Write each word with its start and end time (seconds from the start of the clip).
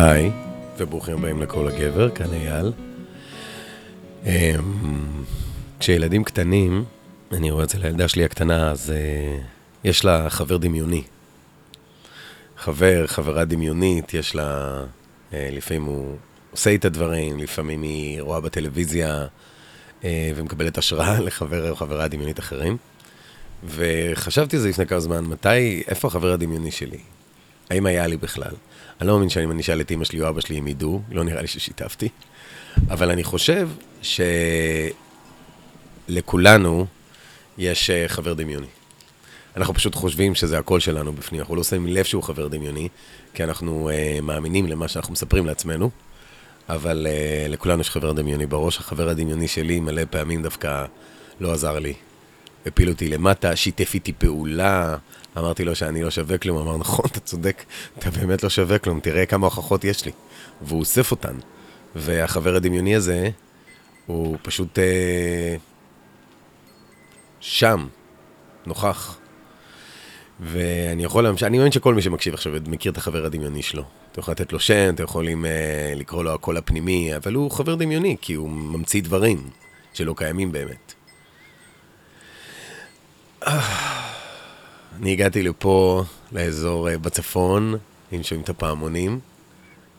היי, 0.00 0.30
וברוכים 0.76 1.18
הבאים 1.18 1.42
לכל 1.42 1.68
הגבר, 1.68 2.10
כאן 2.10 2.32
אייל. 2.32 2.72
אמ, 4.26 5.24
כשילדים 5.80 6.24
קטנים, 6.24 6.84
אני 7.32 7.50
רואה 7.50 7.64
אצל 7.64 7.82
הילדה 7.82 8.08
שלי 8.08 8.24
הקטנה, 8.24 8.70
אז 8.70 8.92
uh, 8.92 9.42
יש 9.84 10.04
לה 10.04 10.30
חבר 10.30 10.56
דמיוני. 10.56 11.02
חבר, 12.56 13.06
חברה 13.06 13.44
דמיונית, 13.44 14.14
יש 14.14 14.34
לה... 14.34 14.80
Uh, 15.30 15.34
לפעמים 15.34 15.84
הוא 15.84 16.16
עושה 16.50 16.70
איתה 16.70 16.88
דברים, 16.88 17.38
לפעמים 17.38 17.82
היא 17.82 18.22
רואה 18.22 18.40
בטלוויזיה 18.40 19.26
uh, 20.02 20.04
ומקבלת 20.36 20.78
השראה 20.78 21.20
לחבר 21.26 21.70
או 21.70 21.76
חברה 21.76 22.08
דמיונית 22.08 22.38
אחרים. 22.38 22.76
וחשבתי 23.64 24.56
על 24.56 24.62
זה 24.62 24.68
לפני 24.68 24.86
כמה 24.86 25.00
זמן, 25.00 25.24
מתי, 25.24 25.82
איפה 25.88 26.08
החבר 26.08 26.32
הדמיוני 26.32 26.70
שלי? 26.70 26.98
האם 27.70 27.86
היה 27.86 28.06
לי 28.06 28.16
בכלל? 28.16 28.52
אני 29.00 29.08
לא 29.08 29.14
מאמין 29.14 29.28
שאני 29.28 29.60
אשאל 29.60 29.80
את 29.80 29.90
אמא 29.90 30.04
שלי 30.04 30.20
או 30.20 30.28
אבא 30.28 30.40
שלי 30.40 30.58
אם 30.58 30.68
ידעו, 30.68 31.02
לא 31.10 31.24
נראה 31.24 31.42
לי 31.42 31.48
ששיתפתי. 31.48 32.08
אבל 32.90 33.10
אני 33.10 33.24
חושב 33.24 33.68
שלכולנו 36.08 36.86
יש 37.58 37.90
אה, 37.90 38.08
חבר 38.08 38.34
דמיוני. 38.34 38.66
אנחנו 39.56 39.74
פשוט 39.74 39.94
חושבים 39.94 40.34
שזה 40.34 40.58
הקול 40.58 40.80
שלנו 40.80 41.12
בפנים, 41.12 41.40
אנחנו 41.40 41.56
לא 41.56 41.64
שמים 41.64 41.86
לב 41.86 42.04
שהוא 42.04 42.22
חבר 42.22 42.48
דמיוני, 42.48 42.88
כי 43.34 43.44
אנחנו 43.44 43.90
uh, 43.90 44.20
מאמינים 44.20 44.66
למה 44.66 44.88
שאנחנו 44.88 45.12
מספרים 45.12 45.46
לעצמנו, 45.46 45.90
אבל 46.68 47.06
uh, 47.06 47.10
לכולנו 47.52 47.80
יש 47.80 47.90
חבר 47.90 48.12
דמיוני 48.12 48.46
בראש. 48.46 48.78
החבר 48.78 49.08
הדמיוני 49.08 49.48
שלי 49.48 49.80
מלא 49.80 50.02
פעמים 50.10 50.42
דווקא 50.42 50.84
לא 51.40 51.52
עזר 51.52 51.78
לי. 51.78 51.94
הפיל 52.66 52.88
אותי 52.88 53.08
למטה, 53.08 53.56
שיתף 53.56 53.94
איתי 53.94 54.12
פעולה, 54.12 54.96
אמרתי 55.38 55.64
לו 55.64 55.74
שאני 55.74 56.02
לא 56.02 56.10
שווה 56.10 56.38
כלום, 56.38 56.58
אמר, 56.58 56.76
נכון, 56.76 57.04
אתה 57.12 57.20
צודק, 57.20 57.64
אתה 57.98 58.10
באמת 58.10 58.42
לא 58.42 58.48
שווה 58.48 58.78
כלום, 58.78 59.00
תראה 59.00 59.26
כמה 59.26 59.46
הוכחות 59.46 59.84
יש 59.84 60.04
לי. 60.04 60.12
והוא 60.62 60.80
אוסף 60.80 61.10
אותן. 61.10 61.34
והחבר 61.94 62.56
הדמיוני 62.56 62.96
הזה, 62.96 63.30
הוא 64.06 64.36
פשוט 64.42 64.78
אה, 64.78 65.56
שם, 67.40 67.86
נוכח. 68.66 69.18
ואני 70.40 71.04
יכול 71.04 71.24
להמשיך, 71.24 71.46
אני 71.46 71.58
מאמין 71.58 71.72
שכל 71.72 71.94
מי 71.94 72.02
שמקשיב 72.02 72.34
עכשיו 72.34 72.52
מכיר 72.66 72.92
את 72.92 72.96
החבר 72.96 73.24
הדמיוני 73.24 73.62
שלו. 73.62 73.82
אתם 74.12 74.20
יכולים 74.20 74.36
לתת 74.40 74.52
לו 74.52 74.60
שם, 74.60 74.94
אתם 74.94 75.02
יכולים 75.02 75.46
אה, 75.46 75.92
לקרוא 75.96 76.24
לו 76.24 76.34
הקול 76.34 76.56
הפנימי, 76.56 77.16
אבל 77.16 77.34
הוא 77.34 77.50
חבר 77.50 77.74
דמיוני, 77.74 78.16
כי 78.20 78.34
הוא 78.34 78.50
ממציא 78.50 79.02
דברים 79.02 79.50
שלא 79.94 80.14
קיימים 80.16 80.52
באמת. 80.52 80.94
אני 85.02 85.12
הגעתי 85.12 85.42
לפה, 85.42 86.04
לאזור 86.32 86.90
אה, 86.90 86.98
בצפון, 86.98 87.74
אם 88.12 88.22
שומעים 88.22 88.44
את 88.44 88.48
הפעמונים. 88.48 89.20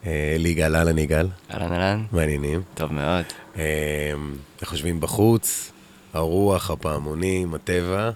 אה, 0.06 0.36
ליגאל, 0.39 0.75
אהלן 0.75 0.97
יגאל. 0.97 1.28
אהלן 1.53 1.72
אהלן. 1.73 2.06
מעניינים. 2.11 2.61
טוב 2.73 2.94
מאוד. 2.94 3.25
איך 4.61 4.69
חושבים 4.69 5.00
בחוץ, 5.00 5.72
הרוח, 6.14 6.72
הפעמונים, 6.72 7.53
הטבע, 7.53 8.11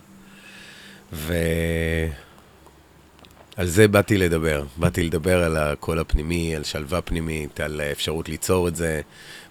ועל 1.12 1.30
זה 3.64 3.88
באתי 3.88 4.18
לדבר. 4.18 4.64
באתי 4.78 5.04
לדבר 5.04 5.44
על 5.44 5.58
הקול 5.58 6.00
הפנימי, 6.00 6.56
על 6.56 6.64
שלווה 6.64 7.02
פנימית, 7.02 7.60
על 7.60 7.82
האפשרות 7.82 8.30
ליצור 8.30 8.68
את 8.68 8.76
זה, 8.76 9.02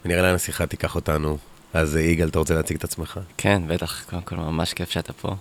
ונראה 0.05 0.23
לאן 0.23 0.35
השיחה 0.35 0.67
תיקח 0.67 0.95
אותנו. 0.95 1.39
אז 1.73 1.97
יגאל, 1.97 2.29
אתה 2.29 2.39
רוצה 2.39 2.55
להציג 2.55 2.77
את 2.77 2.85
עצמך? 2.85 3.21
כן, 3.37 3.63
בטח. 3.67 4.05
קודם 4.11 4.23
כל, 4.23 4.37
ממש 4.37 4.75
כיף 4.75 4.91
שאתה 4.91 5.13
פה. 5.13 5.35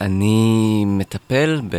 ואני 0.00 0.84
מטפל 0.86 1.60
ב... 1.70 1.76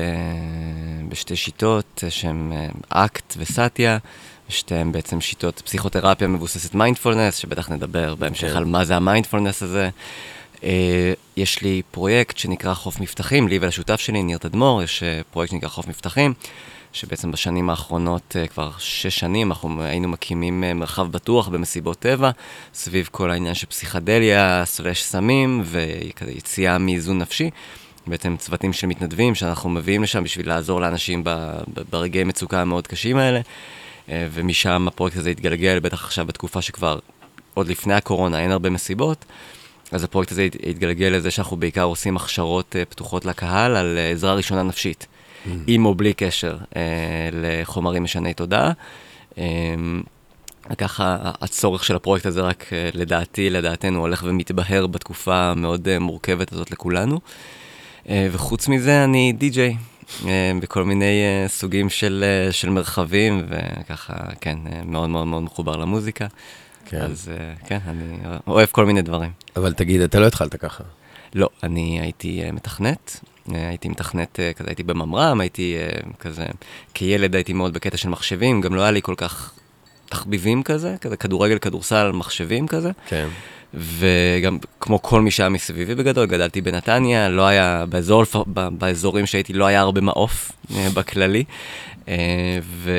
בשתי 1.09 1.35
שיטות 1.35 2.03
שהן 2.09 2.51
אה, 2.51 2.67
אקט 3.05 3.33
וסטיה, 3.37 3.97
שתיהן 4.49 4.91
בעצם 4.91 5.21
שיטות 5.21 5.61
פסיכותרפיה 5.65 6.27
מבוססת 6.27 6.75
מיינדפולנס, 6.75 7.35
שבטח 7.35 7.69
נדבר 7.69 8.15
בהמשך 8.15 8.47
כן. 8.47 8.57
על 8.57 8.65
מה 8.65 8.85
זה 8.85 8.95
המיינדפולנס 8.95 9.63
הזה. 9.63 9.89
אה, 10.63 11.13
יש 11.37 11.61
לי 11.61 11.81
פרויקט 11.91 12.37
שנקרא 12.37 12.73
חוף 12.73 12.99
מבטחים, 12.99 13.47
לי 13.47 13.57
ולשותף 13.61 13.99
שלי, 13.99 14.23
ניר 14.23 14.37
תדמור, 14.37 14.83
יש 14.83 15.03
אה, 15.03 15.21
פרויקט 15.31 15.51
שנקרא 15.51 15.69
חוף 15.69 15.87
מבטחים. 15.87 16.33
שבעצם 16.93 17.31
בשנים 17.31 17.69
האחרונות, 17.69 18.35
אה, 18.39 18.47
כבר 18.47 18.71
שש 18.77 19.19
שנים, 19.19 19.51
אנחנו 19.51 19.83
היינו 19.83 20.07
מקימים 20.07 20.63
אה, 20.63 20.73
מרחב 20.73 21.11
בטוח 21.11 21.47
במסיבות 21.47 21.99
טבע, 21.99 22.31
סביב 22.73 23.09
כל 23.11 23.31
העניין 23.31 23.53
של 23.53 23.67
פסיכדליה, 23.67 24.63
סלש 24.65 25.03
סמים, 25.03 25.63
ויציאה 25.65 26.77
מאיזון 26.77 27.17
נפשי. 27.17 27.49
בעצם 28.07 28.35
צוותים 28.37 28.73
של 28.73 28.87
מתנדבים 28.87 29.35
שאנחנו 29.35 29.69
מביאים 29.69 30.03
לשם 30.03 30.23
בשביל 30.23 30.47
לעזור 30.47 30.81
לאנשים 30.81 31.23
ברגעי 31.89 32.23
מצוקה 32.23 32.61
המאוד 32.61 32.87
קשים 32.87 33.17
האלה. 33.17 33.41
אה, 34.09 34.27
ומשם 34.31 34.87
הפרויקט 34.87 35.17
הזה 35.17 35.29
התגלגל, 35.29 35.79
בטח 35.79 36.05
עכשיו 36.05 36.25
בתקופה 36.25 36.61
שכבר, 36.61 36.99
עוד 37.53 37.67
לפני 37.67 37.93
הקורונה, 37.93 38.39
אין 38.39 38.51
הרבה 38.51 38.69
מסיבות. 38.69 39.25
אז 39.91 40.03
הפרויקט 40.03 40.31
הזה 40.31 40.47
התגלגל 40.69 41.07
לזה 41.07 41.31
שאנחנו 41.31 41.57
בעיקר 41.57 41.83
עושים 41.83 42.15
הכשרות 42.17 42.75
פתוחות 42.89 43.25
לקהל 43.25 43.75
על 43.75 43.97
עזרה 44.11 44.33
ראשונה 44.33 44.63
נפשית. 44.63 45.07
Mm. 45.45 45.49
עם 45.67 45.85
או 45.85 45.95
בלי 45.95 46.13
קשר 46.13 46.57
אה, 46.75 46.81
לחומרים 47.31 48.03
משני 48.03 48.33
תודעה. 48.33 48.71
אה, 49.37 49.43
ככה 50.77 51.17
הצורך 51.41 51.83
של 51.83 51.95
הפרויקט 51.95 52.25
הזה 52.25 52.41
רק 52.41 52.65
אה, 52.73 52.89
לדעתי, 52.93 53.49
לדעתנו, 53.49 53.99
הולך 53.99 54.23
ומתבהר 54.27 54.87
בתקופה 54.87 55.35
המאוד 55.35 55.87
אה, 55.87 55.99
מורכבת 55.99 56.53
הזאת 56.53 56.71
לכולנו. 56.71 57.19
אה, 58.09 58.27
וחוץ 58.31 58.67
מזה 58.67 59.03
אני 59.03 59.33
די-ג'יי. 59.33 59.75
בכל 60.61 60.83
מיני 60.83 61.21
uh, 61.45 61.49
סוגים 61.49 61.89
של, 61.89 62.23
uh, 62.49 62.51
של 62.51 62.69
מרחבים, 62.69 63.45
וככה, 63.49 64.13
כן, 64.41 64.57
מאוד 64.85 65.09
מאוד 65.09 65.27
מאוד 65.27 65.43
מחובר 65.43 65.77
למוזיקה. 65.77 66.27
כן. 66.85 67.01
אז 67.01 67.31
כן, 67.67 67.77
אני 67.87 68.17
אוהב 68.47 68.69
כל 68.71 68.85
מיני 68.85 69.01
דברים. 69.01 69.31
אבל 69.55 69.73
תגיד, 69.73 70.01
אתה 70.01 70.19
לא 70.19 70.27
התחלת 70.27 70.55
ככה. 70.55 70.83
לא, 71.35 71.49
אני 71.63 72.01
הייתי 72.01 72.51
מתכנת, 72.51 73.19
אה, 73.23 73.32
הייתי 73.51 73.89
מתכנת, 73.89 74.39
אה, 74.39 74.53
כזה 74.53 74.69
הייתי 74.69 74.83
בממר"ם, 74.83 75.41
הייתי 75.41 75.75
אה, 75.77 75.99
כזה, 76.19 76.45
כילד 76.93 77.35
הייתי 77.35 77.53
מאוד 77.53 77.73
בקטע 77.73 77.97
של 77.97 78.09
מחשבים, 78.09 78.61
גם 78.61 78.75
לא 78.75 78.81
היה 78.81 78.91
לי 78.91 79.01
כל 79.01 79.15
כך 79.17 79.51
תחביבים 80.09 80.63
כזה, 80.63 80.95
כזה 81.01 81.17
כדורגל, 81.17 81.57
כדורסל, 81.57 82.11
מחשבים 82.11 82.67
כזה. 82.67 82.91
כן. 83.07 83.27
וגם 83.73 84.57
כמו 84.79 85.01
כל 85.01 85.21
מי 85.21 85.31
שהיה 85.31 85.49
מסביבי 85.49 85.95
בגדול, 85.95 86.25
גדלתי 86.25 86.61
בנתניה, 86.61 87.29
לא 87.29 87.47
היה, 87.47 87.85
באזור, 87.89 88.23
באזורים 88.47 89.25
שהייתי 89.25 89.53
לא 89.53 89.65
היה 89.65 89.81
הרבה 89.81 90.01
מעוף 90.01 90.51
בכללי. 90.93 91.43
אה, 92.07 92.59
ו... 92.63 92.91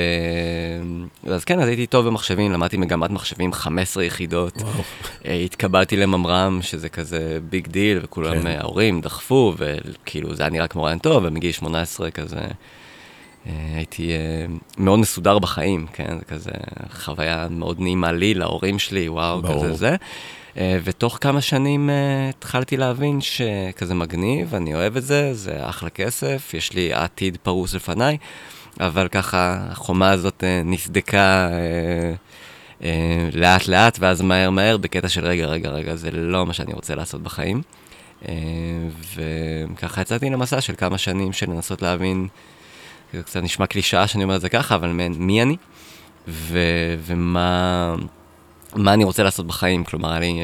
אז 1.27 1.45
כן, 1.45 1.61
אז 1.61 1.69
הייתי 1.69 1.87
טוב 1.87 2.07
במחשבים, 2.07 2.53
למדתי 2.53 2.77
מגמת 2.77 3.11
מחשבים 3.11 3.53
15 3.53 4.05
יחידות. 4.05 4.57
וואו. 4.57 4.83
אה, 5.27 5.35
התקבלתי 5.35 5.97
לממר"ם, 5.97 6.59
שזה 6.63 6.89
כזה 6.89 7.39
big 7.51 7.67
deal, 7.69 7.99
וכולם, 8.03 8.43
כן. 8.43 8.47
ההורים 8.47 9.01
דחפו, 9.01 9.55
וכאילו 9.57 10.35
זה 10.35 10.43
היה 10.43 10.51
נראה 10.51 10.69
כמו 10.69 10.83
רעיון 10.83 10.99
טוב, 10.99 11.25
ומגיל 11.27 11.53
18 11.53 12.11
כזה... 12.11 12.41
אה, 13.47 13.53
הייתי 13.77 14.11
מאוד 14.79 14.99
מסודר 14.99 15.39
בחיים, 15.39 15.87
כן? 15.93 16.19
זה 16.19 16.25
כזה 16.25 16.51
חוויה 16.93 17.47
מאוד 17.51 17.81
נעימה 17.81 18.13
לי, 18.13 18.35
להורים 18.35 18.79
שלי, 18.79 19.09
וואו, 19.09 19.43
ברור. 19.43 19.65
כזה 19.65 19.75
זה. 19.75 19.97
ותוך 20.85 21.19
כמה 21.21 21.41
שנים 21.41 21.91
התחלתי 22.29 22.77
להבין 22.77 23.21
שכזה 23.21 23.95
מגניב, 23.95 24.55
אני 24.55 24.75
אוהב 24.75 24.97
את 24.97 25.03
זה, 25.03 25.35
זה 25.35 25.69
אחלה 25.69 25.91
כסף, 25.91 26.55
יש 26.55 26.73
לי 26.73 26.93
עתיד 26.93 27.37
פרוס 27.43 27.75
לפניי. 27.75 28.19
אבל 28.81 29.09
ככה 29.09 29.59
החומה 29.71 30.11
הזאת 30.11 30.45
אה, 30.45 30.63
נסדקה 30.65 31.49
אה, 31.53 32.15
אה, 32.85 33.29
לאט 33.33 33.69
לאט, 33.69 33.97
ואז 34.01 34.23
מהר 34.23 34.51
מהר, 34.51 34.77
בקטע 34.77 35.09
של 35.09 35.27
רגע, 35.27 35.47
רגע, 35.47 35.71
רגע, 35.71 35.97
זה 35.97 36.11
לא 36.11 36.47
מה 36.47 36.53
שאני 36.53 36.73
רוצה 36.73 36.95
לעשות 36.95 37.23
בחיים. 37.23 37.63
וככה 39.15 40.01
יצאתי 40.01 40.31
למסע 40.31 40.61
של 40.61 40.75
כמה 40.77 40.99
שנים 40.99 41.33
של 41.33 41.51
לנסות 41.51 41.83
להבין, 41.83 42.29
זה 43.13 43.23
קצת 43.23 43.43
נשמע 43.43 43.67
קלישאה 43.67 44.07
שאני 44.07 44.25
אומר 44.25 44.37
את 44.37 44.41
זה 44.41 44.49
ככה, 44.49 44.75
אבל 44.75 44.89
מי 45.19 45.43
אני, 45.43 45.57
ו, 46.29 46.59
ומה 46.99 47.95
אני 48.77 49.05
רוצה 49.05 49.23
לעשות 49.23 49.47
בחיים, 49.47 49.85
כלומר, 49.85 50.19
לי... 50.19 50.41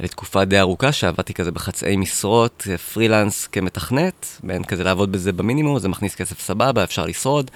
אה, 0.00 0.04
לתקופה 0.04 0.44
די 0.44 0.60
ארוכה 0.60 0.92
שעבדתי 0.92 1.34
כזה 1.34 1.50
בחצאי 1.50 1.96
משרות, 1.96 2.66
פרילנס 2.92 3.46
כמתכנת, 3.46 4.26
בין 4.42 4.64
כזה 4.64 4.84
לעבוד 4.84 5.12
בזה 5.12 5.32
במינימום, 5.32 5.78
זה 5.78 5.88
מכניס 5.88 6.14
כסף 6.14 6.40
סבבה, 6.40 6.84
אפשר 6.84 7.06
לשרוד. 7.06 7.50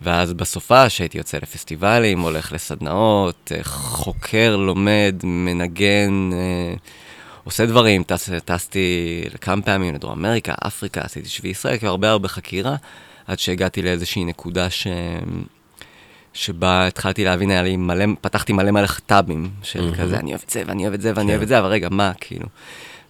ואז 0.00 0.32
בסופה, 0.32 0.88
שהייתי 0.88 1.18
יוצא 1.18 1.38
לפסטיבלים, 1.42 2.20
הולך 2.20 2.52
לסדנאות, 2.52 3.52
חוקר, 3.62 4.56
לומד, 4.56 5.14
מנגן, 5.24 6.30
אה, 6.32 6.74
עושה 7.44 7.66
דברים, 7.66 8.02
טס, 8.02 8.30
טסתי 8.44 9.24
לכמה 9.34 9.62
פעמים 9.62 9.94
לדרום 9.94 10.24
אמריקה, 10.24 10.54
אפריקה, 10.66 11.00
עשיתי 11.00 11.28
שבי 11.28 11.48
ישראל, 11.48 11.78
כאילו 11.78 11.90
הרבה 11.90 12.10
הרבה 12.10 12.28
חקירה, 12.28 12.76
עד 13.26 13.38
שהגעתי 13.38 13.82
לאיזושהי 13.82 14.24
נקודה 14.24 14.70
ש... 14.70 14.86
שבה 16.32 16.86
התחלתי 16.86 17.24
להבין, 17.24 17.50
היה 17.50 17.62
לי 17.62 17.76
מלא, 17.76 18.04
פתחתי 18.20 18.52
מלא 18.52 18.70
מלא 18.70 18.86
טאבים 19.06 19.50
של 19.62 19.90
mm-hmm. 19.90 19.96
כזה, 19.98 20.18
אני 20.18 20.30
אוהב 20.30 20.42
את 20.44 20.50
זה, 20.50 20.62
ואני 20.66 20.82
אוהב 20.82 20.94
את 20.94 21.00
זה, 21.00 21.12
ואני 21.14 21.26
כן. 21.26 21.30
אוהב 21.30 21.42
את 21.42 21.48
זה, 21.48 21.58
אבל 21.58 21.68
רגע, 21.68 21.88
מה, 21.90 22.12
כאילו? 22.20 22.46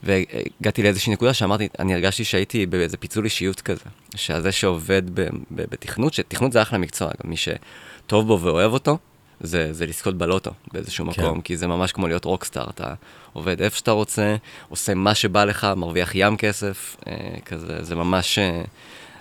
והגעתי 0.03 0.83
לאיזושהי 0.83 1.13
נקודה 1.13 1.35
שאמרתי, 1.35 1.69
אני 1.79 1.95
הרגשתי 1.95 2.25
שהייתי 2.25 2.67
באיזה 2.67 2.97
פיצול 2.97 3.25
אישיות 3.25 3.61
כזה, 3.61 3.85
שזה 4.15 4.53
שעובד 4.53 5.03
ב, 5.15 5.21
ב, 5.51 5.63
בתכנות, 5.71 6.15
שתכנות 6.15 6.53
זה 6.53 6.63
אחלה 6.63 6.79
מקצוע, 6.79 7.09
גם 7.09 7.31
מי 7.31 7.37
שטוב 7.37 8.27
בו 8.27 8.41
ואוהב 8.41 8.73
אותו, 8.73 8.99
זה, 9.41 9.73
זה 9.73 9.87
לזכות 9.87 10.19
בלוטו 10.19 10.51
באיזשהו 10.73 11.13
כן. 11.13 11.23
מקום, 11.23 11.41
כי 11.41 11.57
זה 11.57 11.67
ממש 11.67 11.93
כמו 11.93 12.07
להיות 12.09 12.25
רוקסטאר, 12.25 12.71
אתה 12.71 12.95
עובד 13.33 13.63
איפה 13.63 13.77
שאתה 13.77 13.91
רוצה, 13.91 14.37
עושה 14.69 14.95
מה 14.95 15.15
שבא 15.15 15.45
לך, 15.45 15.67
מרוויח 15.77 16.11
ים 16.15 16.37
כסף, 16.37 16.97
אה, 17.07 17.15
כזה, 17.45 17.85
זה 17.85 17.95
ממש, 17.95 18.39
אה, 18.39 18.63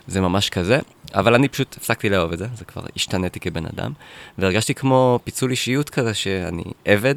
זה 0.07 0.21
ממש 0.21 0.49
כזה. 0.49 0.79
אבל 1.13 1.35
אני 1.35 1.47
פשוט 1.47 1.75
הפסקתי 1.77 2.09
לאהוב 2.09 2.31
את 2.31 2.37
זה, 2.37 2.47
זה 2.55 2.65
כבר 2.65 2.81
השתניתי 2.95 3.39
כבן 3.39 3.65
אדם, 3.65 3.91
והרגשתי 4.37 4.73
כמו 4.73 5.19
פיצול 5.23 5.51
אישיות 5.51 5.89
כזה, 5.89 6.13
שאני 6.13 6.63
עבד 6.85 7.15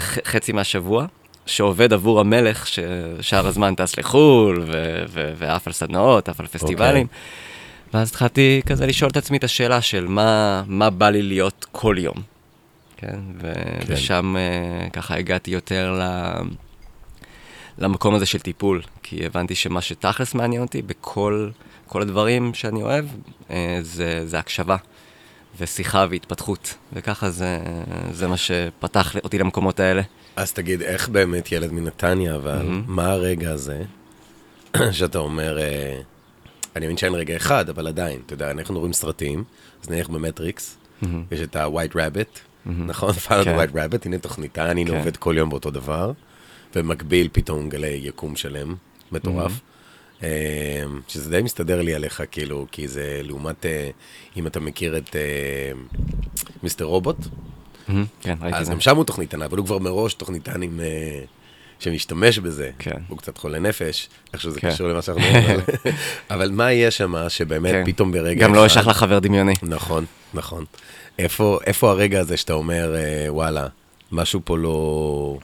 חצי 0.00 0.52
מהשבוע, 0.52 1.06
שעובד 1.46 1.92
עבור 1.92 2.20
המלך, 2.20 2.66
ששאר 2.66 3.46
הזמן 3.46 3.74
טס 3.74 3.98
לחו"ל, 3.98 4.64
ועף 5.36 5.66
על 5.66 5.72
סדנאות, 5.72 6.28
עף 6.28 6.40
על 6.40 6.46
פסטיבלים. 6.46 7.06
Okay. 7.06 7.08
אוקיי. 7.08 7.98
ואז 8.00 8.08
התחלתי 8.08 8.60
כזה 8.66 8.86
לשאול 8.86 9.10
את 9.10 9.16
עצמי 9.16 9.36
את 9.36 9.44
השאלה 9.44 9.80
של 9.80 10.06
מה, 10.06 10.62
מה 10.66 10.90
בא 10.90 11.10
לי 11.10 11.22
להיות 11.22 11.66
כל 11.72 11.96
יום. 11.98 12.16
כן, 12.96 13.18
ו- 13.40 13.52
כן. 13.54 13.84
ושם 13.86 14.36
uh, 14.36 14.90
ככה 14.90 15.16
הגעתי 15.16 15.50
יותר 15.50 16.00
ל... 16.00 16.32
למקום 17.78 18.14
הזה 18.14 18.26
של 18.26 18.38
טיפול, 18.38 18.82
כי 19.02 19.26
הבנתי 19.26 19.54
שמה 19.54 19.80
שתכלס 19.80 20.34
מעניין 20.34 20.62
אותי 20.62 20.82
בכל 20.82 21.48
כל 21.88 22.02
הדברים 22.02 22.54
שאני 22.54 22.82
אוהב, 22.82 23.04
uh, 23.48 23.52
זה, 23.82 24.26
זה 24.26 24.38
הקשבה 24.38 24.76
ושיחה 25.58 26.06
והתפתחות, 26.10 26.74
וככה 26.92 27.30
זה, 27.30 27.58
זה 28.12 28.28
מה 28.28 28.36
שפתח 28.36 29.16
אותי 29.16 29.38
למקומות 29.38 29.80
האלה. 29.80 30.02
אז 30.36 30.52
תגיד, 30.52 30.82
איך 30.82 31.08
באמת 31.08 31.52
ילד 31.52 31.72
מנתניה, 31.72 32.36
אבל 32.36 32.60
mm-hmm. 32.60 32.90
מה 32.90 33.06
הרגע 33.06 33.50
הזה 33.50 33.82
שאתה 34.92 35.18
אומר, 35.18 35.58
אה, 35.58 36.00
אני 36.76 36.86
מבין 36.86 36.96
שאין 36.96 37.14
רגע 37.14 37.36
אחד, 37.36 37.68
אבל 37.68 37.86
עדיין, 37.86 38.20
אתה 38.26 38.34
יודע, 38.34 38.50
אנחנו 38.50 38.78
רואים 38.78 38.92
סרטים, 38.92 39.44
אז 39.82 39.90
נניח 39.90 40.08
במטריקס, 40.08 40.76
mm-hmm. 40.76 41.06
יש 41.30 41.40
את 41.40 41.56
ה-white 41.56 41.94
rabbit, 41.94 42.36
mm-hmm. 42.36 42.70
נכון? 42.86 43.12
פאנל 43.28 43.44
כן. 43.44 43.58
white 43.58 43.72
rabbit, 43.74 44.02
הנה 44.04 44.18
תוכניתה, 44.18 44.70
אני 44.70 44.86
כן. 44.86 44.96
עובד 44.96 45.16
כל 45.16 45.34
יום 45.38 45.50
באותו 45.50 45.70
דבר, 45.70 46.12
ובמקביל 46.76 47.28
פתאום 47.32 47.68
גלי 47.68 48.00
יקום 48.02 48.36
שלם, 48.36 48.74
מטורף. 49.12 49.52
Mm-hmm. 49.52 49.77
שזה 51.08 51.30
די 51.30 51.42
מסתדר 51.42 51.82
לי 51.82 51.94
עליך, 51.94 52.22
כאילו, 52.30 52.66
כי 52.72 52.88
זה 52.88 53.20
לעומת, 53.22 53.66
אה, 53.66 53.90
אם 54.36 54.46
אתה 54.46 54.60
מכיר 54.60 54.96
את 54.96 55.16
מיסטר 56.62 56.84
רובוט, 56.84 57.16
כן, 58.20 58.34
ראיתי. 58.40 58.58
אז 58.58 58.70
גם 58.70 58.80
שם 58.80 58.96
הוא 58.96 59.04
תוכניתן, 59.04 59.42
אבל 59.42 59.58
הוא 59.58 59.66
כבר 59.66 59.78
מראש 59.78 60.14
תוכניתן 60.14 60.62
עם... 60.62 60.80
אה, 60.80 61.20
שמשתמש 61.80 62.38
בזה. 62.38 62.70
כן. 62.78 62.96
הוא 63.08 63.18
קצת 63.18 63.38
חולה 63.38 63.58
נפש, 63.58 64.08
איכשהו 64.32 64.50
זה 64.50 64.60
כן. 64.60 64.70
קשור 64.70 64.88
למה 64.88 65.02
שאנחנו 65.02 65.26
אומרים. 65.28 65.60
אבל 66.30 66.50
מה 66.58 66.72
יהיה 66.72 66.90
שם 66.90 67.14
שבאמת 67.28 67.72
כן. 67.72 67.82
פתאום 67.84 68.12
ברגע 68.12 68.42
גם 68.42 68.54
לא 68.54 68.66
אשלח 68.66 68.86
לך 68.86 68.96
חבר 68.96 69.18
דמיוני. 69.18 69.54
נכון, 69.62 70.04
נכון. 70.34 70.64
איפה, 71.18 71.58
איפה 71.66 71.90
הרגע 71.90 72.20
הזה 72.20 72.36
שאתה 72.36 72.52
אומר, 72.52 72.94
אה, 72.94 73.26
וואלה, 73.28 73.66
משהו 74.12 74.40
פה 74.44 74.58
לא... 74.58 75.38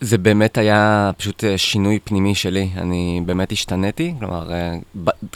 זה 0.00 0.18
באמת 0.18 0.58
היה 0.58 1.10
פשוט 1.16 1.44
אה, 1.44 1.58
שינוי 1.58 1.98
פנימי 2.04 2.34
שלי, 2.34 2.70
אני 2.76 3.22
באמת 3.26 3.52
השתניתי, 3.52 4.14
כלומר, 4.18 4.52
אה, 4.52 4.74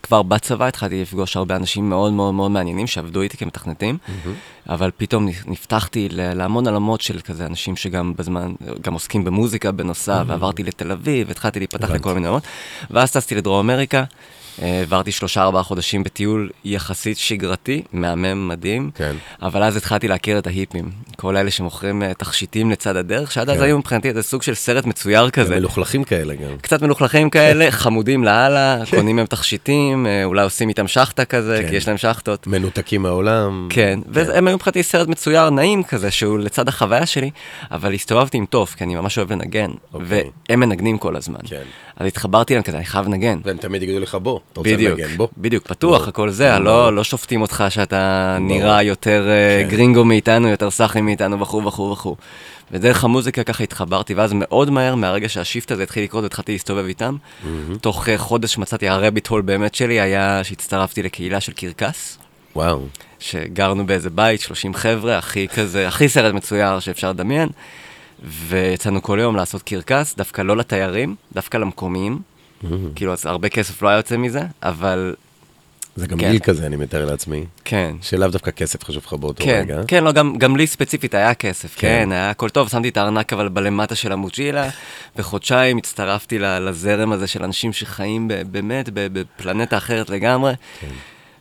כבר 0.03 0.23
בצבא 0.23 0.67
התחלתי 0.67 1.03
לפגוש 1.03 1.37
הרבה 1.37 1.57
אנשים 1.57 1.89
מאוד 1.89 2.13
מאוד 2.13 2.35
מאוד 2.35 2.51
מעניינים 2.51 2.87
שעבדו 2.87 3.23
איתי 3.23 3.37
כמתכנתים, 3.37 3.99
mm-hmm. 4.07 4.29
אבל 4.69 4.91
פתאום 4.97 5.29
נפתחתי 5.47 6.09
להמון 6.11 6.67
עולמות 6.67 7.01
של 7.01 7.21
כזה 7.21 7.47
אנשים 7.47 7.77
שגם 7.77 8.13
בזמן, 8.17 8.53
גם 8.81 8.93
עוסקים 8.93 9.25
במוזיקה 9.25 9.73
בנוסף, 9.73 10.23
mm-hmm. 10.25 10.31
ועברתי 10.31 10.63
לתל 10.63 10.93
אביב, 10.93 11.29
והתחלתי 11.29 11.59
להיפתח 11.61 11.91
לכל 11.91 12.15
מיני 12.15 12.27
עולמות, 12.27 12.43
ואז 12.91 13.13
טסתי 13.13 13.35
לדרום 13.35 13.71
אמריקה. 13.71 14.05
העברתי 14.61 15.13
שלושה 15.13 15.43
ארבעה 15.43 15.63
חודשים 15.63 16.03
בטיול 16.03 16.51
יחסית 16.65 17.19
שגרתי, 17.19 17.83
מהמם, 17.93 18.49
מדהים, 18.49 18.91
כן. 18.95 19.17
אבל 19.43 19.63
אז 19.63 19.77
התחלתי 19.77 20.09
להכיר 20.09 20.39
את 20.39 20.47
ההיפים, 20.47 20.91
כל 21.17 21.37
אלה 21.37 21.51
שמוכרים 21.51 22.03
uh, 22.03 22.15
תכשיטים 22.15 22.71
לצד 22.71 22.97
הדרך, 22.97 23.33
שעד 23.33 23.47
כן. 23.47 23.57
אז 23.57 23.63
היו 23.63 23.79
מבחינתי 23.79 24.09
איזה 24.09 24.23
סוג 24.23 24.43
של 24.43 24.55
סרט 24.55 24.87
מצויר 24.87 25.31
כזה. 25.31 25.57
מלוכלכים 25.57 26.05
כאלה 26.05 26.35
גם. 26.35 26.57
קצת 26.63 26.83
מלוכלכים 26.83 27.31
כאלה, 27.31 27.71
חמודים 27.71 28.25
לאללה, 28.25 28.79
כן. 28.87 28.97
קונים 28.97 29.17
מהם 29.17 29.27
תכשיטים, 29.27 30.07
uh, 30.07 30.25
אולי 30.25 30.43
עושים 30.43 30.69
איתם 30.69 30.89
שחטה 30.89 31.25
כזה, 31.25 31.59
כן. 31.63 31.69
כי 31.69 31.77
יש 31.77 31.89
להם 31.89 31.97
שחטות. 31.97 32.47
מנותקים 32.47 33.03
מהעולם. 33.03 33.69
כן, 33.71 33.99
כן. 34.05 34.11
והם 34.13 34.47
היו 34.47 34.57
מבחינתי 34.57 34.83
סרט 34.83 35.09
מצויר 35.09 35.51
נעים 35.51 35.83
כזה, 35.83 36.11
שהוא 36.11 36.39
לצד 36.39 36.69
החוויה 36.69 37.07
שלי, 37.07 37.31
אבל 37.71 37.95
הסתובבתי 37.95 38.39
עם 38.39 38.47
טוב, 38.47 38.75
כי 38.79 38.85
אני 38.85 38.95
ממש 38.95 39.19
אוהב 39.19 39.33
לנגן, 39.33 39.71
אוקיי. 39.95 40.31
והם 40.49 40.61
מנגנים 40.61 40.99
כל 40.99 41.17
הזמן. 41.17 41.41
כן. 41.45 41.63
אז 42.01 42.07
התחברתי 42.07 42.55
להם 42.55 42.63
כזה, 42.63 42.77
אני 42.77 42.85
חייב 42.85 43.07
לנגן. 43.07 43.39
והם 43.45 43.57
תמיד 43.57 43.83
יגידו 43.83 44.01
לך 44.01 44.15
בוא, 44.15 44.41
אתה 44.53 44.61
רוצה 44.61 44.77
לנגן, 44.77 45.17
בוא. 45.17 45.29
בדיוק, 45.39 45.67
פתוח, 45.67 46.09
הכל 46.09 46.31
זה, 46.31 46.59
לא, 46.59 46.97
לא 46.97 47.05
שופטים 47.05 47.43
אותך 47.43 47.65
שאתה 47.69 48.37
נראה 48.41 48.83
יותר 48.83 49.29
אה, 49.29 49.63
כן. 49.63 49.69
גרינגו 49.71 50.05
מאיתנו, 50.05 50.49
יותר 50.49 50.71
סאחי 50.71 51.01
מאיתנו 51.01 51.41
וכו' 51.41 51.65
וכו' 51.65 51.91
וכו'. 51.93 52.17
ודרך 52.73 53.05
המוזיקה 53.05 53.45
ככה 53.45 53.65
התחברתי, 53.65 54.15
ואז 54.15 54.33
מאוד 54.35 54.71
מהר, 54.71 54.95
מהרגע 54.95 55.29
שהשיפט 55.29 55.71
הזה 55.71 55.83
התחיל 55.83 56.05
לקרות 56.05 56.23
והתחלתי 56.23 56.53
להסתובב 56.53 56.85
איתם, 56.87 57.17
תוך 57.81 58.09
אה, 58.09 58.19
חודש 58.19 58.59
מצאתי, 58.59 58.89
הרביט 58.89 59.27
הול 59.27 59.43
באמת 59.43 59.75
שלי 59.75 60.01
היה 60.01 60.45
שהצטרפתי 60.45 61.03
לקהילה 61.03 61.41
של 61.41 61.53
קרקס. 61.53 62.19
וואו. 62.57 62.81
שגרנו 63.19 63.87
באיזה 63.87 64.11
בית, 64.11 64.41
30 64.41 64.75
חבר'ה, 64.75 65.19
הכי 65.19 65.49
כזה, 65.49 65.89
הכי 65.89 66.09
סרט 66.09 66.35
מצויר 66.35 66.81
שאפשר 66.81 67.11
לדמיין. 67.11 67.49
ויצאנו 68.23 69.03
כל 69.03 69.19
יום 69.23 69.37
לעשות 69.37 69.63
קרקס, 69.63 70.15
דווקא 70.17 70.43
לא 70.43 70.57
לתיירים, 70.57 71.15
דווקא 71.33 71.57
למקומיים. 71.57 72.19
Mm-hmm. 72.19 72.67
כאילו, 72.95 73.13
אז 73.13 73.27
הרבה 73.27 73.49
כסף 73.49 73.83
לא 73.83 73.89
היה 73.89 73.97
יוצא 73.97 74.17
מזה, 74.17 74.43
אבל... 74.63 75.15
זה 75.97 76.07
גם 76.07 76.19
כן. 76.19 76.31
גיל 76.31 76.39
כזה, 76.39 76.67
אני 76.67 76.77
מתאר 76.77 77.05
לעצמי. 77.05 77.45
כן. 77.65 77.97
שלאו 78.03 78.29
דווקא 78.29 78.51
כסף 78.51 78.85
חשוב 78.85 79.03
לך 79.07 79.13
באותו 79.13 79.45
כן, 79.45 79.61
רגע. 79.63 79.81
כן, 79.89 80.05
לא, 80.05 80.13
גם, 80.13 80.39
גם 80.39 80.57
לי 80.57 80.67
ספציפית 80.67 81.15
היה 81.15 81.35
כסף, 81.35 81.75
כן. 81.77 81.89
כן, 82.05 82.13
היה 82.13 82.31
הכל 82.31 82.49
טוב, 82.49 82.69
שמתי 82.69 82.89
את 82.89 82.97
הארנק 82.97 83.33
אבל 83.33 83.49
בלמטה 83.49 83.95
של 83.95 84.13
המוג'ילה, 84.13 84.69
וחודשיים 85.17 85.77
הצטרפתי 85.77 86.39
לזרם 86.39 87.13
הזה 87.13 87.27
של 87.27 87.45
אנשים 87.45 87.73
שחיים 87.73 88.29
באמת 88.51 88.89
בפלנטה 88.93 89.77
אחרת 89.77 90.11
לגמרי. 90.11 90.53
כן. 90.81 90.87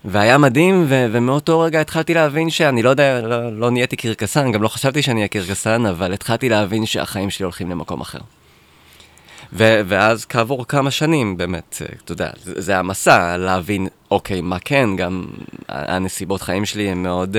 והיה 0.06 0.38
מדהים, 0.38 0.86
ו- 0.88 1.06
ומאותו 1.12 1.60
רגע 1.60 1.82
התחלתי 1.82 2.14
להבין 2.14 2.50
שאני 2.50 2.82
לא 2.82 2.90
יודע, 2.90 3.22
לא, 3.22 3.60
לא 3.60 3.72
נהייתי 3.72 3.96
קרקסן, 3.96 4.52
גם 4.52 4.64
לא 4.64 4.68
חשבתי 4.68 5.02
שאני 5.02 5.20
אהיה 5.20 5.28
קרקסן, 5.28 5.86
אבל 5.86 6.14
התחלתי 6.14 6.50
להבין 6.50 6.86
שהחיים 6.86 7.30
שלי 7.30 7.44
הולכים 7.44 7.70
למקום 7.70 8.02
אחר. 8.02 8.20
ו- 9.54 9.82
ואז 9.88 10.26
כעבור 10.26 10.68
כמה 10.68 10.92
שנים, 10.92 11.38
באמת, 11.38 11.82
אתה 12.04 12.12
יודע, 12.12 12.30
זה, 12.44 12.62
זה 12.62 12.78
המסע, 12.78 13.38
להבין, 13.38 13.88
אוקיי, 14.12 14.42
מה 14.42 14.60
כן, 14.60 14.90
גם 14.96 15.26
הנסיבות 15.68 16.42
חיים 16.42 16.66
שלי 16.66 16.90
הן 16.90 17.04
מאוד... 17.04 17.38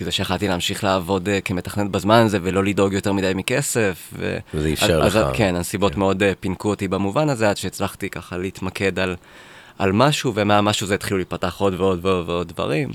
כי 0.00 0.04
זה 0.04 0.10
שיכלתי 0.12 0.48
להמשיך 0.48 0.84
לעבוד 0.84 1.28
uh, 1.28 1.30
כמתכנת 1.44 1.90
בזמן 1.90 2.22
הזה 2.22 2.38
ולא 2.42 2.64
לדאוג 2.64 2.92
יותר 2.92 3.12
מדי 3.12 3.32
מכסף. 3.34 4.10
ו... 4.12 4.38
וזה 4.54 4.72
אפשר 4.72 4.98
לך. 4.98 5.16
אז, 5.16 5.24
כן, 5.32 5.54
הנסיבות 5.54 5.92
כן. 5.94 5.98
מאוד 5.98 6.22
uh, 6.22 6.26
פינקו 6.40 6.68
אותי 6.68 6.88
במובן 6.88 7.28
הזה, 7.28 7.50
עד 7.50 7.56
שהצלחתי 7.56 8.10
ככה 8.10 8.36
להתמקד 8.36 8.98
על 8.98 9.16
על 9.80 9.92
משהו, 9.92 10.32
ומהמשהו 10.34 10.86
זה 10.86 10.94
התחילו 10.94 11.16
להיפתח 11.16 11.56
עוד 11.58 11.74
ועוד 11.80 12.06
ועוד 12.06 12.28
ועוד 12.28 12.48
דברים. 12.48 12.88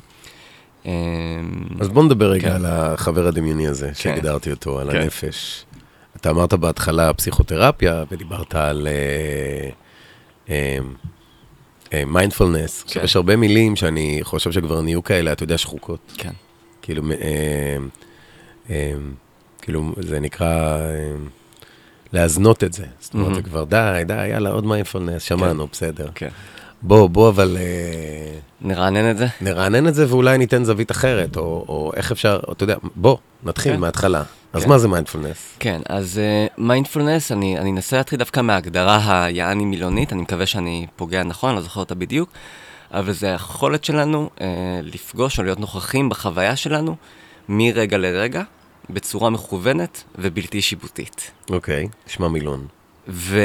אמ, 0.86 0.92
אז 1.80 1.90
בוא 1.90 2.04
נדבר 2.04 2.32
רגע 2.32 2.50
כן. 2.50 2.56
על 2.56 2.66
החבר 2.66 3.28
הדמיוני 3.28 3.68
הזה, 3.68 3.88
כן. 3.88 3.94
שהגדרתי 3.94 4.52
אותו, 4.52 4.80
על 4.80 4.92
כן. 4.92 5.02
הנפש. 5.02 5.66
אתה 6.16 6.30
אמרת 6.30 6.54
בהתחלה 6.54 7.14
פסיכותרפיה, 7.14 8.04
ודיברת 8.12 8.56
על 8.56 8.88
מיינדפולנס. 12.08 12.84
Uh, 12.84 12.90
uh, 12.90 12.94
כן. 12.94 13.02
יש 13.04 13.16
הרבה 13.16 13.36
מילים 13.36 13.76
שאני 13.76 14.20
חושב 14.24 14.52
שכבר 14.52 14.82
נהיו 14.82 15.04
כאלה, 15.04 15.32
אתה 15.32 15.44
יודע, 15.44 15.58
שחוקות. 15.58 16.14
כן. 16.18 16.34
כאילו, 16.82 17.04
uh, 18.68 18.72
כאילו, 19.62 19.94
זה 19.98 20.20
נקרא... 20.20 20.78
Uh, 20.78 21.46
להזנות 22.16 22.64
את 22.64 22.74
זה. 22.74 22.86
זאת 23.00 23.14
אומרת, 23.14 23.32
mm-hmm. 23.32 23.36
זה 23.36 23.42
כבר 23.42 23.64
די, 23.64 24.04
די, 24.08 24.28
יאללה, 24.28 24.50
עוד 24.50 24.66
מיינדפולנס, 24.66 25.24
שמענו, 25.24 25.64
כן. 25.66 25.72
בסדר. 25.72 26.10
כן. 26.16 26.30
בוא, 26.82 27.10
בוא 27.10 27.30
אבל... 27.30 27.58
אה, 27.60 28.40
נרענן 28.62 29.12
את 29.12 29.18
זה? 29.18 29.28
נרענן 29.42 29.88
את 29.88 29.96
זה 29.96 30.06
ואולי 30.10 30.38
ניתן 30.38 30.64
זווית 30.64 30.92
אחרת, 30.92 31.38
או, 31.38 31.66
או 31.68 31.92
איך 31.96 32.12
אפשר, 32.12 32.40
אתה 32.52 32.64
יודע, 32.64 32.76
בוא, 32.96 33.18
נתחיל 33.44 33.74
כן. 33.74 33.80
מההתחלה. 33.80 34.24
אז 34.54 34.64
כן. 34.64 34.70
מה 34.70 34.78
זה 34.78 34.88
מיינדפולנס? 34.88 35.56
כן, 35.60 35.82
אז 35.90 36.22
מיינדפולנס, 36.58 37.32
uh, 37.32 37.36
אני, 37.36 37.60
אני 37.60 37.72
אנסה 37.72 37.98
להתחיל 37.98 38.20
דווקא 38.20 38.42
מההגדרה 38.42 39.26
היעני 39.26 39.66
מילונית, 39.66 40.14
אני 40.14 40.22
מקווה 40.22 40.46
שאני 40.46 40.88
פוגע 40.96 41.24
נכון, 41.24 41.50
אני 41.50 41.56
לא 41.56 41.62
זוכר 41.62 41.80
אותה 41.80 41.96
בדיוק, 41.96 42.30
אבל 42.92 43.14
זה 43.14 43.32
היכולת 43.32 43.84
שלנו 43.84 44.30
uh, 44.36 44.42
לפגוש 44.82 45.40
או 45.40 45.44
להיות 45.44 45.60
נוכחים 45.60 46.10
בחוויה 46.10 46.56
שלנו 46.56 46.96
מרגע 47.50 47.98
לרגע, 47.98 48.44
בצורה 48.90 49.30
מכוונת 49.30 50.04
ובלתי 50.18 50.62
שיפוטית. 50.62 51.32
אוקיי, 51.50 51.88
נשמע 52.08 52.28
מילון. 52.28 52.68
ו... 53.08 53.40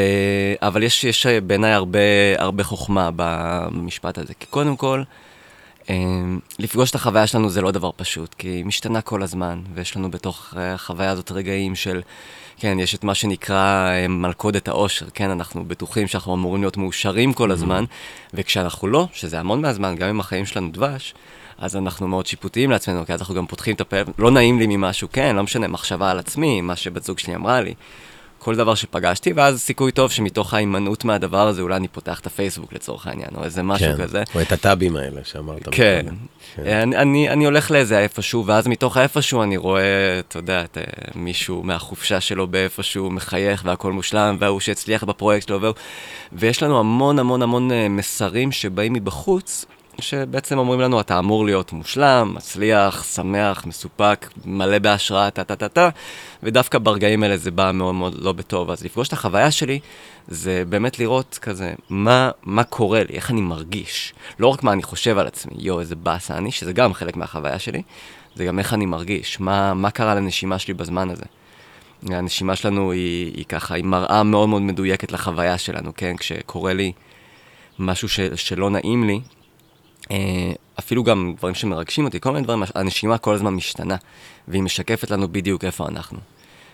אבל 0.63 0.83
יש, 0.83 1.05
יש 1.05 1.27
בעיניי 1.27 1.73
הרבה, 1.73 1.99
הרבה 2.39 2.65
חוכמה 2.65 3.11
במשפט 3.17 4.19
הזה. 4.19 4.35
כי 4.41 4.47
קודם 4.47 4.77
כל, 4.77 5.03
אמ, 5.91 6.39
לפגוש 6.59 6.91
את 6.91 6.95
החוויה 6.95 7.27
שלנו 7.27 7.51
זה 7.51 7.61
לא 7.61 7.71
דבר 7.71 7.91
פשוט, 7.97 8.35
כי 8.35 8.49
היא 8.49 8.65
משתנה 8.65 9.01
כל 9.01 9.23
הזמן, 9.23 9.61
ויש 9.75 9.97
לנו 9.97 10.11
בתוך 10.11 10.55
אה, 10.57 10.75
החוויה 10.75 11.11
הזאת 11.11 11.33
רגעים 11.33 11.75
של, 11.75 12.01
כן, 12.59 12.79
יש 12.81 12.95
את 12.95 13.05
מה 13.05 13.15
שנקרא 13.15 13.91
אה, 13.91 14.09
מלכודת 14.09 14.69
העושר, 14.69 15.07
כן, 15.15 15.31
אנחנו 15.31 15.65
בטוחים 15.65 16.09
שאנחנו 16.09 16.35
אמורים 16.35 16.63
להיות 16.63 16.77
מאושרים 16.77 17.33
כל 17.33 17.51
הזמן, 17.51 17.85
וכשאנחנו 18.35 18.89
לא, 18.89 19.09
שזה 19.13 19.41
המון 19.41 19.61
מהזמן, 19.61 19.97
גם 19.97 20.09
אם 20.09 20.21
החיים 20.21 20.47
שלנו 20.47 20.71
דבש, 20.73 21.15
אז 21.59 21.77
אנחנו 21.77 22.09
מאוד 22.09 22.27
שיפוטיים 22.27 22.71
לעצמנו, 22.71 23.07
כי 23.07 23.13
אז 23.13 23.21
אנחנו 23.21 23.35
גם 23.35 23.47
פותחים 23.47 23.75
את 23.75 23.81
הפה, 23.81 23.97
לא 24.19 24.31
נעים 24.31 24.59
לי 24.59 24.67
ממשהו, 24.67 25.09
כן, 25.13 25.37
לא 25.37 25.43
משנה, 25.43 25.69
מחשבה 25.69 26.11
על 26.11 26.19
עצמי, 26.19 26.61
מה 26.61 26.77
שבת 26.77 27.05
זוג 27.05 27.19
שלי 27.19 27.35
אמרה 27.35 27.61
לי. 27.61 27.75
כל 28.41 28.57
דבר 28.57 28.75
שפגשתי, 28.75 29.33
ואז 29.33 29.61
סיכוי 29.61 29.93
טוב 29.93 30.11
שמתוך 30.11 30.55
ההימנעות 30.55 31.05
מהדבר 31.05 31.49
הזה, 31.49 31.63
אולי 31.63 31.77
אני 31.77 31.89
פותח 31.89 32.21
את 32.21 32.27
הפייסבוק 32.27 32.73
לצורך 32.73 33.07
העניין, 33.07 33.29
או 33.35 33.45
איזה 33.45 33.63
משהו 33.63 33.97
כן, 33.97 34.03
כזה. 34.03 34.23
או 34.35 34.41
את 34.41 34.53
הטאבים 34.53 34.97
האלה 34.97 35.21
שאמרת. 35.25 35.69
כן. 35.71 36.07
מקודם. 36.07 36.17
אני, 36.59 36.97
אני, 36.97 37.31
אני 37.31 37.45
הולך 37.45 37.71
לאיזה 37.71 37.99
איפשהו, 37.99 38.47
ואז 38.47 38.67
מתוך 38.67 38.97
האיפשהו 38.97 39.43
אני 39.43 39.57
רואה, 39.57 40.19
אתה 40.19 40.39
יודע, 40.39 40.65
את, 40.65 40.79
אה, 40.79 40.83
מישהו 41.15 41.63
מהחופשה 41.63 42.21
שלו 42.21 42.47
באיפשהו 42.47 43.11
מחייך 43.11 43.63
והכל 43.67 43.93
מושלם, 43.93 44.37
וההוא 44.39 44.61
שהצליח 44.61 45.05
בפרויקט 45.05 45.49
שלו, 45.49 45.61
והוא... 45.61 45.75
ויש 46.33 46.63
לנו 46.63 46.79
המון 46.81 47.19
המון 47.19 47.43
המון 47.43 47.73
אה, 47.73 47.89
מסרים 47.89 48.53
שבאים 48.53 48.93
מבחוץ, 48.93 49.65
שבעצם 49.99 50.59
אומרים 50.59 50.81
לנו, 50.81 51.01
אתה 51.01 51.19
אמור 51.19 51.45
להיות 51.45 51.73
מושלם, 51.73 52.33
מצליח, 52.35 53.05
שמח, 53.05 53.67
מסופק, 53.67 54.31
מלא 54.45 54.79
בהשראה, 54.79 55.31
טה-טה-טה-טה, 55.31 55.89
ודווקא 56.43 56.79
ברגעים 56.79 57.23
האלה 57.23 57.37
זה 57.37 57.51
בא 57.51 57.71
מאוד 57.75 57.95
מאוד 57.95 58.15
לא 58.19 58.33
בטוב. 58.33 58.71
אז 58.71 58.85
לפגוש 58.85 59.09
את 59.09 59.13
החוויה 59.13 59.51
שלי, 59.51 59.81
זה 60.29 60.63
באמת 60.69 60.99
לראות 60.99 61.39
כזה, 61.43 61.75
מה, 61.89 62.31
מה 62.43 62.65
קורה 62.65 63.03
לי, 63.05 63.15
איך 63.15 63.31
אני 63.31 63.41
מרגיש. 63.41 64.15
לא 64.39 64.47
רק 64.47 64.63
מה 64.63 64.73
אני 64.73 64.83
חושב 64.83 65.19
על 65.19 65.27
עצמי, 65.27 65.55
יואו, 65.59 65.81
איזה 65.81 65.97
באסה 65.97 66.37
אני, 66.37 66.53
שזה 66.53 66.73
גם 66.73 66.95
חלק 66.95 67.17
מהחוויה 67.17 67.59
שלי, 67.59 67.83
זה 68.35 68.45
גם 68.45 68.59
איך 68.59 68.75
אני 68.75 68.87
מרגיש, 68.87 69.41
מה, 69.41 69.75
מה 69.75 69.91
קרה 69.91 70.15
לנשימה 70.15 70.59
שלי 70.59 70.75
בזמן 70.75 71.11
הזה. 71.11 71.25
הנשימה 72.09 72.57
שלנו 72.57 72.93
היא, 72.93 73.33
היא 73.37 73.45
ככה, 73.45 73.75
היא 73.75 73.85
מראה 73.85 74.23
מאוד 74.23 74.49
מאוד 74.49 74.63
מדויקת 74.63 75.13
לחוויה 75.13 75.59
שלנו, 75.59 75.93
כן? 75.97 76.17
כשקורה 76.17 76.73
לי 76.73 76.93
משהו 77.79 78.09
ש, 78.09 78.21
שלא 78.21 78.71
נעים 78.71 79.05
לי, 79.05 79.21
אפילו 80.79 81.05
גם 81.05 81.35
דברים 81.37 81.55
שמרגשים 81.55 82.05
אותי, 82.05 82.21
כל 82.21 82.33
מיני 82.33 82.45
דברים, 82.45 82.63
הנשימה 82.75 83.19
כל 83.19 83.35
הזמן 83.35 83.55
משתנה, 83.55 83.97
והיא 84.49 84.63
משקפת 84.63 85.11
לנו 85.11 85.29
בדיוק 85.29 85.65
איפה 85.65 85.89
אנחנו. 85.89 86.19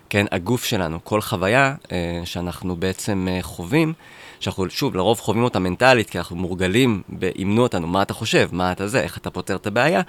כן, 0.09 0.27
הגוף 0.33 0.65
שלנו, 0.65 1.05
כל 1.05 1.21
חוויה 1.21 1.75
אה, 1.93 2.21
שאנחנו 2.25 2.77
בעצם 2.77 3.29
אה, 3.31 3.39
חווים, 3.43 3.93
שאנחנו 4.41 4.71
שוב, 4.71 4.97
לרוב 4.97 5.21
חווים 5.21 5.45
אותה 5.45 5.59
מנטלית, 5.59 6.11
כי 6.11 6.19
אנחנו 6.19 6.37
מורגלים, 6.37 7.03
אימנו 7.37 7.63
אותנו, 7.63 7.87
מה 7.87 8.03
אתה 8.03 8.15
חושב, 8.15 8.49
מה 8.53 8.73
אתה 8.73 8.89
זה, 8.89 9.01
איך 9.01 9.19
אתה 9.19 9.31
פותר 9.31 9.57
את 9.57 9.67
הבעיה, 9.67 10.01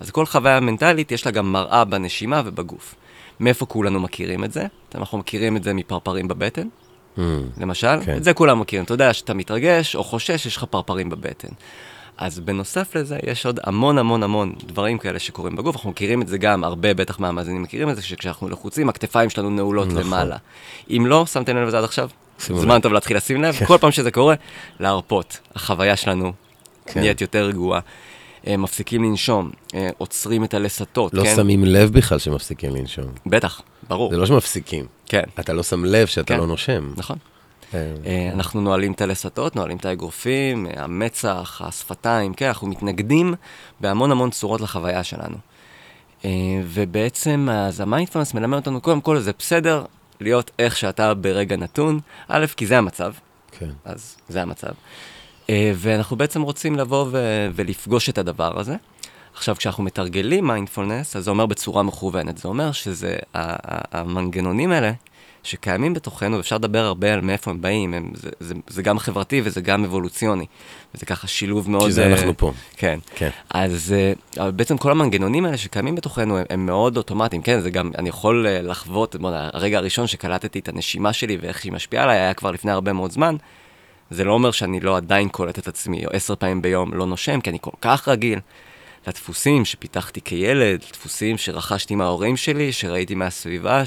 אז 0.00 0.10
כל 0.10 0.26
חוויה 0.26 0.60
מנטלית 0.60 1.12
יש 1.12 1.26
לה 1.26 1.32
גם 1.32 1.52
מראה 1.52 1.84
בנשימה 1.84 2.42
ובגוף. 2.44 2.94
מאיפה 3.40 3.66
כולנו 3.66 4.00
מכירים 4.00 4.44
את 4.44 4.52
זה? 4.52 4.66
אנחנו 4.94 5.18
מכירים 5.18 5.56
את 5.56 5.64
זה 5.64 5.74
מפרפרים 5.74 6.28
בבטן, 6.28 6.68
Mm, 7.16 7.20
למשל, 7.60 8.00
כן. 8.04 8.16
את 8.16 8.24
זה 8.24 8.34
כולם 8.34 8.60
מכירים. 8.60 8.84
אתה 8.84 8.94
יודע 8.94 9.12
שאתה 9.12 9.34
מתרגש 9.34 9.96
או 9.96 10.04
חושש, 10.04 10.46
יש 10.46 10.56
לך 10.56 10.64
פרפרים 10.64 11.08
בבטן. 11.08 11.48
אז 12.22 12.40
בנוסף 12.40 12.96
לזה, 12.96 13.18
יש 13.26 13.46
עוד 13.46 13.60
המון 13.64 13.98
המון 13.98 14.22
המון 14.22 14.54
דברים 14.66 14.98
כאלה 14.98 15.18
שקורים 15.18 15.56
בגוף. 15.56 15.76
אנחנו 15.76 15.90
מכירים 15.90 16.22
את 16.22 16.28
זה 16.28 16.38
גם, 16.38 16.64
הרבה 16.64 16.94
בטח 16.94 17.20
מהמאזינים 17.20 17.62
מכירים 17.62 17.90
את 17.90 17.96
זה, 17.96 18.02
שכשאנחנו 18.02 18.48
לחוצים, 18.48 18.88
הכתפיים 18.88 19.30
שלנו 19.30 19.50
נעולות 19.50 19.88
נכון. 19.88 20.02
למעלה. 20.02 20.36
אם 20.90 21.06
לא, 21.06 21.26
שמתם 21.26 21.56
לב 21.56 21.68
לזה 21.68 21.78
עד 21.78 21.84
עכשיו? 21.84 22.08
זמן. 22.38 22.80
טוב 22.80 22.92
להתחיל 22.92 23.16
לשים 23.16 23.42
לב, 23.42 23.56
כל 23.66 23.78
פעם 23.78 23.90
שזה 23.90 24.10
קורה, 24.10 24.34
להרפות. 24.80 25.38
החוויה 25.54 25.96
שלנו 25.96 26.32
כן. 26.86 27.00
נהיית 27.00 27.20
יותר 27.20 27.44
רגועה. 27.44 27.80
אה, 28.46 28.56
מפסיקים 28.56 29.04
לנשום, 29.04 29.50
אה, 29.74 29.88
עוצרים 29.98 30.44
את 30.44 30.54
הלסתות, 30.54 31.14
לא 31.14 31.22
כן? 31.22 31.36
שמים 31.36 31.64
לב 31.64 31.92
בכלל 31.92 32.18
שמפסיקים 32.18 32.76
לנשום. 32.76 33.06
בטח, 33.26 33.60
ברור. 33.88 34.10
זה 34.10 34.16
לא 34.16 34.26
שמפסיקים. 34.26 34.86
כן, 35.06 35.22
אתה 35.40 35.52
לא 35.52 35.62
שם 35.62 35.84
לב 35.84 36.06
שאתה 36.06 36.34
כן. 36.34 36.40
לא 36.40 36.46
נושם. 36.46 36.92
נכון. 36.96 37.16
אה, 37.74 38.30
אנחנו 38.34 38.60
נועלים 38.60 38.92
את 38.92 39.00
הלסתות, 39.00 39.56
נועלים 39.56 39.76
את 39.76 39.84
האגרופים, 39.84 40.66
אה, 40.66 40.84
המצח, 40.84 41.62
השפתיים, 41.64 42.34
כן, 42.34 42.46
אנחנו 42.46 42.66
מתנגדים 42.66 43.34
בהמון 43.80 44.10
המון 44.10 44.30
צורות 44.30 44.60
לחוויה 44.60 45.04
שלנו. 45.04 45.36
אה, 46.24 46.30
ובעצם, 46.64 47.48
אז 47.52 47.80
המיינדפלנס 47.80 48.34
מלמד 48.34 48.56
אותנו, 48.56 48.80
קודם 48.80 49.00
כל, 49.00 49.18
זה 49.18 49.32
בסדר 49.38 49.84
להיות 50.20 50.50
איך 50.58 50.76
שאתה 50.76 51.14
ברגע 51.14 51.56
נתון, 51.56 52.00
א', 52.28 52.46
כי 52.56 52.66
זה 52.66 52.78
המצב, 52.78 53.12
כן. 53.58 53.70
אז 53.84 54.16
זה 54.28 54.42
המצב. 54.42 54.72
ואנחנו 55.74 56.16
בעצם 56.16 56.42
רוצים 56.42 56.76
לבוא 56.76 57.06
ו- 57.10 57.48
ולפגוש 57.54 58.08
את 58.08 58.18
הדבר 58.18 58.60
הזה. 58.60 58.76
עכשיו, 59.34 59.56
כשאנחנו 59.56 59.84
מתרגלים 59.84 60.46
מיינדפולנס, 60.46 61.16
אז 61.16 61.24
זה 61.24 61.30
אומר 61.30 61.46
בצורה 61.46 61.82
מכוונת. 61.82 62.38
זה 62.38 62.48
אומר 62.48 62.72
שזה, 62.72 63.16
המנגנונים 63.92 64.72
האלה 64.72 64.92
שקיימים 65.42 65.94
בתוכנו, 65.94 66.36
ואפשר 66.36 66.56
לדבר 66.56 66.78
הרבה 66.78 67.14
על 67.14 67.20
מאיפה 67.20 67.50
הם 67.50 67.60
באים, 67.60 67.94
הם, 67.94 68.10
זה, 68.14 68.30
זה, 68.40 68.54
זה 68.68 68.82
גם 68.82 68.98
חברתי 68.98 69.40
וזה 69.44 69.60
גם 69.60 69.84
אבולוציוני. 69.84 70.46
וזה 70.94 71.06
ככה 71.06 71.26
שילוב 71.26 71.70
מאוד... 71.70 71.86
כי 71.86 71.92
זה 71.92 72.06
אה, 72.06 72.12
אנחנו 72.12 72.36
פה. 72.36 72.52
כן. 72.76 72.98
כן. 73.14 73.30
אז 73.50 73.94
אבל 74.38 74.50
בעצם 74.50 74.78
כל 74.78 74.90
המנגנונים 74.90 75.44
האלה 75.44 75.56
שקיימים 75.56 75.94
בתוכנו 75.94 76.38
הם, 76.38 76.44
הם 76.50 76.66
מאוד 76.66 76.96
אוטומטיים, 76.96 77.42
כן, 77.42 77.60
זה 77.60 77.70
גם, 77.70 77.90
אני 77.98 78.08
יכול 78.08 78.46
אה, 78.46 78.62
לחוות, 78.62 79.16
בוא, 79.16 79.30
הרגע 79.34 79.78
הראשון 79.78 80.06
שקלטתי 80.06 80.58
את 80.58 80.68
הנשימה 80.68 81.12
שלי 81.12 81.38
ואיך 81.40 81.60
שהיא 81.60 81.72
משפיעה 81.72 82.04
עליי 82.04 82.18
היה 82.18 82.34
כבר 82.34 82.50
לפני 82.50 82.70
הרבה 82.70 82.92
מאוד 82.92 83.10
זמן. 83.10 83.36
זה 84.10 84.24
לא 84.24 84.32
אומר 84.32 84.50
שאני 84.50 84.80
לא 84.80 84.96
עדיין 84.96 85.28
קולט 85.28 85.58
את 85.58 85.68
עצמי, 85.68 86.06
או 86.06 86.10
עשר 86.12 86.36
פעמים 86.36 86.62
ביום 86.62 86.94
לא 86.94 87.06
נושם, 87.06 87.40
כי 87.40 87.50
אני 87.50 87.58
כל 87.60 87.70
כך 87.80 88.08
רגיל 88.08 88.38
לדפוסים 89.06 89.64
שפיתחתי 89.64 90.20
כילד, 90.20 90.84
דפוסים 90.92 91.38
שרכשתי 91.38 91.94
מההורים 91.94 92.36
שלי, 92.36 92.72
שראיתי 92.72 93.14
מהסביבה, 93.14 93.82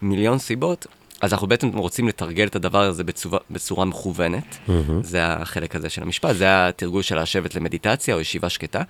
שמיליון 0.00 0.38
סיבות. 0.38 0.86
אז 1.20 1.32
אנחנו 1.32 1.46
בעצם 1.46 1.68
רוצים 1.68 2.08
לתרגל 2.08 2.46
את 2.46 2.56
הדבר 2.56 2.82
הזה 2.82 3.04
בצורה, 3.04 3.38
בצורה 3.50 3.84
מכוונת. 3.84 4.58
זה 5.02 5.26
החלק 5.26 5.76
הזה 5.76 5.90
של 5.90 6.02
המשפט, 6.02 6.36
זה 6.36 6.68
התרגול 6.68 7.02
של 7.02 7.22
לשבת 7.22 7.54
למדיטציה 7.54 8.14
או 8.14 8.20
ישיבה 8.20 8.48
שקטה. 8.48 8.82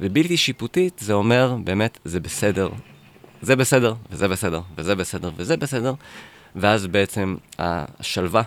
ובלתי 0.00 0.36
שיפוטית 0.36 0.98
זה 0.98 1.12
אומר, 1.12 1.56
באמת, 1.64 1.98
זה 2.04 2.20
בסדר. 2.20 2.68
זה 3.42 3.56
בסדר, 3.56 3.94
וזה 4.10 4.28
בסדר, 4.28 4.60
וזה 4.76 4.94
בסדר, 4.94 5.30
וזה 5.36 5.56
בסדר. 5.56 5.94
ואז 6.56 6.86
בעצם 6.86 7.36
השלווה 7.58 8.42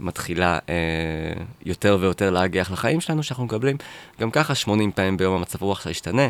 מתחילה 0.00 0.58
אה, 0.68 1.42
יותר 1.64 1.98
ויותר 2.00 2.30
להגיח 2.30 2.70
לחיים 2.70 3.00
שלנו, 3.00 3.22
שאנחנו 3.22 3.44
מקבלים 3.44 3.76
גם 4.20 4.30
ככה 4.30 4.54
80 4.54 4.92
פעמים 4.92 5.16
ביום 5.16 5.34
המצב 5.34 5.62
רוח 5.62 5.78
שלך 5.78 5.90
ישתנה. 5.90 6.28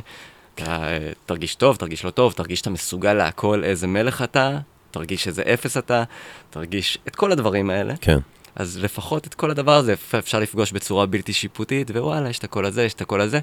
אתה 0.55 0.65
אה, 0.65 1.13
תרגיש 1.27 1.55
טוב, 1.55 1.77
תרגיש 1.77 2.05
לא 2.05 2.11
טוב, 2.11 2.33
תרגיש 2.33 2.59
שאתה 2.59 2.71
מסוגל 2.71 3.13
להכל 3.15 3.65
איזה 3.65 3.87
מלך 3.87 4.23
אתה, 4.23 4.59
תרגיש 4.93 5.29
איזה 5.29 5.43
אפס 5.55 5.77
אתה, 5.77 6.03
תרגיש 6.51 6.99
את 7.09 7.17
כל 7.17 7.33
הדברים 7.33 7.71
האלה. 7.71 7.95
כן. 8.01 8.19
אז 8.57 8.79
לפחות 8.79 9.27
את 9.27 9.35
כל 9.35 9.51
הדבר 9.51 9.73
הזה 9.77 9.93
אפ- 9.93 10.15
אפשר 10.15 10.39
לפגוש 10.41 10.73
בצורה 10.73 11.07
בלתי 11.07 11.33
שיפוטית, 11.33 11.91
ווואלה, 11.91 12.29
יש 12.31 12.39
את 12.39 12.45
הקול 12.45 12.67
הזה, 12.67 12.83
יש 12.85 12.95
את 12.95 13.01
הקול 13.01 13.21
הזה, 13.21 13.41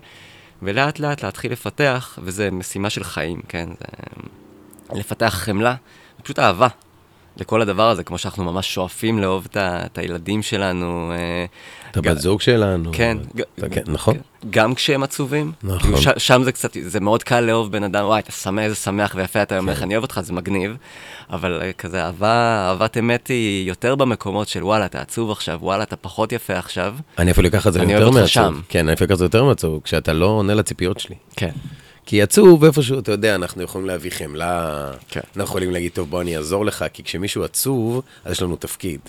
ולאט 0.61 0.99
לאט 0.99 1.23
להתחיל 1.23 1.51
לפתח, 1.51 2.19
וזה 2.23 2.51
משימה 2.51 2.89
של 2.89 3.03
חיים, 3.03 3.41
כן? 3.47 3.69
זה 4.93 4.99
לפתח 4.99 5.33
חמלה, 5.45 5.75
ופשוט 6.19 6.39
אהבה 6.39 6.67
לכל 7.39 7.61
הדבר 7.61 7.89
הזה, 7.89 8.03
כמו 8.03 8.17
שאנחנו 8.17 8.43
ממש 8.43 8.73
שואפים 8.73 9.19
לאהוב 9.19 9.47
את, 9.55 9.97
הילדים 9.97 10.41
שלנו. 10.41 11.11
אה, 11.15 11.45
את 11.91 11.97
הבת 11.97 12.17
זוג 12.17 12.41
שלנו. 12.41 12.91
כן, 12.93 13.17
כן, 13.71 13.81
נכון. 13.87 14.17
גם 14.49 14.75
כשהם 14.75 15.03
עצובים. 15.03 15.51
נכון. 15.63 15.79
כאילו 15.79 15.97
שם 16.17 16.41
זה 16.43 16.51
קצת, 16.51 16.77
זה 16.81 16.99
מאוד 16.99 17.23
קל 17.23 17.39
לאהוב 17.39 17.71
בן 17.71 17.83
אדם, 17.83 18.05
וואי, 18.05 18.19
אתה 18.19 18.31
שמח, 18.31 18.63
איזה 18.63 18.75
שמח 18.75 19.13
ויפה 19.15 19.41
אתה 19.41 19.57
אומר, 19.57 19.65
כן. 19.65 19.75
איך 19.75 19.83
אני 19.83 19.93
אוהב 19.93 20.03
אותך, 20.03 20.19
זה 20.23 20.33
מגניב. 20.33 20.77
אבל 21.29 21.59
אה, 21.61 21.73
כזה 21.73 22.03
אהבה, 22.03 22.65
אהבת 22.69 22.97
אמת 22.97 23.27
היא 23.27 23.67
יותר 23.67 23.95
במקומות 23.95 24.47
של 24.47 24.63
וואלה, 24.63 24.85
אתה 24.85 25.01
עצוב 25.01 25.31
עכשיו, 25.31 25.59
וואלה, 25.61 25.83
אתה 25.83 25.95
פחות 25.95 26.31
יפה 26.31 26.57
עכשיו. 26.57 26.95
אני 27.17 27.31
אפילו 27.31 27.47
אקח 27.47 27.67
את 27.67 27.73
זה 27.73 27.81
אני 27.81 27.93
יותר 27.93 28.03
אוהב 28.03 28.15
אותך 28.17 28.37
מעצוב. 28.37 28.55
שם. 28.55 28.61
כן, 28.69 28.87
אני 28.87 28.93
אפילו 28.93 29.05
אקח 29.05 29.13
את 29.13 29.17
זה 29.19 29.25
יותר 29.25 29.43
מעצוב, 29.43 29.81
כשאתה 29.83 30.13
לא 30.13 30.25
עונה 30.25 30.53
לציפיות 30.53 30.99
שלי. 30.99 31.15
כן. 31.35 31.51
כי 32.09 32.21
עצוב 32.21 32.63
איפשהו, 32.63 32.99
אתה 32.99 33.11
יודע, 33.11 33.35
אנחנו 33.35 33.63
יכולים 33.63 33.87
להביא 33.87 34.11
חמלה, 34.11 34.91
כן. 35.09 35.19
אנחנו 35.25 35.43
יכולים 35.43 35.71
להגיד, 35.71 35.91
טוב, 35.91 36.09
בוא 36.09 36.21
אני 36.21 36.37
אעזור 36.37 36.65
לך, 36.65 36.85
כי 36.93 37.03
כשמישהו 37.03 37.43
עצוב, 37.43 38.01
אז 38.25 38.31
יש 38.31 38.41
לנו 38.41 38.55
תפקיד. 38.55 38.99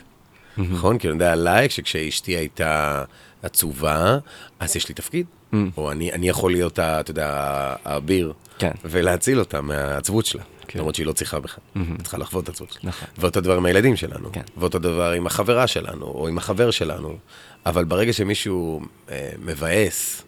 נכון? 0.59 0.99
כי 0.99 1.07
אני 1.09 1.15
יודע 1.15 1.33
עליי, 1.33 1.69
כשאשתי 1.69 2.33
הייתה 2.33 3.05
עצובה, 3.43 4.19
אז 4.61 4.77
יש 4.77 4.89
לי 4.89 4.95
תפקיד. 4.95 5.27
או 5.77 5.91
אני, 5.93 6.13
אני 6.13 6.29
יכול 6.29 6.53
להיות, 6.53 6.79
ה- 6.79 7.01
אתה 7.01 7.11
יודע, 7.11 7.29
האביר, 7.85 8.33
כן. 8.59 8.71
ולהציל 8.85 9.39
אותה 9.39 9.61
מהעצבות 9.61 10.27
שלה. 10.27 10.43
כן. 10.69 10.79
למרות 10.79 10.95
שהיא 10.95 11.07
לא 11.07 11.13
צריכה 11.13 11.41
בכלל, 11.41 11.65
היא 11.75 11.85
צריכה 12.03 12.19
לחוות 12.19 12.49
את 12.51 12.57
שלה. 12.57 12.67
נכון. 12.83 13.09
ואותו 13.19 13.41
דבר 13.41 13.57
עם 13.57 13.67
הילדים 13.67 13.97
שלנו, 13.97 14.33
כן. 14.33 14.43
ואותו 14.57 14.79
דבר 14.79 15.11
עם 15.11 15.27
החברה 15.27 15.67
שלנו, 15.67 16.07
או 16.07 16.29
עם 16.29 16.39
החבר 16.39 16.71
שלנו. 16.71 17.17
אבל 17.67 17.85
ברגע 17.85 18.13
שמישהו 18.13 18.81
אה, 19.11 19.31
מבאס, 19.39 20.23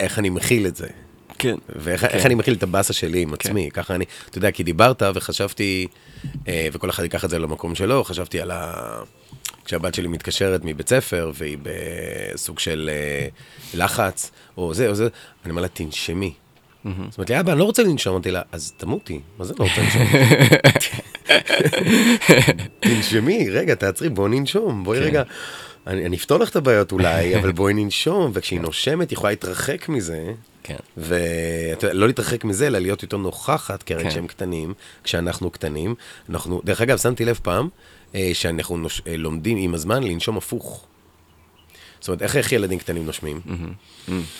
איך 0.00 0.18
אני 0.18 0.30
מכיל 0.30 0.66
את 0.66 0.76
זה? 0.76 0.86
כן. 0.86 0.94
כן. 1.38 1.54
ואיך 1.76 2.06
כן. 2.06 2.18
אני 2.24 2.34
מכיל 2.34 2.54
את 2.54 2.62
הבאסה 2.62 2.92
שלי 2.92 3.22
עם 3.22 3.34
עצמי, 3.34 3.70
ככה 3.72 3.94
אני, 3.94 4.04
אתה 4.30 4.38
יודע, 4.38 4.50
כי 4.50 4.62
דיברת 4.62 5.02
וחשבתי, 5.14 5.86
אה, 6.48 6.68
וכל 6.72 6.90
אחד 6.90 7.02
ייקח 7.02 7.24
את 7.24 7.30
זה 7.30 7.38
למקום 7.38 7.74
שלו, 7.74 8.04
חשבתי 8.04 8.40
על 8.40 8.50
ה... 8.50 8.74
כשהבת 9.64 9.94
שלי 9.94 10.08
מתקשרת 10.08 10.60
מבית 10.64 10.88
ספר, 10.88 11.32
והיא 11.34 11.58
בסוג 11.62 12.58
של 12.58 12.90
אה, 12.92 13.28
לחץ, 13.74 14.30
או 14.56 14.74
זה 14.74 14.88
או 14.88 14.94
זה, 14.94 15.08
אני 15.44 15.50
אומר 15.50 15.62
לה, 15.62 15.68
תנשמי. 15.68 16.34
זאת 16.84 17.18
אומרת 17.18 17.30
לי, 17.30 17.40
אבא, 17.40 17.52
אני 17.52 17.60
לא 17.60 17.64
רוצה 17.64 17.82
לנשום, 17.82 18.12
אמרתי 18.12 18.30
לה, 18.30 18.42
אז 18.52 18.72
תמותי, 18.76 19.20
מה 19.38 19.44
זה 19.44 19.54
לא 19.58 19.64
רוצה 19.64 19.82
לנשום? 19.82 20.02
תנשמי, 22.80 23.50
רגע, 23.50 23.74
תעצרי, 23.74 24.08
בואי 24.08 24.30
ננשום, 24.30 24.84
בואי 24.84 24.98
כן. 24.98 25.04
רגע, 25.04 25.22
אני 25.86 26.06
אני 26.06 26.16
אפתור 26.16 26.38
לך 26.38 26.50
את 26.50 26.56
הבעיות 26.56 26.92
אולי, 26.92 27.34
אבל 27.38 27.52
בואי 27.52 27.74
ננשום, 27.74 28.30
וכשהיא 28.34 28.60
נושמת, 28.60 29.10
היא 29.10 29.16
יכולה 29.16 29.32
להתרחק 29.32 29.88
מזה. 29.88 30.32
כן. 30.62 30.76
ולא 30.96 32.06
להתרחק 32.06 32.44
מזה, 32.44 32.66
אלא 32.66 32.78
להיות 32.78 33.02
יותר 33.02 33.16
נוכחת, 33.16 33.82
כי 33.82 33.94
הרי 33.94 34.02
כן. 34.02 34.10
כשהם 34.10 34.26
קטנים, 34.26 34.74
כשאנחנו 35.04 35.50
קטנים, 35.50 35.94
אנחנו, 36.30 36.60
דרך 36.64 36.80
אגב, 36.80 36.98
שמתי 36.98 37.24
לב 37.24 37.40
פעם, 37.42 37.68
אה, 38.14 38.30
שאנחנו 38.32 38.76
נוש, 38.76 39.02
אה, 39.06 39.16
לומדים 39.16 39.58
עם 39.58 39.74
הזמן 39.74 40.02
לנשום 40.02 40.36
הפוך. 40.36 40.86
זאת 42.00 42.08
אומרת, 42.08 42.22
איך, 42.22 42.36
איך 42.36 42.52
ילדים 42.52 42.78
קטנים 42.78 43.06
נושמים? 43.06 43.40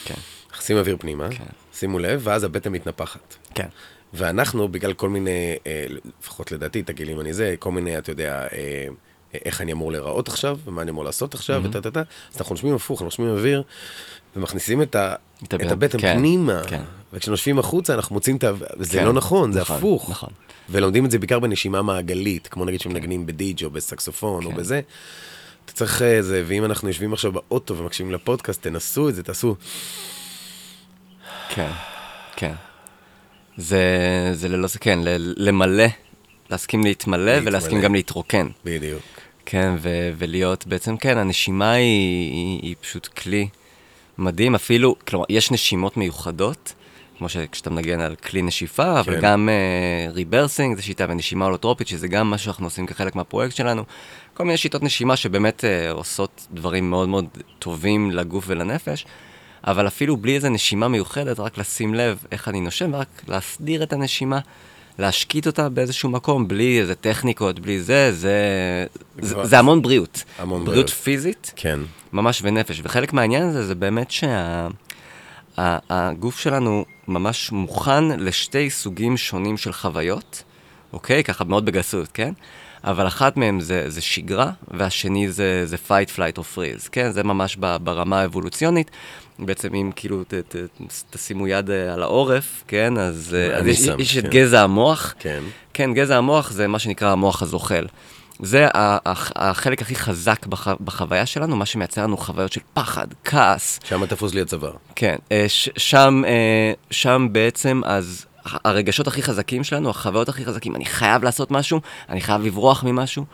כן. 0.05 0.15
מכניסים 0.51 0.77
אוויר 0.77 0.97
פנימה, 1.01 1.29
כן. 1.31 1.45
שימו 1.75 1.99
לב, 1.99 2.21
ואז 2.25 2.45
הבטן 2.45 2.73
מתנפחת. 2.73 3.37
כן. 3.55 3.69
ואנחנו, 4.15 4.69
בגלל 4.69 4.93
כל 4.93 5.09
מיני, 5.09 5.57
אה, 5.67 5.87
לפחות 6.21 6.53
לדעתי, 6.53 6.83
תגיד 6.83 7.07
לי 7.07 7.13
אם 7.13 7.21
אני 7.21 7.33
זה, 7.33 7.55
כל 7.59 7.73
מיני, 7.73 7.99
אתה 7.99 8.11
יודע, 8.11 8.47
אה, 8.53 8.87
איך 9.45 9.61
אני 9.61 9.73
אמור 9.73 9.93
להיראות 9.93 10.29
עכשיו, 10.29 10.59
ומה 10.65 10.83
אני 10.83 10.91
אמור 10.91 11.05
לעשות 11.05 11.35
עכשיו, 11.35 11.63
Mm-hmm. 11.65 11.69
וטה 11.69 11.81
טה 11.81 11.91
טה, 11.91 12.01
אז 12.35 12.41
אנחנו 12.41 12.55
נושמים 12.55 12.75
הפוך, 12.75 13.03
אנחנו 13.03 13.07
נושמים 13.07 13.29
אוויר, 13.31 13.63
ומכניסים 14.37 14.83
את, 14.83 14.95
ה, 14.95 15.15
את 15.45 15.55
את 15.55 15.71
הבטן, 15.73 15.99
כן, 16.01 16.17
פנימה, 16.19 16.63
כן. 16.67 16.83
וכשנושבים 17.13 17.59
החוצה 17.59 17.95
אנחנו 17.95 18.15
מוצאים 18.15 18.37
את 18.37 18.45
ה... 18.45 18.53
וזה 18.79 18.99
כן, 18.99 19.05
לא 19.05 19.13
נכון, 19.13 19.53
זה 19.53 19.61
נכון, 19.61 19.77
הפוך. 19.77 20.11
נכון. 20.11 20.31
ולומדים 20.71 21.05
את 21.07 21.11
זה 21.11 21.19
בעיקר 21.19 21.39
בנשימה 21.39 21.83
מעגלית, 21.83 22.47
כמו 22.49 22.65
נגיד 22.65 22.81
שמנגנים 22.81 23.27
בדיג' 23.27 23.65
או 23.65 23.71
בסקסופון 23.71 24.45
או 24.45 24.51
כן. 24.51 24.57
בזה. 24.57 24.81
אתה 25.65 25.73
צריך 25.73 26.03
אה, 26.03 26.23
זה, 26.23 26.45
ואם 26.47 26.65
אנחנו 26.65 26.89
יושבים 26.89 27.13
עכשיו 27.13 27.33
באוטו 27.33 27.77
ומקשיבים 27.77 28.13
לפודקאסט, 28.13 28.63
תנסו 28.63 29.09
את 29.09 29.15
זה, 29.15 29.23
תעשו... 29.23 29.57
כן, 31.55 31.71
כן. 32.37 32.53
זה, 33.57 33.81
זה 34.33 34.49
ללא 34.49 34.67
ספק, 34.69 34.83
כן, 34.83 34.99
ל- 35.03 35.35
למלא, 35.37 35.85
להסכים 36.51 36.85
להתמלא 36.85 37.25
להתמלא. 37.33 37.49
ולהסכים 37.49 37.81
גם 37.81 37.95
להתרוקן. 37.95 38.49
בדיוק. 38.65 39.03
כן, 39.47 39.75
ו- 39.79 40.11
ולהיות 40.19 40.67
בעצם, 40.67 40.97
כן, 40.97 41.19
הנשימה 41.19 41.73
היא, 41.73 42.31
היא, 42.33 42.61
היא 42.63 42.75
פשוט 42.81 43.07
כלי 43.07 43.49
מדהים, 44.19 44.55
אפילו, 44.55 44.97
כלומר, 45.07 45.25
יש 45.29 45.51
נשימות 45.51 45.97
מיוחדות, 45.97 46.75
כמו 47.19 47.29
שכשאתה 47.29 47.71
מנגן 47.71 48.01
על 48.01 48.15
כלי 48.15 48.43
נשיפה, 48.43 49.01
אבל 49.01 49.15
כן. 49.15 49.21
גם 49.21 49.49
rebirthing, 50.13 50.75
uh, 50.75 50.77
זה 50.77 50.83
שיטה 50.83 51.07
ונשימה 51.09 51.45
הולוטרופית, 51.45 51.89
שזה 51.89 52.09
גם 52.09 52.31
מה 52.31 52.39
שאנחנו 52.39 52.67
עושים 52.67 52.87
כחלק 52.87 53.17
מהפרויקט 53.17 53.57
שלנו. 53.57 53.85
כל 54.35 54.45
מיני 54.45 54.57
שיטות 54.57 54.83
נשימה 54.83 55.17
שבאמת 55.17 55.65
uh, 55.65 55.93
עושות 55.93 56.47
דברים 56.53 56.91
מאוד 56.91 57.09
מאוד 57.09 57.27
טובים 57.59 58.11
לגוף 58.11 58.45
ולנפש, 58.47 59.07
אבל 59.67 59.87
אפילו 59.87 60.17
בלי 60.17 60.35
איזה 60.35 60.49
נשימה 60.49 60.89
מיוחדת, 60.89 61.41
רק 61.41 61.59
לשים 61.59 61.95
לב 61.95 62.25
איך 62.33 62.49
אני 62.49 62.61
נושם, 62.61 62.95
ורק 62.95 63.23
להסדיר 63.29 63.83
את 63.83 63.93
הנשימה. 63.93 64.39
להשקיט 64.99 65.47
אותה 65.47 65.69
באיזשהו 65.69 66.09
מקום, 66.09 66.49
בלי 66.49 66.81
איזה 66.81 66.95
טכניקות, 66.95 67.61
בלי 67.61 67.81
זה, 67.81 68.13
זה, 68.13 68.37
זה, 69.19 69.45
זה 69.45 69.59
המון 69.59 69.83
בריאות. 69.83 70.25
המון 70.39 70.65
בריאות 70.65 70.75
בריאות. 70.75 70.91
פיזית, 70.91 71.53
כן. 71.57 71.81
ממש 72.13 72.41
ונפש. 72.45 72.81
וחלק 72.85 73.13
מהעניין 73.13 73.43
הזה 73.43 73.67
זה 73.67 73.75
באמת 73.75 74.13
שהגוף 75.57 76.39
שלנו 76.39 76.85
ממש 77.09 77.53
מוכן 77.53 78.21
לשתי 78.21 78.71
סוגים 78.71 79.17
שונים 79.17 79.57
של 79.57 79.73
חוויות, 79.73 80.43
אוקיי? 80.93 81.25
ככה 81.25 81.45
מאוד 81.45 81.65
בגסות, 81.65 82.09
כן? 82.15 82.33
אבל 82.85 83.07
אחת 83.07 83.37
מהן 83.37 83.61
זה, 83.61 83.91
זה 83.91 84.01
שגרה, 84.01 84.51
והשני 84.69 85.29
זה, 85.29 85.67
זה 85.67 85.77
fight, 85.89 86.17
flight 86.17 86.39
or 86.39 86.57
freeze, 86.57 86.89
כן? 86.93 87.13
זה 87.13 87.23
ממש 87.23 87.57
ברמה 87.57 88.21
האבולוציונית. 88.21 88.91
בעצם 89.39 89.75
אם 89.75 89.91
כאילו 89.97 90.25
ת, 90.25 90.35
ת, 90.35 90.57
תשימו 91.11 91.49
יד 91.49 91.71
אה, 91.71 91.93
על 91.93 92.03
העורף, 92.03 92.65
כן? 92.69 92.99
אז, 92.99 93.37
אה, 93.39 93.57
אז 93.57 93.67
יש, 93.67 93.79
שם, 93.79 94.01
יש 94.01 94.17
את 94.19 94.23
כן. 94.23 94.31
גזע 94.31 94.63
המוח. 94.63 95.15
כן. 95.19 95.43
כן, 95.75 95.95
גזע 95.95 96.17
המוח 96.17 96.51
זה 96.51 96.69
מה 96.69 96.79
שנקרא 96.79 97.13
המוח 97.13 97.43
הזוחל. 97.43 97.87
זה 98.43 98.69
החלק 99.37 99.83
הכי 99.83 99.97
חזק 99.97 100.47
בח, 100.47 100.69
בחוויה 100.69 101.27
שלנו, 101.27 101.57
מה 101.57 101.67
שמייצר 101.67 102.03
לנו 102.03 102.17
חוויות 102.17 102.53
של 102.53 102.61
פחד, 102.75 103.07
כעס. 103.25 103.81
שם 103.85 104.07
תפוס 104.07 104.35
לי 104.35 104.41
הצוואר. 104.41 104.73
כן, 104.97 105.17
אה, 105.33 105.45
ש, 105.49 105.69
שם, 105.77 106.23
שם 106.91 107.29
בעצם 107.33 107.81
אז 107.85 108.27
הרגשות 108.45 109.07
הכי 109.07 109.23
חזקים 109.23 109.65
שלנו, 109.65 109.91
החוויות 109.91 110.29
הכי 110.29 110.45
חזקים, 110.45 110.77
אני 110.77 110.85
חייב 110.85 111.25
לעשות 111.25 111.51
משהו, 111.51 111.81
אני 112.09 112.21
חייב 112.21 112.43
לברוח 112.43 112.85
ממשהו. 112.85 113.25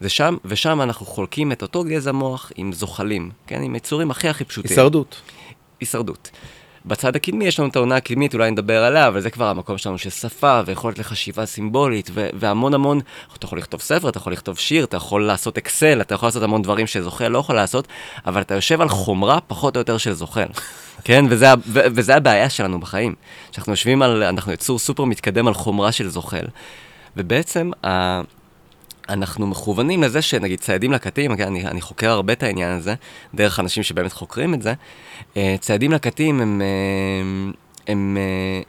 זה 0.00 0.08
שם, 0.08 0.36
ושם 0.44 0.82
אנחנו 0.82 1.06
חולקים 1.06 1.52
את 1.52 1.62
אותו 1.62 1.84
גזע 1.84 2.12
מוח 2.12 2.52
עם 2.56 2.72
זוחלים, 2.72 3.30
כן, 3.46 3.62
עם 3.62 3.74
יצורים 3.74 4.10
הכי 4.10 4.28
הכי 4.28 4.44
פשוטים. 4.44 4.70
הישרדות. 4.70 5.20
הישרדות. 5.80 6.30
בצד 6.86 7.16
הקדמי 7.16 7.44
יש 7.44 7.60
לנו 7.60 7.68
את 7.68 7.76
העונה 7.76 7.96
הקדמית, 7.96 8.34
אולי 8.34 8.50
נדבר 8.50 8.84
עליה, 8.84 9.08
אבל 9.08 9.20
זה 9.20 9.30
כבר 9.30 9.48
המקום 9.48 9.78
שלנו 9.78 9.98
של 9.98 10.10
שפה 10.10 10.60
ויכולת 10.66 10.98
לחשיבה 10.98 11.46
סימבולית 11.46 12.10
ו- 12.14 12.28
והמון 12.34 12.74
המון, 12.74 13.00
אתה 13.38 13.46
יכול 13.46 13.58
לכתוב 13.58 13.80
ספר, 13.80 14.08
אתה 14.08 14.18
יכול 14.18 14.32
לכתוב 14.32 14.58
שיר, 14.58 14.84
אתה 14.84 14.96
יכול 14.96 15.26
לעשות 15.26 15.58
אקסל, 15.58 16.00
אתה 16.00 16.14
יכול 16.14 16.26
לעשות 16.26 16.42
המון 16.42 16.62
דברים 16.62 16.86
שזוחל 16.86 17.28
לא 17.28 17.38
יכול 17.38 17.56
לעשות, 17.56 17.88
אבל 18.26 18.40
אתה 18.40 18.54
יושב 18.54 18.80
על 18.80 18.88
חומרה 18.88 19.38
פחות 19.46 19.76
או 19.76 19.80
יותר 19.80 19.98
של 19.98 20.12
זוחל. 20.12 20.46
כן, 21.04 21.24
וזה, 21.28 21.46
ו- 21.66 21.80
וזה 21.94 22.16
הבעיה 22.16 22.50
שלנו 22.50 22.80
בחיים. 22.80 23.14
שאנחנו 23.52 23.72
יושבים 23.72 24.02
על, 24.02 24.22
אנחנו 24.22 24.52
יצור 24.52 24.78
סופר 24.78 25.04
מתקדם 25.04 25.46
על 25.46 25.54
חומרה 25.54 25.92
של 25.92 26.08
זוחל. 26.08 26.44
ובעצם, 27.16 27.70
ה- 27.86 28.20
אנחנו 29.08 29.46
מכוונים 29.46 30.02
לזה 30.02 30.22
שנגיד 30.22 30.60
ציידים 30.60 30.92
לקטים, 30.92 31.30
אוקיי, 31.30 31.46
אני, 31.46 31.66
אני 31.66 31.80
חוקר 31.80 32.10
הרבה 32.10 32.32
את 32.32 32.42
העניין 32.42 32.70
הזה, 32.70 32.94
דרך 33.34 33.60
אנשים 33.60 33.82
שבאמת 33.82 34.12
חוקרים 34.12 34.54
את 34.54 34.62
זה, 34.62 34.74
אה, 35.36 35.56
ציידים 35.60 35.92
לקטים 35.92 36.40
הם, 36.40 36.62
אה, 36.64 37.52
הם 37.92 38.16
אה, 38.20 38.62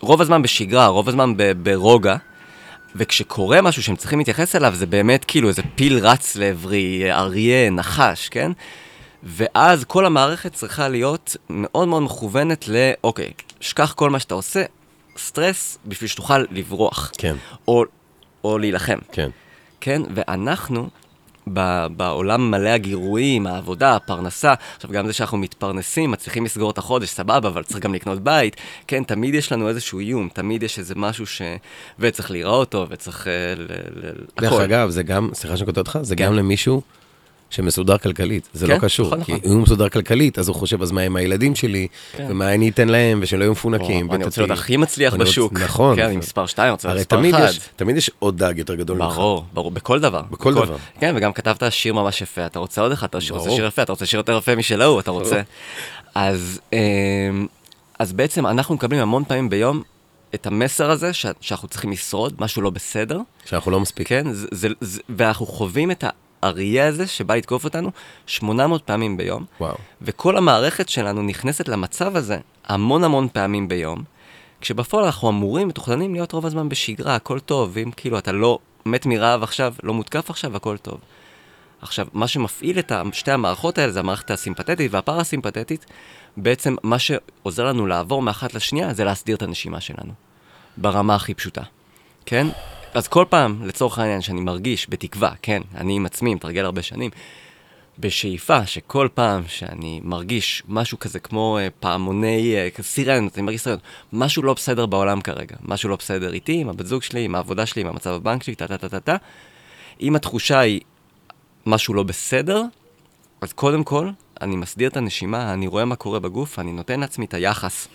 רוב 0.00 0.20
הזמן 0.20 0.42
בשגרה, 0.42 0.86
רוב 0.86 1.08
הזמן 1.08 1.36
ב- 1.36 1.52
ברוגע, 1.62 2.16
וכשקורה 2.96 3.62
משהו 3.62 3.82
שהם 3.82 3.96
צריכים 3.96 4.18
להתייחס 4.18 4.56
אליו, 4.56 4.74
זה 4.74 4.86
באמת 4.86 5.24
כאילו 5.24 5.48
איזה 5.48 5.62
פיל 5.74 5.98
רץ 5.98 6.36
לעברי, 6.36 7.12
אריה, 7.12 7.70
נחש, 7.70 8.28
כן? 8.28 8.52
ואז 9.24 9.84
כל 9.84 10.06
המערכת 10.06 10.52
צריכה 10.52 10.88
להיות 10.88 11.36
מאוד 11.50 11.88
מאוד 11.88 12.02
מכוונת 12.02 12.68
ל, 12.68 12.90
אוקיי, 13.04 13.32
שכח 13.60 13.92
כל 13.92 14.10
מה 14.10 14.18
שאתה 14.18 14.34
עושה, 14.34 14.64
סטרס 15.18 15.78
בשביל 15.86 16.08
שתוכל 16.08 16.38
לברוח. 16.50 17.12
כן. 17.18 17.36
או, 17.68 17.84
או 18.44 18.58
להילחם. 18.58 18.98
כן. 19.12 19.30
כן? 19.80 20.02
ואנחנו, 20.14 20.88
ב- 21.52 21.86
בעולם 21.96 22.50
מלא 22.50 22.68
הגירויים, 22.68 23.46
העבודה, 23.46 23.96
הפרנסה, 23.96 24.54
עכשיו 24.76 24.90
גם 24.90 25.06
זה 25.06 25.12
שאנחנו 25.12 25.38
מתפרנסים, 25.38 26.10
מצליחים 26.10 26.44
לסגור 26.44 26.70
את 26.70 26.78
החודש, 26.78 27.08
סבבה, 27.08 27.48
אבל 27.48 27.62
צריך 27.62 27.80
גם 27.80 27.94
לקנות 27.94 28.18
בית, 28.18 28.56
כן? 28.86 29.04
תמיד 29.04 29.34
יש 29.34 29.52
לנו 29.52 29.68
איזשהו 29.68 29.98
איום, 29.98 30.28
תמיד 30.32 30.62
יש 30.62 30.78
איזה 30.78 30.94
משהו 30.96 31.26
ש... 31.26 31.42
וצריך 31.98 32.30
להיראות 32.30 32.68
טוב, 32.68 32.88
וצריך... 32.90 33.28
אה, 33.28 33.54
ל... 33.56 33.66
ל... 33.94 34.10
דרך. 34.40 34.52
אגב, 34.52 34.90
זה 34.90 35.02
גם, 35.02 35.30
סליחה 35.34 35.56
שאני 35.56 35.66
קוטע 35.66 35.80
אותך, 35.80 35.98
זה 36.02 36.16
כן. 36.16 36.24
גם 36.24 36.34
למישהו 36.34 36.82
שמסודר 37.54 37.98
כלכלית, 37.98 38.48
זה 38.52 38.66
לא 38.66 38.74
כן, 38.74 38.80
קשור. 38.80 39.06
נכון, 39.06 39.24
כי 39.24 39.32
נכון. 39.32 39.50
אם 39.50 39.56
הוא 39.56 39.62
מסודר 39.62 39.88
כלכלית, 39.88 40.38
אז 40.38 40.48
הוא 40.48 40.56
חושב, 40.56 40.82
אז 40.82 40.90
מה 40.92 41.00
עם 41.00 41.16
הילדים 41.16 41.54
שלי, 41.54 41.88
כן. 42.16 42.26
ומה 42.30 42.54
אני 42.54 42.68
אתן 42.68 42.88
להם, 42.88 43.18
ושלא 43.22 43.44
יהיו 43.44 43.52
מפונקים. 43.52 44.12
אני 44.12 44.24
רוצה. 44.24 44.40
להיות 44.40 44.50
הכי 44.58 44.76
מצליח 44.76 45.14
בשוק. 45.14 45.52
נכון. 45.52 45.96
כן, 45.96 46.04
אני 46.06 46.16
מספר 46.16 46.46
2, 46.46 46.64
אני 46.66 46.72
רוצה 46.72 46.88
להיות 46.94 47.12
הרי 47.12 47.22
מספר 47.22 47.36
תמיד 47.38 47.48
1. 47.48 47.54
יש, 47.54 47.60
תמיד 47.76 47.96
יש 47.96 48.10
עוד 48.18 48.38
דג 48.44 48.54
יותר 48.58 48.74
גדול 48.74 48.98
ממך. 48.98 49.14
ברור, 49.14 49.44
ברור, 49.52 49.70
בכל 49.70 50.00
דבר. 50.00 50.22
בכל 50.30 50.54
דבר. 50.54 50.76
כן, 51.00 51.12
וגם 51.16 51.32
כתבת 51.32 51.72
שיר 51.72 51.94
ממש 51.94 52.20
יפה, 52.22 52.46
אתה 52.46 52.58
רוצה 52.58 52.80
עוד 52.80 52.92
אחד, 52.92 53.06
אתה 53.06 53.18
רוצה. 53.18 53.50
שיר 53.50 53.66
יפה, 53.66 53.82
אתה 53.82 53.92
רוצה 53.92 54.06
שיר 54.06 54.18
יותר 54.20 54.38
יפה 54.38 54.54
משל 54.56 54.82
ההוא, 54.82 55.00
אתה 55.00 55.10
רוצה. 55.10 55.40
אז, 56.14 56.60
אמ, 56.72 57.46
אז 57.98 58.12
בעצם 58.12 58.46
אנחנו 58.46 58.74
מקבלים 58.74 59.00
המון 59.00 59.24
פעמים 59.24 59.50
ביום 59.50 59.82
את 60.34 60.46
המסר 60.46 60.90
הזה 60.90 61.12
ש- 61.12 61.26
שאנחנו 61.40 61.68
צריכים 61.68 61.92
לשרוד, 61.92 62.34
משהו 62.38 62.62
לא 62.62 62.70
בסדר, 62.70 63.20
שאנחנו 63.44 63.70
לא 63.70 63.80
מספיק. 63.80 64.08
כן? 64.08 64.32
זה, 64.32 64.46
זה, 64.50 64.68
זה, 64.80 65.00
ואנחנו 65.08 65.46
חווים 65.46 65.90
את 65.90 66.04
האריה 66.44 66.88
הזה 66.88 67.06
שבא 67.06 67.34
לתקוף 67.34 67.64
אותנו 67.64 67.90
800 68.26 68.82
פעמים 68.82 69.16
ביום, 69.16 69.44
וואו. 69.60 69.74
וכל 70.02 70.36
המערכת 70.36 70.88
שלנו 70.88 71.22
נכנסת 71.22 71.68
למצב 71.68 72.16
הזה 72.16 72.38
המון 72.66 73.04
המון 73.04 73.28
פעמים 73.32 73.68
ביום, 73.68 74.04
כשבפועל 74.60 75.04
אנחנו 75.04 75.30
אמורים, 75.30 75.68
מתוכננים 75.68 76.14
להיות 76.14 76.32
רוב 76.32 76.46
הזמן 76.46 76.68
בשגרה, 76.68 77.14
הכל 77.14 77.40
טוב, 77.40 77.70
ואם 77.72 77.90
כאילו 77.96 78.18
אתה 78.18 78.32
לא 78.32 78.58
מת 78.86 79.06
מרעב 79.06 79.42
עכשיו, 79.42 79.74
לא 79.82 79.94
מותקף 79.94 80.30
עכשיו, 80.30 80.56
הכל 80.56 80.76
טוב. 80.76 80.98
עכשיו, 81.82 82.06
מה 82.12 82.28
שמפעיל 82.28 82.78
את 82.78 82.92
שתי 83.12 83.30
המערכות 83.30 83.78
האלה 83.78 83.92
זה 83.92 84.00
המערכת 84.00 84.30
הסימפתטית 84.30 84.94
והפרסימפתטית. 84.94 85.86
בעצם 86.36 86.76
מה 86.82 86.98
שעוזר 86.98 87.64
לנו 87.64 87.86
לעבור 87.86 88.22
מאחת 88.22 88.54
לשנייה 88.54 88.94
זה 88.94 89.04
להסדיר 89.04 89.36
את 89.36 89.42
הנשימה 89.42 89.80
שלנו. 89.80 90.12
ברמה 90.76 91.14
הכי 91.14 91.34
פשוטה. 91.34 91.62
כן? 92.26 92.46
אז 92.94 93.08
כל 93.08 93.24
פעם, 93.28 93.66
לצורך 93.66 93.98
העניין, 93.98 94.20
שאני 94.20 94.40
מרגיש, 94.40 94.86
בתקווה, 94.90 95.32
כן, 95.42 95.62
אני 95.74 95.96
עם 95.96 96.06
עצמי, 96.06 96.34
מתרגל 96.34 96.64
הרבה 96.64 96.82
שנים, 96.82 97.10
בשאיפה 97.98 98.66
שכל 98.66 99.08
פעם 99.14 99.42
שאני 99.46 100.00
מרגיש 100.04 100.62
משהו 100.68 100.98
כזה 100.98 101.20
כמו 101.20 101.58
אה, 101.58 101.68
פעמוני 101.80 102.54
אה, 102.56 102.68
סירנות, 102.82 103.34
אני 103.36 103.42
מרגיש 103.42 103.60
סירנות, 103.60 103.82
משהו 104.12 104.42
לא 104.42 104.54
בסדר 104.54 104.86
בעולם 104.86 105.20
כרגע, 105.20 105.56
משהו 105.62 105.88
לא 105.88 105.96
בסדר 105.96 106.32
איתי, 106.32 106.60
עם 106.60 106.68
הבת 106.68 106.86
זוג 106.86 107.02
שלי, 107.02 107.24
עם 107.24 107.34
העבודה 107.34 107.66
שלי, 107.66 107.82
עם 107.82 107.88
המצב 107.88 108.10
הבנק 108.10 108.42
שלי, 108.42 108.54
טה 108.54 108.68
טה 108.68 108.78
טה 108.78 108.88
טה 108.88 109.00
טה. 109.00 109.16
אם 110.00 110.16
התחושה 110.16 110.58
היא 110.58 110.80
משהו 111.66 111.94
לא 111.94 112.02
בסדר, 112.02 112.62
אז 113.40 113.52
קודם 113.52 113.84
כל, 113.84 114.10
אני 114.40 114.56
מסדיר 114.56 114.88
את 114.88 114.96
הנשימה, 114.96 115.52
אני 115.52 115.66
רואה 115.66 115.84
מה 115.84 115.96
קורה 115.96 116.20
בגוף, 116.20 116.58
אני 116.58 116.72
נותן 116.72 117.00
לעצמי 117.00 117.24
את 117.24 117.34
היחס 117.34 117.88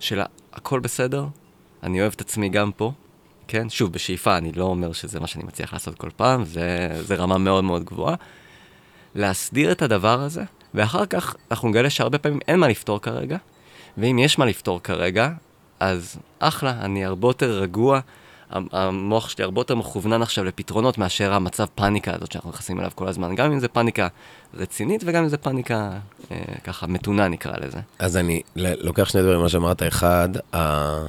של 0.00 0.20
הכל 0.52 0.80
בסדר, 0.80 1.26
אני 1.82 2.00
אוהב 2.00 2.12
את 2.16 2.20
עצמי 2.20 2.48
גם 2.48 2.72
פה, 2.72 2.92
כן? 3.48 3.68
שוב, 3.68 3.92
בשאיפה, 3.92 4.36
אני 4.36 4.52
לא 4.52 4.64
אומר 4.64 4.92
שזה 4.92 5.20
מה 5.20 5.26
שאני 5.26 5.44
מצליח 5.44 5.72
לעשות 5.72 5.94
כל 5.94 6.10
פעם, 6.16 6.44
זה, 6.44 6.88
זה 7.00 7.14
רמה 7.14 7.38
מאוד 7.38 7.64
מאוד 7.64 7.84
גבוהה. 7.84 8.14
להסדיר 9.14 9.72
את 9.72 9.82
הדבר 9.82 10.20
הזה, 10.20 10.42
ואחר 10.74 11.06
כך 11.06 11.36
אנחנו 11.50 11.68
נגלה 11.68 11.90
שהרבה 11.90 12.18
פעמים 12.18 12.40
אין 12.48 12.60
מה 12.60 12.68
לפתור 12.68 13.00
כרגע, 13.00 13.36
ואם 13.98 14.18
יש 14.18 14.38
מה 14.38 14.46
לפתור 14.46 14.82
כרגע, 14.82 15.30
אז 15.80 16.16
אחלה, 16.38 16.70
אני 16.80 17.04
הרבה 17.04 17.28
יותר 17.28 17.50
רגוע, 17.60 18.00
המוח 18.50 19.28
שלי 19.28 19.44
הרבה 19.44 19.60
יותר 19.60 19.74
מכוונן 19.74 20.22
עכשיו 20.22 20.44
לפתרונות 20.44 20.98
מאשר 20.98 21.32
המצב 21.32 21.66
פאניקה 21.74 22.14
הזאת 22.14 22.32
שאנחנו 22.32 22.50
נכנסים 22.50 22.80
אליו 22.80 22.90
כל 22.94 23.08
הזמן, 23.08 23.34
גם 23.34 23.52
אם 23.52 23.58
זה 23.58 23.68
פאניקה 23.68 24.08
רצינית 24.54 25.02
וגם 25.06 25.22
אם 25.22 25.28
זה 25.28 25.36
פאניקה 25.36 25.90
אה, 26.30 26.36
ככה 26.64 26.86
מתונה 26.86 27.28
נקרא 27.28 27.52
לזה. 27.60 27.78
אז 27.98 28.16
אני 28.16 28.42
לוקח 28.56 29.08
שני 29.08 29.22
דברים, 29.22 29.40
מה 29.40 29.48
שאמרת, 29.48 29.82
אחד, 29.82 30.28
ה... 30.54 31.06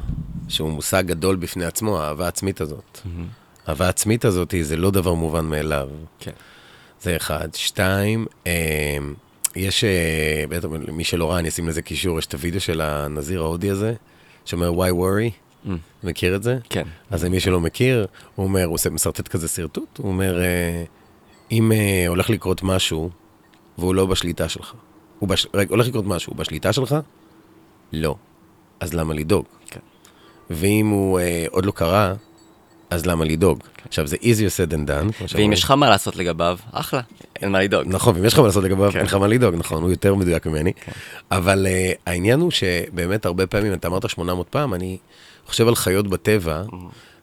שהוא 0.48 0.70
מושג 0.70 1.04
גדול 1.06 1.36
בפני 1.36 1.66
עצמו, 1.66 2.00
האהבה 2.00 2.26
העצמית 2.26 2.62
הזאת. 2.62 3.00
Mm-hmm. 3.04 3.68
האהבה 3.68 3.86
העצמית 3.86 4.26
הזאת 4.26 4.54
זה 4.62 4.78
לא 4.78 4.92
דבר 4.92 5.14
מובן 5.14 5.46
מאליו. 5.46 5.90
כן. 6.20 6.32
זה 7.02 7.16
אחד. 7.16 7.48
שתיים, 7.54 8.26
אה, 8.48 8.98
יש, 9.56 9.84
אה, 9.84 10.44
בטח, 10.50 10.68
מי 10.92 11.04
שלא 11.04 11.32
ראה, 11.32 11.40
אני 11.40 11.50
אשים 11.50 11.68
לזה 11.68 11.82
קישור, 11.82 12.20
יש 12.20 12.26
את 12.26 12.34
הוידאו 12.34 12.60
של 12.60 12.82
הנזיר 12.82 13.42
ההודי 13.42 13.70
הזה, 13.70 13.94
שאומר, 14.46 14.72
why 14.72 14.92
worry? 14.92 15.45
Mm. 15.66 15.70
מכיר 16.04 16.36
את 16.36 16.44
זה? 16.44 16.58
כן. 16.70 16.84
אז 17.12 17.24
מי 17.24 17.40
שלא 17.40 17.60
מכיר, 17.60 18.08
הוא 18.36 18.44
אומר, 18.44 18.66
הוא 18.66 18.78
מסרטט 18.92 19.28
כזה 19.28 19.48
שרטוט, 19.48 19.98
הוא 19.98 20.08
אומר, 20.08 20.42
אה, 20.42 20.84
אם 21.52 21.72
הולך 22.08 22.30
לקרות 22.30 22.64
משהו, 22.64 23.10
והוא 23.78 23.96
לא 23.96 24.06
בשליטה 24.06 24.50
שלך, 24.50 24.74
הוא 25.20 25.30
בש... 25.30 25.48
רגע, 25.54 25.70
הולך 25.70 25.88
לקרות 25.88 26.06
משהו, 26.06 26.34
הוא 26.34 26.38
בשליטה 26.38 26.74
שלך? 26.74 26.96
לא. 27.94 28.16
אז 28.80 28.94
למה 28.94 29.14
לדאוג? 29.14 29.46
כן. 29.66 29.80
ואם 30.50 30.88
הוא 30.88 31.20
אה, 31.20 31.46
עוד 31.50 31.66
לא 31.66 31.72
קרה, 31.72 32.14
אז 32.90 33.06
למה 33.06 33.26
לדאוג? 33.26 33.64
עכשיו, 33.88 34.08
זה 34.08 34.16
easier 34.16 34.70
said 34.70 34.72
than 34.72 34.90
done. 34.90 35.26
ואם 35.36 35.54
יש 35.54 35.64
לך 35.64 35.72
מה 35.72 35.90
לעשות 35.90 36.16
לגביו, 36.16 36.58
אחלה, 36.72 37.02
אין 37.36 37.52
מה 37.52 37.62
לדאוג. 37.62 37.84
נכון, 37.88 38.16
ואם 38.16 38.26
יש 38.26 38.34
לך 38.34 38.40
מה 38.40 38.46
לעשות 38.46 38.64
לגביו, 38.64 38.92
כן. 38.92 38.98
אין 38.98 39.06
לך 39.06 39.14
מה 39.14 39.28
לדאוג, 39.28 39.56
נכון, 39.56 39.84
הוא 39.84 39.90
יותר 39.90 40.16
מדויק 40.16 40.46
ממני. 40.46 40.74
כן. 40.74 40.92
אבל 41.32 41.68
uh, 41.68 41.98
העניין 42.06 42.40
הוא 42.40 42.52
שבאמת 42.52 43.26
הרבה 43.26 43.48
פעמים, 43.48 43.74
אתה 43.74 43.88
אמרת 43.88 44.10
800 44.10 44.50
פעם, 44.50 44.74
אני 44.74 44.98
חושב 45.46 45.68
על 45.68 45.76
חיות 45.76 46.08
בטבע. 46.08 46.64
Mm-hmm. 46.68 46.76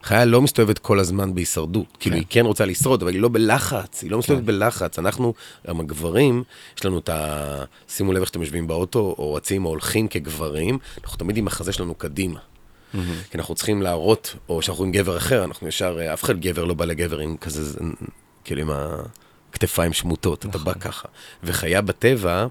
חיה 0.03 0.25
לא 0.25 0.41
מסתובבת 0.41 0.79
כל 0.79 0.99
הזמן 0.99 1.35
בהישרדות. 1.35 1.85
כן. 1.93 1.99
כאילו, 1.99 2.15
היא 2.15 2.25
כן 2.29 2.45
רוצה 2.45 2.65
לשרוד, 2.65 3.01
אבל 3.01 3.13
היא 3.13 3.21
לא 3.21 3.29
בלחץ, 3.29 4.03
היא 4.03 4.11
לא 4.11 4.17
מסתובבת 4.17 4.41
כן. 4.41 4.47
בלחץ. 4.47 4.99
אנחנו, 4.99 5.33
גם 5.67 5.79
הגברים, 5.79 6.43
יש 6.77 6.85
לנו 6.85 6.99
את 6.99 7.09
ה... 7.09 7.63
שימו 7.89 8.13
לב 8.13 8.21
איך 8.21 8.29
אתם 8.29 8.41
יושבים 8.41 8.67
באוטו, 8.67 9.15
או 9.17 9.33
רצים 9.33 9.65
או 9.65 9.69
הולכים 9.69 10.07
כגברים, 10.07 10.77
אנחנו 11.03 11.17
תמיד 11.17 11.37
עם 11.37 11.47
החזה 11.47 11.71
שלנו 11.73 11.95
קדימה. 11.95 12.39
Mm-hmm. 12.39 12.97
כי 13.31 13.37
אנחנו 13.37 13.55
צריכים 13.55 13.81
להראות, 13.81 14.35
או 14.49 14.61
שאנחנו 14.61 14.83
עם 14.83 14.91
גבר 14.91 15.17
אחר, 15.17 15.43
אנחנו 15.43 15.67
ישר, 15.67 15.97
אה, 15.99 16.13
אף 16.13 16.23
אחד 16.23 16.39
גבר 16.39 16.63
לא 16.65 16.73
בא 16.73 16.85
לגבר 16.85 17.19
עם 17.19 17.37
כזה, 17.37 17.79
כאילו 18.43 18.61
עם 18.61 18.69
הכתפיים 19.53 19.93
שמוטות, 19.93 20.45
נכון. 20.45 20.61
אתה 20.61 20.71
בא. 20.71 20.79
ככה. 20.79 21.07
וחיה 21.43 21.81
בטבע, 21.81 22.47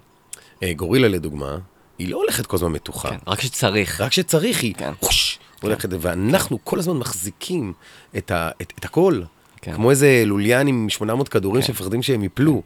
אה, 0.62 0.72
גורילה 0.72 1.08
לדוגמה, 1.08 1.56
היא 1.98 2.08
לא 2.08 2.16
הולכת 2.16 2.46
כל 2.46 2.56
הזמן 2.56 2.72
מתוחה. 2.72 3.10
כן, 3.10 3.18
רק 3.26 3.38
כשצריך. 3.38 4.00
רק 4.00 4.10
כשצריך 4.10 4.62
היא, 4.62 4.74
כן. 4.74 4.92
חוש, 5.00 5.38
כן. 5.62 5.68
הולכת, 5.68 5.88
ואנחנו 6.00 6.58
כל 6.64 6.78
הזמן 6.78 6.96
מחזיקים 6.96 7.72
את, 8.16 8.30
ה, 8.30 8.50
את, 8.62 8.72
את 8.78 8.84
הכל. 8.84 9.22
כן. 9.62 9.74
כמו 9.74 9.90
איזה 9.90 10.22
לוליין 10.26 10.66
עם 10.66 10.88
800 10.88 11.28
כדורים 11.28 11.62
כן. 11.62 11.66
שמפחדים 11.66 12.02
שהם 12.02 12.24
יפלו. 12.24 12.62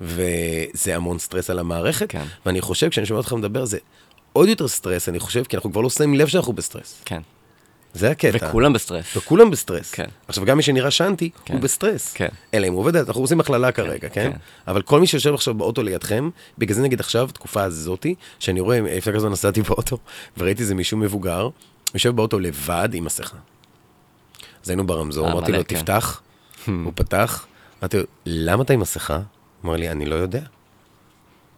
וזה 0.00 0.96
המון 0.96 1.18
סטרס 1.18 1.50
על 1.50 1.58
המערכת, 1.58 2.10
כן. 2.10 2.24
ואני 2.46 2.60
חושב, 2.60 2.88
כשאני 2.88 3.06
שומע 3.06 3.18
אותך 3.18 3.32
מדבר, 3.32 3.64
זה 3.64 3.78
עוד 4.32 4.48
יותר 4.48 4.68
סטרס, 4.68 5.08
אני 5.08 5.18
חושב, 5.18 5.44
כי 5.44 5.56
אנחנו 5.56 5.72
כבר 5.72 5.80
לא 5.80 5.90
שמים 5.90 6.14
לב 6.14 6.28
שאנחנו 6.28 6.52
בסטרס. 6.52 7.02
כן. 7.04 7.20
זה 7.94 8.10
הקטע. 8.10 8.48
וכולם 8.48 8.72
בסטרס. 8.72 9.16
וכולם 9.16 9.50
בסטרס. 9.50 9.90
כן. 9.90 10.06
עכשיו, 10.28 10.44
גם 10.44 10.56
מי 10.56 10.62
שנראה 10.62 10.90
שאנטי, 10.90 11.30
כן. 11.44 11.54
הוא 11.54 11.62
בסטרס. 11.62 12.12
כן. 12.12 12.28
אלא 12.54 12.66
אם 12.66 12.72
הוא 12.72 12.80
עובד, 12.80 12.96
אנחנו 12.96 13.20
עושים 13.20 13.40
הכללה 13.40 13.72
כן. 13.72 13.82
כרגע, 13.82 14.08
כן? 14.08 14.30
כן? 14.30 14.36
אבל 14.68 14.82
כל 14.82 15.00
מי 15.00 15.06
שיושב 15.06 15.34
עכשיו 15.34 15.54
באוטו 15.54 15.82
לידכם, 15.82 16.30
בגלל 16.58 16.74
זה 16.74 16.82
נגיד 16.82 17.00
עכשיו, 17.00 17.28
תקופה 17.32 17.62
הזאתי, 17.62 18.14
שאני 18.38 18.60
רואה, 18.60 18.80
לפני 18.80 19.12
כזה 19.12 19.28
נסעתי 19.28 19.62
באוטו, 19.62 19.98
וראיתי 20.38 20.62
איזה 20.62 20.74
מישהו 20.74 20.98
מבוגר, 20.98 21.48
יושב 21.94 22.10
באוטו 22.16 22.38
לבד 22.38 22.88
עם 22.92 23.04
מסכה. 23.04 23.36
אז 24.64 24.70
היינו 24.70 24.86
ברמזור, 24.86 25.26
אה, 25.26 25.32
אמרתי 25.32 25.52
לו, 25.52 25.58
כן. 25.68 25.76
תפתח, 25.76 26.22
הוא 26.84 26.92
פתח, 26.94 27.46
אמרתי 27.82 27.96
לו, 27.96 28.02
למה 28.26 28.62
אתה 28.62 28.72
עם 28.72 28.80
מסכה? 28.80 29.16
הוא 29.16 29.24
אמר 29.64 29.76
לי, 29.76 29.90
אני 29.90 30.06
לא 30.06 30.14
יודע. 30.14 30.42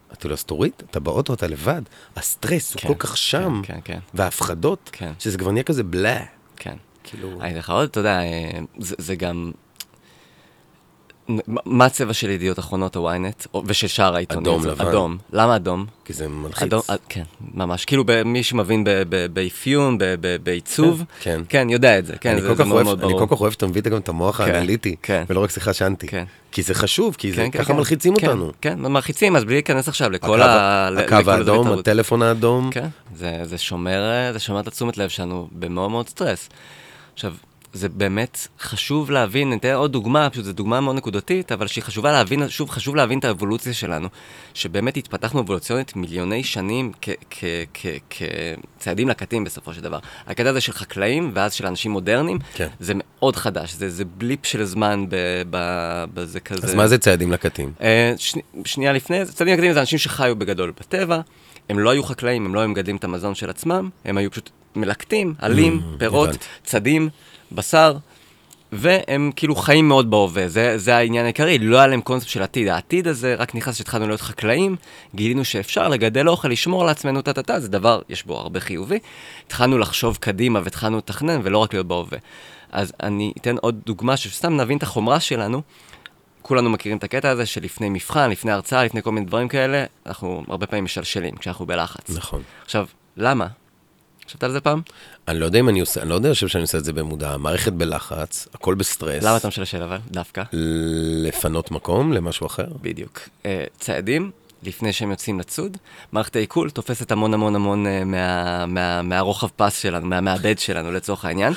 אמרתי 0.09 0.27
לו, 0.27 0.33
אז 0.33 0.43
תוריד, 0.43 0.71
אתה 0.77 0.99
באוטו, 0.99 1.33
אתה 1.33 1.47
לבד. 1.47 1.81
הסטרס 2.15 2.75
כן, 2.75 2.87
הוא 2.87 2.97
כל 2.97 3.07
כך 3.07 3.17
שם, 3.17 3.61
כן, 3.63 3.73
כן, 3.73 3.79
כן. 3.83 3.99
וההפחדות, 4.13 4.89
כן. 4.93 5.11
שזה 5.19 5.37
כבר 5.37 5.51
נהיה 5.51 5.63
כזה 5.63 5.83
בלה. 5.83 6.19
כן. 6.55 6.75
כאילו... 7.03 7.41
אני 7.41 7.49
אגיד 7.49 7.57
לך 7.57 7.69
עוד, 7.69 7.89
אתה 7.89 7.99
יודע, 7.99 8.19
אה, 8.19 8.59
זה, 8.77 8.95
זה 8.97 9.15
גם... 9.15 9.51
מה 11.47 11.85
הצבע 11.85 12.13
של 12.13 12.29
ידיעות 12.29 12.59
אחרונות 12.59 12.95
או 12.95 13.11
ynet, 13.11 13.57
ושל 13.65 13.87
שאר 13.87 14.15
העיתונים? 14.15 14.51
אדום, 14.51 14.65
לבן. 14.65 14.87
אדום. 14.87 15.17
למה 15.33 15.55
אדום? 15.55 15.85
כי 16.05 16.13
זה 16.13 16.27
מלחיץ. 16.27 16.63
אדום, 16.63 16.81
אה, 16.89 16.95
כן, 17.09 17.23
ממש. 17.53 17.85
כאילו 17.85 18.03
מי 18.25 18.43
שמבין 18.43 18.83
באפיון, 19.33 19.97
בעיצוב, 20.43 21.03
כן. 21.21 21.41
כן, 21.49 21.67
יודע 21.69 21.99
את 21.99 22.05
זה. 22.05 22.13
כן, 22.21 22.39
זה, 22.39 22.55
זה 22.55 22.63
מאוד 22.63 22.83
מאוד 22.83 23.01
ברור. 23.01 23.19
אני 23.19 23.27
כל 23.27 23.35
כך 23.35 23.41
אוהב 23.41 23.53
שאתה 23.53 23.67
מביא 23.67 23.81
גם 23.81 23.97
את 23.97 24.09
המוח 24.09 24.37
כן, 24.37 24.55
האנליטי, 24.55 24.95
כן. 25.03 25.23
ולא 25.29 25.43
רק 25.43 25.51
שיחה 25.51 25.73
שאנטי. 25.73 26.07
כן. 26.07 26.23
כי 26.51 26.61
זה 26.61 26.73
חשוב, 26.73 27.15
כי 27.15 27.31
זה 27.31 27.47
ככה 27.51 27.73
מלחיצים 27.73 28.13
אותנו. 28.13 28.51
כן, 28.61 28.79
מלחיצים, 28.79 29.35
אז 29.35 29.43
בלי 29.43 29.53
להיכנס 29.53 29.87
עכשיו 29.87 30.09
לכל 30.09 30.41
ה... 30.41 30.87
הקו 30.97 31.31
האדום, 31.31 31.79
הטלפון 31.79 32.21
האדום. 32.21 32.71
כן, 32.71 32.87
זה 33.15 33.57
שומר 33.57 34.59
את 34.59 34.67
התשומת 34.67 34.97
לב 34.97 35.09
שלנו 35.09 35.47
במאוד 35.51 35.91
מאוד 35.91 36.09
סטרס. 36.09 36.49
עכשיו, 37.13 37.33
זה 37.73 37.89
באמת 37.89 38.47
חשוב 38.59 39.11
להבין, 39.11 39.47
אני 39.47 39.57
אתן 39.57 39.73
עוד 39.73 39.91
דוגמה, 39.91 40.29
פשוט 40.29 40.45
זו 40.45 40.53
דוגמה 40.53 40.81
מאוד 40.81 40.95
נקודתית, 40.95 41.51
אבל 41.51 41.67
שהיא 41.67 41.83
חשובה 41.83 42.11
להבין, 42.11 42.49
שוב, 42.49 42.69
חשוב 42.69 42.95
להבין 42.95 43.19
את 43.19 43.25
האבולוציה 43.25 43.73
שלנו, 43.73 44.07
שבאמת 44.53 44.97
התפתחנו 44.97 45.39
אבולוציונית 45.39 45.95
מיליוני 45.95 46.43
שנים 46.43 46.91
כצעדים 48.09 49.09
לקטים 49.09 49.43
בסופו 49.43 49.73
של 49.73 49.81
דבר. 49.81 49.99
הקטע 50.27 50.49
הזה 50.49 50.61
של 50.61 50.73
חקלאים 50.73 51.31
ואז 51.33 51.53
של 51.53 51.65
אנשים 51.67 51.91
מודרניים, 51.91 52.39
כן. 52.53 52.67
זה 52.79 52.93
מאוד 52.95 53.35
חדש, 53.35 53.73
זה, 53.73 53.89
זה 53.89 54.05
בליפ 54.05 54.45
של 54.45 54.63
זמן 54.63 55.05
בזה 56.13 56.39
כזה. 56.39 56.67
אז 56.67 56.73
מה 56.73 56.87
זה 56.87 56.97
צעדים 56.97 57.31
לקטים? 57.31 57.73
אה, 57.81 58.13
שני, 58.17 58.41
שנייה 58.65 58.93
לפני, 58.93 59.25
צעדים 59.25 59.53
לקטים 59.53 59.73
זה 59.73 59.79
אנשים 59.79 59.99
שחיו 59.99 60.35
בגדול 60.35 60.73
בטבע. 60.79 61.21
הם 61.69 61.79
לא 61.79 61.89
היו 61.89 62.03
חקלאים, 62.03 62.45
הם 62.45 62.55
לא 62.55 62.59
היו 62.59 62.69
מגדלים 62.69 62.95
את 62.95 63.03
המזון 63.03 63.35
של 63.35 63.49
עצמם, 63.49 63.89
הם 64.05 64.17
היו 64.17 64.31
פשוט 64.31 64.49
מלקטים, 64.75 65.33
עלים, 65.39 65.79
mm, 65.79 65.99
פירות, 65.99 66.29
צדים, 66.63 67.09
בשר, 67.53 67.97
והם 68.75 69.31
כאילו 69.35 69.55
חיים 69.55 69.87
מאוד 69.87 70.11
בהווה, 70.11 70.47
זה, 70.47 70.77
זה 70.77 70.95
העניין 70.95 71.25
העיקרי, 71.25 71.57
לא 71.57 71.77
היה 71.77 71.87
להם 71.87 72.01
קונספט 72.01 72.29
של 72.29 72.43
עתיד. 72.43 72.67
העתיד 72.67 73.07
הזה, 73.07 73.35
רק 73.35 73.55
נכנס 73.55 73.75
כשהתחלנו 73.75 74.07
להיות 74.07 74.21
חקלאים, 74.21 74.75
גילינו 75.15 75.45
שאפשר 75.45 75.87
לגדל 75.87 76.29
אוכל, 76.29 76.47
לשמור 76.47 76.83
על 76.83 76.89
עצמנו 76.89 77.21
טה-טה-טה, 77.21 77.59
זה 77.59 77.67
דבר, 77.67 78.01
יש 78.09 78.23
בו 78.23 78.37
הרבה 78.37 78.59
חיובי. 78.59 78.99
התחלנו 79.47 79.77
לחשוב 79.77 80.17
קדימה 80.17 80.59
והתחלנו 80.63 80.97
לתכנן 80.97 81.39
ולא 81.43 81.57
רק 81.57 81.73
להיות 81.73 81.87
בהווה. 81.87 82.17
אז 82.71 82.93
אני 83.03 83.33
אתן 83.37 83.55
עוד 83.61 83.79
דוגמה 83.85 84.17
שסתם 84.17 84.57
נבין 84.57 84.77
את 84.77 84.83
החומרה 84.83 85.19
שלנו. 85.19 85.61
כולנו 86.41 86.69
מכירים 86.69 86.97
את 86.97 87.03
הקטע 87.03 87.29
הזה 87.29 87.45
שלפני 87.45 87.89
מבחן, 87.89 88.29
לפני 88.29 88.51
הרצאה, 88.51 88.85
לפני 88.85 89.01
כל 89.01 89.11
מיני 89.11 89.25
דברים 89.25 89.47
כאלה, 89.47 89.85
אנחנו 90.05 90.43
הרבה 90.47 90.67
פעמים 90.67 90.83
משלשלים 90.83 91.35
כשאנחנו 91.35 91.65
בלחץ. 91.65 92.09
נכון. 92.09 92.41
עכשיו, 92.65 92.87
למה? 93.17 93.47
חשבת 94.33 94.43
על 94.43 94.51
זה 94.51 94.61
פעם? 94.61 94.81
אני 95.27 95.39
לא 95.39 95.45
יודע 95.45 95.59
אם 95.59 95.69
אני 95.69 95.79
עושה, 95.79 96.01
אני 96.01 96.09
לא 96.09 96.15
יודע, 96.15 96.27
אני 96.27 96.33
חושב 96.33 96.47
שאני 96.47 96.61
עושה 96.61 96.77
את 96.77 96.85
זה 96.85 96.93
במודע. 96.93 97.37
מערכת 97.37 97.73
בלחץ, 97.73 98.47
הכל 98.53 98.75
בסטרס. 98.75 99.23
למה 99.23 99.37
אתה 99.37 99.47
משלשל 99.47 99.83
אבל, 99.83 99.97
דווקא? 100.11 100.43
לפנות 101.23 101.71
מקום 101.71 102.13
למשהו 102.13 102.47
אחר. 102.47 102.67
בדיוק. 102.81 103.19
אה, 103.45 103.63
צעדים, 103.79 104.31
לפני 104.63 104.93
שהם 104.93 105.11
יוצאים 105.11 105.39
לצוד, 105.39 105.77
מערכת 106.11 106.35
העיכול 106.35 106.69
תופסת 106.69 107.11
המון 107.11 107.33
המון 107.33 107.55
המון 107.55 107.87
אה, 107.87 108.03
מה, 108.03 108.65
מה, 108.65 109.01
מהרוחב 109.01 109.47
פס 109.55 109.77
שלנו, 109.77 110.05
מהמעבד 110.05 110.59
שלנו 110.59 110.91
לצורך 110.91 111.25
העניין. 111.25 111.53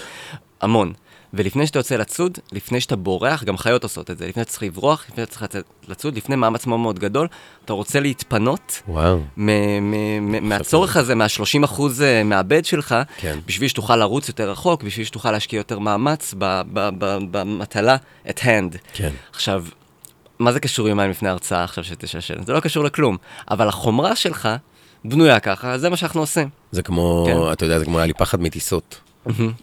המון. 0.60 0.92
ולפני 1.34 1.66
שאתה 1.66 1.78
יוצא 1.78 1.96
לצוד, 1.96 2.38
לפני 2.52 2.80
שאתה 2.80 2.96
בורח, 2.96 3.44
גם 3.44 3.58
חיות 3.58 3.82
עושות 3.82 4.10
את 4.10 4.18
זה, 4.18 4.28
לפני 4.28 4.42
שאתה 4.42 4.50
צריך 4.52 4.62
לברוח, 4.62 5.04
לפני 5.08 5.24
שאתה 5.24 5.46
צריך 5.46 5.64
לצוד, 5.88 6.16
לפני 6.16 6.36
מאמץ 6.36 6.66
מאוד 6.66 6.80
מאוד 6.80 6.98
גדול, 6.98 7.28
אתה 7.64 7.72
רוצה 7.72 8.00
להתפנות 8.00 8.82
מהצורך 10.42 10.96
הזה, 10.96 11.14
מה-30 11.14 11.64
אחוז 11.64 12.02
אה, 12.02 12.24
מהבד 12.24 12.64
שלך, 12.64 12.94
כן. 13.16 13.38
בשביל 13.46 13.68
שתוכל 13.68 13.96
לרוץ 13.96 14.28
יותר 14.28 14.50
רחוק, 14.50 14.82
בשביל 14.82 15.06
שתוכל 15.06 15.32
להשקיע 15.32 15.56
יותר 15.56 15.78
מאמץ 15.78 16.34
במטלה 17.30 17.96
at 18.26 18.38
hand. 18.38 18.78
כן. 18.92 19.10
עכשיו, 19.32 19.64
מה 20.38 20.52
זה 20.52 20.60
קשור 20.60 20.88
יומיים 20.88 21.10
לפני 21.10 21.28
ההרצאה 21.28 21.64
עכשיו 21.64 21.84
שתשלשל? 21.84 22.34
זה 22.46 22.52
לא 22.52 22.60
קשור 22.60 22.84
לכלום. 22.84 23.16
אבל 23.50 23.68
החומרה 23.68 24.16
שלך 24.16 24.48
בנויה 25.04 25.40
ככה, 25.40 25.78
זה 25.78 25.90
מה 25.90 25.96
שאנחנו 25.96 26.20
עושים. 26.20 26.48
זה 26.72 26.82
כמו, 26.82 27.26
כן. 27.26 27.52
אתה 27.52 27.64
יודע, 27.64 27.78
זה 27.78 27.84
כמו 27.84 27.98
היה 27.98 28.06
לי 28.06 28.12
פחד 28.12 28.40
מטיסות. 28.40 29.00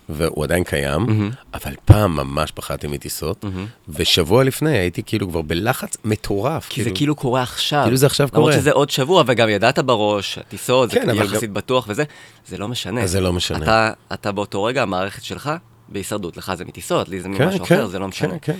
והוא 0.09 0.43
עדיין 0.43 0.63
קיים, 0.63 1.31
אבל 1.53 1.73
פעם 1.85 2.15
ממש 2.15 2.51
פחדתי 2.51 2.87
מטיסות, 2.87 3.45
ושבוע 3.89 4.43
לפני 4.43 4.77
הייתי 4.77 5.03
כאילו 5.03 5.29
כבר 5.29 5.41
בלחץ 5.41 5.97
מטורף. 6.05 6.67
כי 6.69 6.83
זה 6.83 6.91
כאילו 6.95 7.15
קורה 7.15 7.41
עכשיו. 7.41 7.83
כאילו 7.83 7.97
זה 7.97 8.05
עכשיו 8.05 8.29
למרות 8.33 8.51
קורה. 8.51 8.61
שזה 8.61 8.71
עוד 8.71 8.89
שבוע, 8.89 9.23
וגם 9.27 9.49
ידעת 9.49 9.79
בראש, 9.79 10.37
הטיסות, 10.37 10.91
כן, 10.91 11.05
זה 11.05 11.11
אבל 11.11 11.25
יחסית 11.25 11.51
בטוח 11.51 11.85
וזה, 11.89 12.03
זה 12.47 12.57
לא 12.57 12.67
משנה. 12.67 13.07
זה 13.07 13.21
לא 13.21 13.33
משנה. 13.33 13.91
אתה, 14.13 14.31
באותו 14.31 14.63
רגע, 14.63 14.81
המערכת 14.81 15.23
שלך 15.23 15.51
בהישרדות. 15.89 16.37
לך 16.37 16.53
זה 16.55 16.65
מטיסות, 16.65 17.09
לי 17.09 17.21
זה 17.21 17.29
כן, 17.37 17.45
ממשהו 17.45 17.65
כן, 17.65 17.75
אחר, 17.75 17.87
זה 17.87 17.99
לא 17.99 18.07
משנה. 18.07 18.39
כן, 18.39 18.53
כן. 18.53 18.59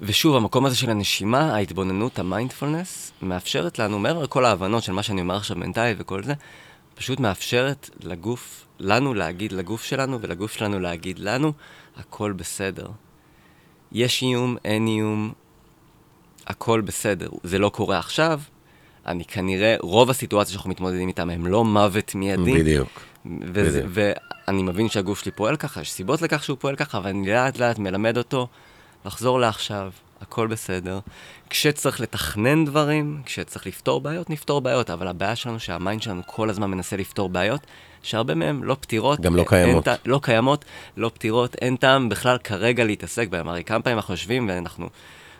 ושוב, 0.00 0.36
המקום 0.36 0.66
הזה 0.66 0.76
של 0.76 0.90
הנשימה, 0.90 1.54
ההתבוננות, 1.54 2.18
המיינדפולנס, 2.18 3.12
מאפשרת 3.22 3.78
לנו, 3.78 3.98
מעבר 3.98 4.22
לכל 4.22 4.44
ההבנות 4.44 4.82
של 4.82 4.92
מה 4.92 5.02
שאני 5.02 5.20
אומר 5.20 5.36
עכשיו 5.36 5.56
מנטלי 5.56 5.94
וכל 5.98 6.22
זה, 6.22 6.34
פשוט 6.94 7.20
מאפשרת 7.20 7.90
לגוף, 8.02 8.64
לנו 8.84 9.14
להגיד 9.14 9.52
לגוף 9.52 9.84
שלנו, 9.84 10.18
ולגוף 10.20 10.52
שלנו 10.52 10.80
להגיד 10.80 11.18
לנו, 11.18 11.52
הכל 11.96 12.32
בסדר. 12.32 12.86
יש 13.92 14.22
איום, 14.22 14.56
אין 14.64 14.86
איום, 14.86 15.32
הכל 16.46 16.80
בסדר. 16.80 17.28
זה 17.42 17.58
לא 17.58 17.68
קורה 17.68 17.98
עכשיו, 17.98 18.40
אני 19.06 19.24
כנראה, 19.24 19.76
רוב 19.80 20.10
הסיטואציות 20.10 20.52
שאנחנו 20.52 20.70
מתמודדים 20.70 21.08
איתן 21.08 21.30
הם 21.30 21.46
לא 21.46 21.64
מוות 21.64 22.14
מיידי. 22.14 22.54
בדיוק. 22.54 23.00
וזה, 23.42 23.78
בדיוק. 23.78 23.92
ואני 24.48 24.62
מבין 24.62 24.88
שהגוף 24.88 25.20
שלי 25.20 25.32
פועל 25.32 25.56
ככה, 25.56 25.80
יש 25.80 25.92
סיבות 25.92 26.22
לכך 26.22 26.44
שהוא 26.44 26.58
פועל 26.60 26.76
ככה, 26.76 27.00
ואני 27.04 27.28
לאט 27.28 27.58
לאט 27.58 27.78
מלמד 27.78 28.18
אותו 28.18 28.48
לחזור 29.06 29.40
לעכשיו, 29.40 29.90
הכל 30.20 30.46
בסדר. 30.46 30.98
כשצריך 31.50 32.00
לתכנן 32.00 32.64
דברים, 32.64 33.22
כשצריך 33.24 33.66
לפתור 33.66 34.00
בעיות, 34.00 34.30
נפתור 34.30 34.60
בעיות, 34.60 34.90
אבל 34.90 35.08
הבעיה 35.08 35.36
שלנו 35.36 35.60
שהמיינד 35.60 36.02
שלנו 36.02 36.22
כל 36.26 36.50
הזמן 36.50 36.70
מנסה 36.70 36.96
לפתור 36.96 37.28
בעיות, 37.28 37.60
שהרבה 38.02 38.34
מהן 38.34 38.60
לא 38.62 38.76
פתירות. 38.80 39.20
גם 39.20 39.36
לא 39.36 39.40
אין 39.40 39.48
קיימות. 39.48 39.84
טע- 39.84 39.94
לא 40.06 40.20
קיימות, 40.22 40.64
לא 40.96 41.08
פתירות, 41.14 41.54
אין 41.54 41.76
טעם 41.76 42.08
בכלל 42.08 42.38
כרגע 42.38 42.84
להתעסק 42.84 43.28
בהן. 43.28 43.48
הרי 43.48 43.64
כמה 43.64 43.82
פעמים 43.82 43.98
אנחנו 43.98 44.14
יושבים 44.14 44.48
ואנחנו 44.48 44.88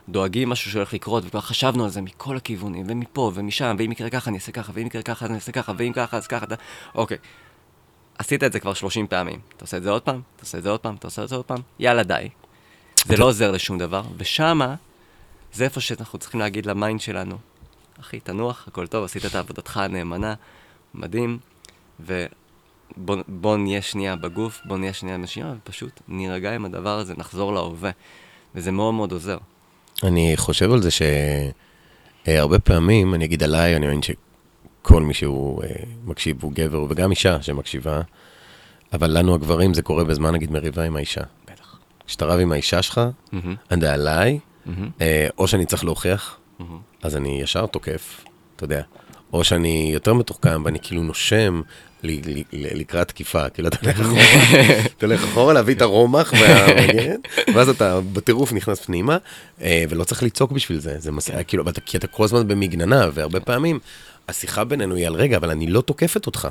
דואגים 0.09 0.49
משהו 0.49 0.71
שהולך 0.71 0.93
לקרות, 0.95 1.25
וכבר 1.27 1.41
חשבנו 1.41 1.85
על 1.85 1.91
זה 1.91 2.01
מכל 2.01 2.37
הכיוונים, 2.37 2.87
ומפה 2.89 3.33
ומשם, 3.35 3.77
ואם 3.79 3.93
יקרה 3.93 4.11
ככה 4.11 4.31
אני 4.31 4.37
אעשה 4.39 4.53
ככה, 4.53 4.73
ואם 4.75 4.87
יקרה 4.87 5.03
ככה 5.03 5.27
אני 5.27 5.35
אעשה 5.35 5.53
ככה, 5.53 5.73
ואם 5.77 5.93
ככה 5.93 6.17
אז 6.17 6.27
ככה, 6.27 6.45
אתה- 6.47 6.55
אוקיי. 6.95 7.17
עשית 8.19 8.45
את 8.45 8.53
זה 8.53 8.61
כבר 8.61 8.75
30 8.75 9.07
פעמים. 9.07 9.41
אתה 9.57 9.65
עושה 9.65 9.77
את 9.77 9.83
זה 9.83 9.91
עוד 9.91 10.03
פעם, 10.03 10.21
אתה 10.37 10.43
עושה 10.43 10.59
את 10.59 10.63
זה 10.63 10.71
עוד 10.71 10.81
פעם, 10.81 10.95
אתה 10.95 11.07
עושה 11.07 11.23
את 11.25 11.29
זה 11.29 11.37
עוד 11.37 11.45
פעם, 11.45 11.59
יאללה 11.79 12.03
די. 12.03 12.29
זה 13.07 13.17
לא 13.17 13.25
עוזר 13.25 13.51
לשום 13.51 13.79
דבר, 13.79 14.03
ושמה, 14.19 14.75
זה 15.53 15.65
איפה 15.65 15.81
שאנחנו 15.81 16.19
צריכים 16.19 16.41
להגיד 16.41 16.67
ל 16.67 16.74
mind 16.74 17.01
שלנו, 17.01 17.37
אחי, 18.01 18.21
תנוח, 18.21 18.65
הכל 18.69 18.87
טוב, 18.87 19.05
עשית 19.05 19.27
את 19.27 19.35
עבודתך 19.35 19.77
הנאמנה, 19.77 20.35
מדהים, 20.95 21.39
ובוא 22.01 22.17
בוא 23.29 23.57
נהיה 23.57 23.83
שנייה 23.83 24.17
בגוף, 24.17 24.61
בוא 24.65 24.79
נהיה 24.79 24.93
שנייה 24.93 25.19
בנשימה, 25.19 25.55
ופשוט 25.63 26.01
נירגע 26.09 26.55
עם 26.55 26.65
הדבר 26.65 26.99
הזה, 26.99 27.15
נחזור 27.17 27.53
להווה. 27.53 27.91
וזה 28.55 28.73
מאוד 28.73 28.95
מאוד 28.95 29.13
עוזר. 29.13 29.39
אני 30.03 30.33
חושב 30.37 30.73
על 30.73 30.83
זה 30.83 30.89
שהרבה 32.27 32.59
פעמים, 32.59 33.15
אני 33.15 33.25
אגיד 33.25 33.43
עליי, 33.43 33.77
אני 33.77 33.87
מאמין 33.87 34.01
שכל 34.03 35.03
מי 35.03 35.15
שהוא 35.15 35.63
אה, 35.65 35.69
מקשיב 36.05 36.43
הוא 36.43 36.53
גבר, 36.55 36.87
וגם 36.89 37.11
אישה 37.11 37.43
שמקשיבה, 37.43 38.01
אבל 38.93 39.19
לנו 39.19 39.35
הגברים 39.35 39.75
זה 39.75 39.83
קורה 39.83 40.05
בזמן, 40.05 40.35
נגיד, 40.35 40.53
מריבה 40.53 40.85
עם 40.85 40.97
האישה. 40.97 41.23
בטח. 41.53 41.79
כשאתה 42.07 42.25
רב 42.25 42.41
עם 42.41 42.53
האישה 42.53 42.83
שלך, 42.83 43.01
מהמם, 43.33 43.55
זה 43.81 43.93
עליי, 43.93 44.39
אה, 45.01 45.29
או 45.39 45.49
שאני 45.49 45.67
צריך 45.67 45.85
להוכיח, 45.85 46.39
מהמם. 46.59 46.79
אז 47.03 47.17
אני 47.17 47.41
ישר 47.43 47.67
תוקף, 47.67 48.25
אתה 48.57 48.65
יודע. 48.65 48.83
או 49.33 49.45
שאני 49.45 49.91
יותר 49.95 50.15
מתוחכם 50.15 50.63
ואני 50.65 50.79
כאילו 50.83 51.03
נושם 51.03 51.63
לקראת 52.53 53.09
תקיפה, 53.09 53.49
כאילו 53.49 53.69
אתה 53.69 53.77
הולך 53.83 54.01
אחורה, 54.01 54.23
אתה 54.97 55.07
הולך 55.07 55.25
אחורה 55.25 55.53
להביא 55.53 55.75
את 55.75 55.83
הרומח 55.83 56.33
והמגן, 56.41 57.17
ואז 57.55 57.69
אתה 57.69 58.01
בטירוף 58.13 58.53
נכנס 58.53 58.81
פנימה, 58.81 59.17
אה, 59.63 59.85
ולא 59.89 60.05
צריך 60.05 60.23
לצעוק 60.23 60.53
בשביל 60.53 60.79
זה, 60.79 60.95
זה 60.99 61.13
מס... 61.13 61.31
כאילו, 61.47 61.65
כי 61.87 61.97
אתה 61.97 62.07
כל 62.07 62.25
הזמן 62.25 62.49
במגננה, 62.49 63.09
והרבה 63.15 63.41
פעמים 63.41 63.79
השיחה 64.29 64.65
בינינו 64.65 64.95
היא 64.95 65.07
על 65.07 65.15
רגע, 65.15 65.37
אבל 65.37 65.51
אני 65.51 65.67
לא 65.67 65.81
תוקפת 65.81 66.27
אותך. 66.27 66.49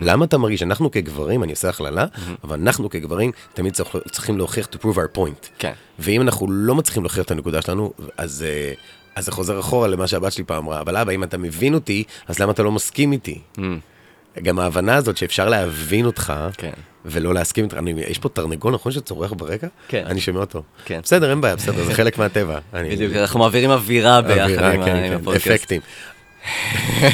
למה 0.00 0.24
אתה 0.24 0.38
מרגיש, 0.38 0.62
אנחנו 0.62 0.90
כגברים, 0.90 1.42
אני 1.42 1.52
עושה 1.52 1.68
הכללה, 1.68 2.06
אבל 2.44 2.60
אנחנו 2.60 2.90
כגברים 2.90 3.32
תמיד 3.54 3.74
צריכים 4.10 4.38
להוכיח 4.38 4.68
to 4.72 4.76
prove 4.84 4.96
our 4.96 5.18
point. 5.18 5.48
כן. 5.58 5.72
ואם 5.98 6.22
אנחנו 6.22 6.50
לא 6.50 6.74
מצליחים 6.74 7.02
להוכיח 7.02 7.24
את 7.24 7.30
הנקודה 7.30 7.62
שלנו, 7.62 7.92
אז, 8.16 8.44
אה, 8.48 8.72
אז 9.16 9.24
זה 9.24 9.32
חוזר 9.32 9.60
אחורה 9.60 9.88
למה 9.88 10.06
שהבת 10.06 10.32
שלי 10.32 10.44
פעם 10.44 10.64
אמרה, 10.64 10.80
אבל 10.80 10.96
אבא, 10.96 11.12
אם 11.12 11.22
אתה 11.22 11.38
מבין 11.38 11.74
אותי, 11.74 12.04
אז 12.28 12.38
למה 12.38 12.52
אתה 12.52 12.62
לא 12.62 12.72
מסכים 12.72 13.12
איתי? 13.12 13.40
גם 14.42 14.58
ההבנה 14.58 14.94
הזאת 14.96 15.16
שאפשר 15.16 15.48
להבין 15.48 16.06
אותך, 16.06 16.32
כן. 16.56 16.70
ולא 17.04 17.34
להסכים 17.34 17.64
איתך, 17.64 17.76
אני, 17.76 17.94
יש 18.08 18.18
פה 18.18 18.28
תרנגול, 18.28 18.74
נכון, 18.74 18.92
שצורח 18.92 19.32
ברקע? 19.32 19.66
כן. 19.88 20.02
אני 20.06 20.20
שומע 20.20 20.40
אותו. 20.40 20.62
כן. 20.84 21.00
בסדר, 21.02 21.30
אין 21.30 21.40
בעיה, 21.40 21.56
בסדר, 21.56 21.84
זה 21.84 21.94
חלק 21.94 22.18
מהטבע. 22.18 22.58
אני- 22.74 22.90
בדיוק, 22.96 23.14
אנחנו 23.16 23.40
מעבירים 23.40 23.70
אווירה 23.70 24.20
ביחד 24.22 24.40
אווירה, 24.42 24.70
עם 24.72 24.84
כן, 24.84 24.96
עם 24.96 25.08
כן, 25.10 25.16
הפודקאסט. 25.20 25.46
אפקטים. 25.46 25.80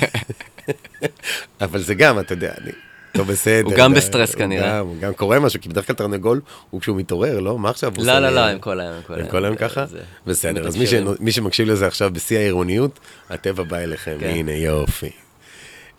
אבל 1.60 1.80
זה 1.80 1.94
גם, 1.94 2.18
אתה 2.18 2.32
יודע, 2.32 2.52
אני... 2.60 2.70
טוב, 3.12 3.28
בסדר. 3.32 3.64
הוא 3.66 3.74
גם 3.76 3.94
בסטרס 3.94 4.34
כנראה. 4.34 4.78
הוא 4.78 4.96
גם 5.00 5.14
קורה 5.14 5.38
משהו, 5.40 5.60
כי 5.60 5.68
בדרך 5.68 5.86
כלל 5.86 5.96
תרנגול, 5.96 6.40
הוא 6.70 6.80
כשהוא 6.80 6.96
מתעורר, 6.96 7.40
לא? 7.40 7.58
מה 7.58 7.70
עכשיו? 7.70 7.92
לא, 7.98 8.18
לא, 8.18 8.28
לי- 8.28 8.34
לא, 8.34 8.40
הם 8.40 8.58
כל 8.58 8.80
היום, 8.80 8.94
הם 9.08 9.26
כל 9.28 9.44
היום. 9.44 9.56
ככה? 9.56 9.84
בסדר, 10.26 10.66
אז. 10.68 10.76
מי 11.20 11.32
שמקשיב 11.32 11.68
לזה 11.68 11.86
עכשיו 11.86 12.10
בשיא 12.12 12.38
העירוניות, 12.38 13.00
הטבע 13.30 13.62
בא 13.62 13.76
אליכם, 13.78 14.16
כן. 14.20 14.26
הנה 14.28 14.52
יופי. 14.52 15.10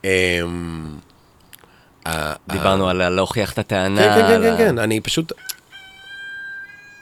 אמ, 0.03 0.09
דיברנו 2.51 2.89
על 2.89 3.09
להוכיח 3.09 3.53
את 3.53 3.57
הטענה. 3.59 4.01
כן, 4.01 4.15
כן, 4.15 4.27
כן, 4.27 4.57
כן, 4.57 4.57
כן, 4.57 4.79
אני 4.79 4.99
פשוט, 5.01 5.31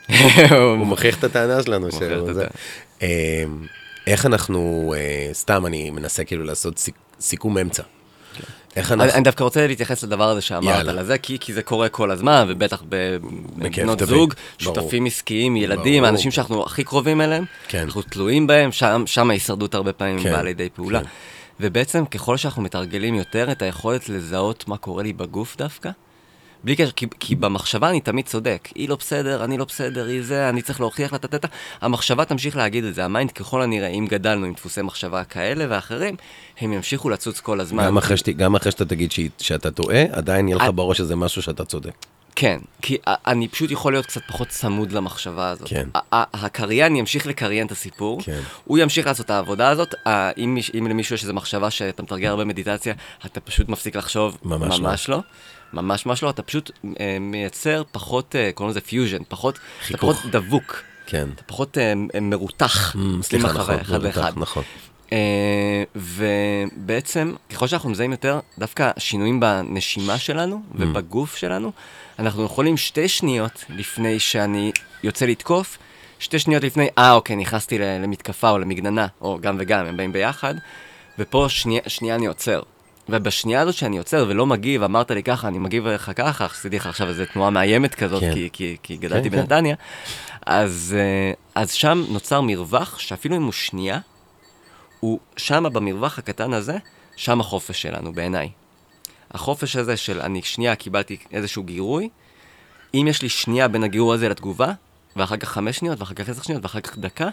הוא 0.51 0.75
מוכיח 0.77 1.19
את 1.19 1.23
הטענה 1.23 1.63
שלנו. 1.63 1.87
אמ, 3.01 3.07
איך 4.07 4.25
אנחנו, 4.25 4.93
אה, 4.97 5.29
סתם 5.33 5.65
אני 5.65 5.89
מנסה 5.89 6.23
כאילו 6.23 6.43
לעשות 6.43 6.89
סיכום 7.19 7.57
אמצע. 7.57 7.83
איך 8.75 8.91
אני 8.91 9.03
אנחנו, 9.03 9.15
אני 9.17 9.23
דווקא 9.23 9.43
רוצה 9.43 9.67
להתייחס 9.67 10.03
לדבר 10.03 10.29
הזה 10.29 10.41
שאמרת. 10.41 10.87
על 10.87 11.03
זה, 11.05 11.17
כי 11.17 11.37
כי 11.39 11.53
זה 11.53 11.61
קורה 11.61 11.89
כל 11.89 12.11
הזמן, 12.11 12.45
ובטח 12.49 12.83
בבנות. 12.89 13.99
זוג. 14.05 14.33
שותפים 14.57 15.05
עסקיים, 15.05 15.55
ילדים, 15.55 15.93
ברור. 15.93 16.05
האנשים 16.05 16.31
שאנחנו 16.31 16.63
הכי 16.63 16.83
קרובים 16.83 17.21
אליהם, 17.21 17.45
כן. 17.67 17.79
אנחנו 17.79 18.01
תלויים 18.01 18.47
בהם, 18.47 18.71
שם- 18.71 19.03
שם 19.05 19.29
ההישרדות 19.29 19.75
הרבה 19.75 19.93
פעמים 19.93 20.23
כן, 20.23 20.31
באה 20.31 20.43
לידי 20.43 20.69
פעולה. 20.69 20.99
כן. 20.99 21.05
ובעצם 21.59 22.05
ככל 22.05 22.37
שאנחנו 22.37 22.61
מתרגלים 22.61 23.15
יותר 23.15 23.51
את 23.51 23.61
היכולת 23.61 24.09
לזהות 24.09 24.67
מה 24.67 24.77
קורה 24.77 25.03
לי 25.03 25.13
בגוף 25.13 25.57
דווקא, 25.57 25.89
בלי 26.63 26.75
קשר, 26.75 26.91
כי, 26.91 27.05
כי 27.19 27.35
במחשבה 27.35 27.89
אני 27.89 28.01
תמיד 28.01 28.25
צודק. 28.25 28.69
היא 28.75 28.89
לא 28.89 28.95
בסדר, 28.95 29.43
אני 29.43 29.57
לא 29.57 29.65
בסדר, 29.65 30.05
היא 30.07 30.21
זה, 30.23 30.49
אני 30.49 30.61
צריך 30.61 30.79
להוכיח 30.79 31.13
לה, 31.13 31.19
טטטה. 31.19 31.47
המחשבה 31.81 32.25
תמשיך 32.25 32.55
להגיד 32.57 32.83
את 32.83 32.95
זה. 32.95 33.05
ה 33.05 33.10
mind 33.10 33.31
ככל 33.31 33.61
הנראה, 33.61 33.87
אם 33.87 34.05
גדלנו 34.09 34.45
עם 34.45 34.53
דפוסי 34.53 34.81
מחשבה 34.81 35.23
כאלה 35.23 35.65
ואחרים, 35.69 36.15
הם 36.59 36.73
ימשיכו 36.73 37.09
לצוץ 37.09 37.39
כל 37.39 37.59
הזמן. 37.59 37.85
גם 37.85 37.97
אחרי 37.97 38.17
שת- 38.17 38.29
גם 38.29 38.55
אחרי 38.55 38.71
שאתה 38.71 38.85
תגיד 38.85 39.11
שהיא- 39.11 39.29
שאתה 39.37 39.71
טועה, 39.71 40.03
עדיין 40.11 40.47
יהיה 40.47 40.57
לך 40.57 40.63
בראש 40.75 40.99
איזה 41.01 41.15
משהו 41.15 41.41
שאתה 41.41 41.65
צודק. 41.65 41.91
כן, 42.39 42.57
כי 42.81 42.97
אני 43.05 43.47
פשוט 43.47 43.71
יכול 43.71 43.93
להיות 43.93 44.05
קצת 44.05 44.21
פחות 44.27 44.47
צמוד 44.47 44.91
למחשבה 44.91 45.49
הזאת. 45.49 45.67
כן. 45.69 45.89
הקריין 46.11 46.95
ימשיך 46.95 47.27
לקריין 47.27 47.67
את 47.67 47.71
הסיפור, 47.71 48.21
כן. 48.23 48.39
הוא 48.63 48.77
ימשיך 48.77 49.07
לעשות 49.07 49.25
את 49.25 49.29
העבודה 49.29 49.69
הזאת, 49.69 49.95
אם, 50.37 50.57
אם 50.77 50.87
למישהו 50.87 51.15
יש 51.15 51.21
איזו 51.23 51.33
מחשבה 51.33 51.71
שאתה 51.71 52.03
מתרגל 52.03 52.27
הרבה 52.27 52.45
מדיטציה, 52.45 52.93
אתה 53.25 53.39
פשוט 53.39 53.69
מפסיק 53.69 53.95
לחשוב, 53.95 54.37
ממש 54.43 54.79
לא. 54.79 54.89
ממש 54.89 55.09
לא. 55.09 55.19
ממש 55.73 56.05
ממש 56.05 56.23
לא, 56.23 56.29
אתה 56.29 56.41
פשוט 56.41 56.71
אה, 56.99 57.17
מייצר 57.19 57.83
פחות, 57.91 58.35
אה, 58.35 58.51
קוראים 58.53 58.71
לזה 58.71 58.81
פיוז'ן, 58.81 59.23
פחות, 59.27 59.55
אתה 59.55 59.85
חיכוך. 59.85 60.15
פחות 60.17 60.31
דבוק, 60.31 60.81
כן. 61.05 61.27
אתה 61.35 61.43
פחות 61.43 61.77
אה, 61.77 61.93
מרותך, 62.21 62.95
Mm, 62.95 62.99
סליחה, 63.21 63.47
נכון, 63.47 63.75
אחד 63.75 63.91
מרותך, 64.01 64.17
לאחד. 64.17 64.31
נכון. 64.35 64.63
אה, 65.13 65.83
ובעצם, 65.95 67.33
ככל 67.49 67.67
שאנחנו 67.67 67.89
מזהים 67.89 68.11
יותר, 68.11 68.39
דווקא 68.57 68.91
שינויים 68.97 69.39
בנשימה 69.39 70.17
שלנו. 70.17 70.61
ובגוף 70.75 71.35
שלנו, 71.35 71.71
אנחנו 72.19 72.43
יכולים 72.43 72.77
שתי 72.77 73.07
שניות 73.07 73.65
לפני 73.69 74.19
שאני 74.19 74.71
יוצא 75.03 75.25
לתקוף, 75.25 75.77
שתי 76.19 76.39
שניות 76.39 76.63
לפני, 76.63 76.87
אה, 76.97 77.13
אוקיי, 77.13 77.35
נכנסתי 77.35 77.79
למתקפה 77.79 78.49
או 78.49 78.59
למגננה, 78.59 79.07
או 79.21 79.37
גם 79.41 79.55
וגם, 79.59 79.85
הם 79.85 79.97
באים 79.97 80.11
ביחד, 80.11 80.55
ופה 81.19 81.45
שנייה, 81.49 81.81
שנייה 81.87 82.15
אני 82.15 82.25
עוצר. 82.25 82.61
ובשנייה 83.09 83.61
הזאת 83.61 83.75
שאני 83.75 83.97
עוצר 83.97 84.25
ולא 84.27 84.45
מגיב, 84.45 84.83
אמרת 84.83 85.11
לי 85.11 85.23
ככה, 85.23 85.47
אני 85.47 85.57
מגיב 85.57 85.87
לך 85.87 86.11
ככה, 86.15 86.45
עשיתי 86.45 86.75
לך 86.75 86.87
עכשיו 86.87 87.07
איזו 87.07 87.23
תנועה 87.33 87.49
מאיימת 87.49 87.95
כזאת, 87.95 88.21
כן. 88.21 88.33
כי, 88.33 88.49
כי, 88.53 88.77
כי 88.83 88.97
גדלתי 88.97 89.29
כן, 89.29 89.35
כן. 89.35 89.41
בנתניה, 89.41 89.75
אז, 90.45 90.95
אה, 90.99 91.61
אז 91.61 91.71
שם 91.71 92.03
נוצר 92.09 92.41
מרווח, 92.41 92.99
שאפילו 92.99 93.35
אם 93.35 93.43
הוא 93.43 93.51
שנייה, 93.51 93.99
הוא 94.99 95.19
שם 95.37 95.63
במרווח 95.73 96.19
הקטן 96.19 96.53
הזה, 96.53 96.77
שם 97.15 97.39
החופש 97.39 97.81
שלנו 97.81 98.13
בעיניי. 98.13 98.49
החופש 99.31 99.75
הזה 99.75 99.97
של 99.97 100.21
אני 100.21 100.41
שנייה 100.41 100.75
קיבלתי 100.75 101.17
איזשהו 101.31 101.63
גירוי, 101.63 102.09
אם 102.93 103.05
יש 103.09 103.21
לי 103.21 103.29
שנייה 103.29 103.67
בין 103.67 103.83
הגירוי 103.83 104.15
הזה 104.15 104.29
לתגובה, 104.29 104.71
ואחר 105.15 105.37
כך 105.37 105.49
חמש 105.49 105.77
שניות, 105.77 105.99
ואחר 105.99 106.13
כך 106.13 106.29
עשר 106.29 106.41
שניות, 106.41 106.63
ואחר 106.63 106.79
כך 106.79 106.97
דקה, 106.97 107.29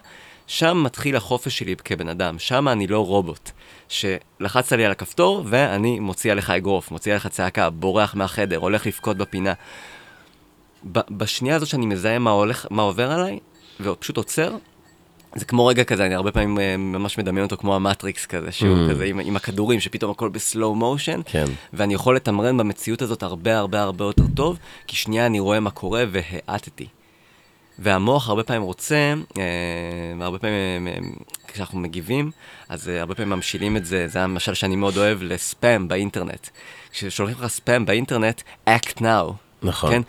שם 0.46 0.82
מתחיל 0.84 1.16
החופש 1.16 1.58
שלי 1.58 1.76
כבן 1.76 2.08
אדם, 2.08 2.38
שם 2.38 2.68
אני 2.68 2.86
לא 2.86 3.06
רובוט. 3.06 3.50
שלחצת 3.88 4.72
לי 4.72 4.84
על 4.84 4.90
הכפתור, 4.90 5.42
ואני 5.46 6.00
מוציא 6.00 6.32
עליך 6.32 6.50
אגרוף, 6.50 6.90
מוציא 6.90 7.12
עליך 7.12 7.26
צעקה, 7.26 7.70
בורח 7.70 8.14
מהחדר, 8.14 8.56
הולך 8.56 8.86
לבכות 8.86 9.16
בפינה. 9.16 9.52
בשנייה 10.92 11.56
הזאת 11.56 11.68
שאני 11.68 11.86
מזהה 11.86 12.18
מה, 12.18 12.30
הולך, 12.30 12.66
מה 12.70 12.82
עובר 12.82 13.10
עליי, 13.10 13.38
ופשוט 13.80 14.16
עוצר, 14.16 14.56
זה 15.36 15.44
כמו 15.44 15.66
רגע 15.66 15.84
כזה, 15.84 16.06
אני 16.06 16.14
הרבה 16.14 16.32
פעמים 16.32 16.58
אה, 16.60 16.76
ממש 16.76 17.18
מדמיין 17.18 17.44
אותו 17.44 17.56
כמו 17.56 17.76
המטריקס 17.76 18.26
כזה, 18.26 18.52
שהוא 18.52 18.76
Mm. 18.76 18.90
כזה 18.90 19.04
עם, 19.04 19.20
עם 19.20 19.36
הכדורים, 19.36 19.80
שפתאום 19.80 20.10
הכל 20.10 20.28
בסלואו 20.28 20.74
מושן, 20.74 21.20
כן. 21.24 21.44
ואני 21.72 21.94
יכול 21.94 22.16
לתמרן 22.16 22.56
במציאות 22.56 23.02
הזאת 23.02 23.22
הרבה 23.22 23.58
הרבה 23.58 23.82
הרבה 23.82 24.04
יותר 24.04 24.24
טוב, 24.34 24.58
כי 24.86 24.96
שנייה 24.96 25.26
אני 25.26 25.40
רואה 25.40 25.60
מה 25.60 25.70
קורה 25.70 26.04
והאטתי. 26.10 26.86
והמוח 27.78 28.28
הרבה 28.28 28.42
פעמים 28.42 28.62
רוצה, 28.62 29.14
אה, 29.38 29.42
והרבה 30.18 30.38
פעמים 30.38 30.88
אה, 30.88 30.94
כשאנחנו 31.48 31.78
מגיבים, 31.78 32.30
אז 32.68 32.88
אה, 32.88 33.00
הרבה 33.00 33.14
פעמים 33.14 33.30
ממשילים 33.30 33.76
את 33.76 33.84
זה, 33.86 34.08
זה 34.08 34.22
המשל 34.22 34.54
שאני 34.54 34.76
מאוד 34.76 34.96
אוהב 34.96 35.22
לספאם 35.22 35.88
באינטרנט. 35.88 36.48
כששולחים 36.90 37.36
לך 37.38 37.46
ספאם 37.46 37.86
באינטרנט, 37.86 38.42
act 38.68 38.98
now. 39.00 39.32
נכון. 39.62 39.90
כן? 39.90 40.02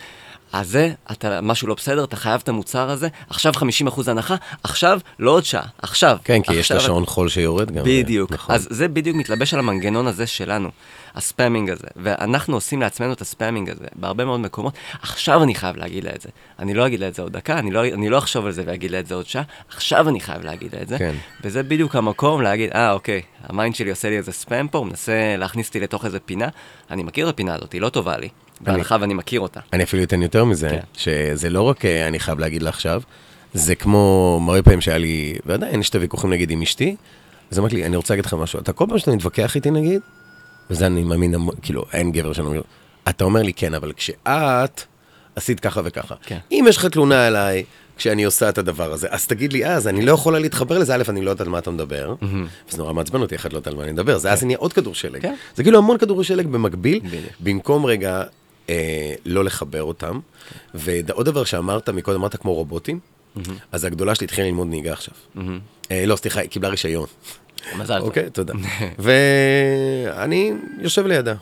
אז 0.56 0.70
זה, 0.70 0.92
אתה, 1.12 1.42
משהו 1.42 1.68
לא 1.68 1.74
בסדר, 1.74 2.04
אתה 2.04 2.16
חייב 2.16 2.42
את 2.44 2.50
המוצר 2.50 2.90
הזה, 2.90 3.08
עכשיו 3.30 3.54
50% 3.54 4.02
הנחה, 4.08 4.36
עכשיו, 4.64 5.00
לא 5.20 5.32
עוד 5.32 5.46
שעה, 5.46 5.66
עכשיו. 5.82 6.18
כן, 6.24 6.42
כי 6.42 6.54
יש 6.54 6.72
את 6.72 6.72
עכשיו. 6.72 6.78
השעון 6.78 7.06
חול 7.06 7.30
שיורד 7.30 7.72
גם. 7.72 7.84
בדיוק. 7.86 8.32
נכון. 8.32 8.56
אז 8.56 8.68
זה 8.72 8.88
בדיוק 8.88 9.18
מתלבש 9.18 9.54
על 9.54 9.60
המנגנון 9.60 10.08
הזה 10.08 10.28
שלנו, 10.28 10.70
הספאמינג 11.16 11.70
הזה. 11.70 11.88
ואנחנו 11.96 12.56
עושים 12.56 12.82
לעצמנו 12.82 13.14
את 13.14 13.22
הספאמינג 13.22 13.70
הזה 13.70 13.86
בהרבה 13.96 14.26
מאוד 14.26 14.40
מקומות. 14.40 14.74
עכשיו 15.02 15.44
אני 15.44 15.56
חייב 15.56 15.76
להגיד 15.76 16.04
לה 16.04 16.12
את 16.16 16.22
זה. 16.22 16.30
אני 16.60 16.74
לא 16.74 16.88
אגיד 16.88 17.00
לה 17.00 17.08
את 17.08 17.16
זה 17.16 17.22
עוד 17.22 17.34
דקה, 17.34 17.60
אני 17.60 17.72
לא, 17.72 17.86
אני 17.86 18.10
לא 18.10 18.18
אחשוב 18.18 18.46
על 18.46 18.52
זה 18.52 18.64
ואגיד 18.66 18.92
לה 18.92 19.00
את 19.00 19.08
זה 19.08 19.16
עוד 19.16 19.26
שעה, 19.26 19.44
עכשיו 19.70 20.10
אני 20.10 20.20
חייב 20.20 20.44
להגיד 20.44 20.76
לה 20.76 20.82
את 20.82 20.88
זה. 20.88 20.98
כן. 20.98 21.16
וזה 21.44 21.64
בדיוק 21.64 21.96
המקום 21.96 22.42
להגיד, 22.42 22.70
אה, 22.76 22.92
אוקיי, 22.92 23.22
ה 23.44 23.50
mind 23.50 23.76
שלי 23.76 23.90
עושה 23.90 24.10
לי 24.10 24.18
איזה 24.18 24.32
ספאם 24.32 24.68
פה, 24.68 24.78
הוא 24.78 24.88
מנסה 24.88 25.36
להכניס 25.38 25.68
אותי 25.68 25.80
לתוך 25.80 26.06
איזה 26.06 26.20
פינה. 26.20 26.48
אני 26.92 27.04
מכיר 27.04 27.30
את 27.30 27.34
הפינה 27.34 27.56
הזאת, 27.56 27.74
היא 27.74 27.82
לא 27.82 27.90
טובה 27.90 28.18
לי. 28.18 28.30
בהנחה 28.66 28.98
ואני 29.02 29.14
מכיר 29.14 29.40
אותה. 29.40 29.60
אני 29.74 29.84
אפילו 29.84 30.04
אתן 30.04 30.22
יותר 30.22 30.46
מזה, 30.46 30.70
כן. 30.70 30.80
שזה 30.94 31.50
לא 31.50 31.62
רק 31.62 31.86
אה, 31.86 32.08
אני 32.08 32.20
חייב 32.20 32.40
להגיד 32.40 32.62
לה 32.64 32.70
עכשיו, 32.70 33.02
זה 33.54 33.76
כמו 33.76 34.40
מראה 34.42 34.62
פעמים 34.62 34.82
שהיה 34.82 34.98
לי, 34.98 35.36
ועדיין 35.46 35.80
יש 35.80 35.90
את 35.90 35.96
הוויכוחים 35.96 36.30
נגיד 36.30 36.52
עם 36.52 36.62
אשתי, 36.62 36.96
אז 37.52 37.60
אמרתי 37.60 37.76
לי, 37.76 37.86
אני 37.86 37.96
רוצה 37.96 38.14
להגיד 38.14 38.26
לך 38.26 38.34
משהו, 38.34 38.60
אתה 38.60 38.74
כל 38.74 38.86
פעם 38.90 39.00
שאתה 39.00 39.12
מתווכח 39.12 39.56
איתי 39.56 39.72
נגיד, 39.72 40.02
וזה 40.70 40.86
אני 40.86 41.04
מאמין, 41.04 41.36
כאילו, 41.62 41.86
אין 41.94 42.12
גבר 42.12 42.34
שאני 42.34 42.48
אומר, 42.48 42.62
אתה 43.10 43.24
אומר 43.24 43.42
לי 43.42 43.54
כן, 43.54 43.74
אבל 43.74 43.94
כשאת 43.94 44.82
עשית 45.36 45.60
ככה 45.60 45.82
וככה, 45.84 46.16
כן. 46.26 46.38
אם 46.52 46.66
יש 46.70 46.78
לך 46.78 46.86
תלונה 46.86 47.28
עליי, 47.28 47.64
כשאני 47.98 48.24
עושה 48.24 48.50
את 48.50 48.58
הדבר 48.58 48.94
הזה, 48.94 49.08
אז 49.12 49.28
תגיד 49.28 49.54
לי 49.54 49.66
אז, 49.66 49.88
אני 49.88 50.06
לא 50.06 50.12
יכולה 50.12 50.40
להתחבר 50.40 50.78
לזה, 50.78 50.96
א', 50.96 51.04
אני 51.10 51.22
לא 51.22 51.30
יודעת 51.30 51.48
על 51.48 51.52
מה 51.52 51.60
אתה 51.60 51.72
מדבר, 51.72 52.16
וזה 52.70 52.78
נורא 52.78 52.94
מעצבן 52.94 53.22
אותי, 53.22 53.36
אחת 53.36 53.54
לא 53.54 53.58
יודעת 53.58 53.74
על 53.74 53.80
מה 53.80 53.84
אני 53.84 53.92
מדבר, 53.92 54.18
זה 54.18 54.32
אז 54.32 54.44
נהיה 54.44 54.58
עוד 54.58 54.74
כדור 54.74 54.96
שלג. 54.96 55.22
כן. 55.22 55.36
זה 55.56 55.64
כאילו 55.64 55.78
המון 55.78 55.98
כדורי 55.98 56.24
שלג 56.24 56.48
במקביל. 56.48 57.00
במקום 57.40 57.86
רגע 57.86 58.24
אה, 58.70 59.14
לא 59.26 59.44
לחבר 59.44 59.84
אותם. 59.84 60.20
ועוד 60.74 61.26
דבר 61.26 61.44
שאמרת 61.44 61.90
מקודם, 61.90 62.20
אמרת 62.20 62.36
כמו 62.36 62.54
רובוטים, 62.54 63.00
אז 63.72 63.86
הגדולה 63.86 64.16
שלי 64.16 64.26
התחילה 64.26 64.48
ללמוד 64.48 64.68
נהיגה 64.68 64.94
עכשיו. 64.94 65.14
אה, 65.92 66.06
לא, 66.06 66.16
סליחה, 66.16 66.40
היא 66.40 66.50
קיבלה 66.50 66.70
רישיון. 66.70 67.08
מזל 67.78 68.00
טוב. 68.00 68.08
אוקיי, 68.08 68.30
תודה. 68.30 68.54
ואני 69.06 70.54
יושב 70.80 71.06
לידה. 71.06 71.36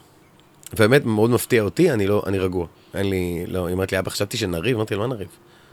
באמת 0.78 1.06
מאוד 1.06 1.30
מפתיע 1.30 1.64
אותי, 1.64 1.92
אני 1.92 2.08
לא, 2.08 2.24
אני 2.26 2.40
רגוע. 2.40 2.68
אין 2.94 3.10
לי, 3.10 3.46
לא, 3.48 3.66
היא 3.66 3.74
אומרת 3.74 3.92
לי, 3.92 4.00
אבא, 4.00 4.10
חשבתי 4.10 4.38
שנריב, 4.38 4.76
אמרתי, 4.76 4.96
מה 4.96 5.08
נריב? 5.08 5.28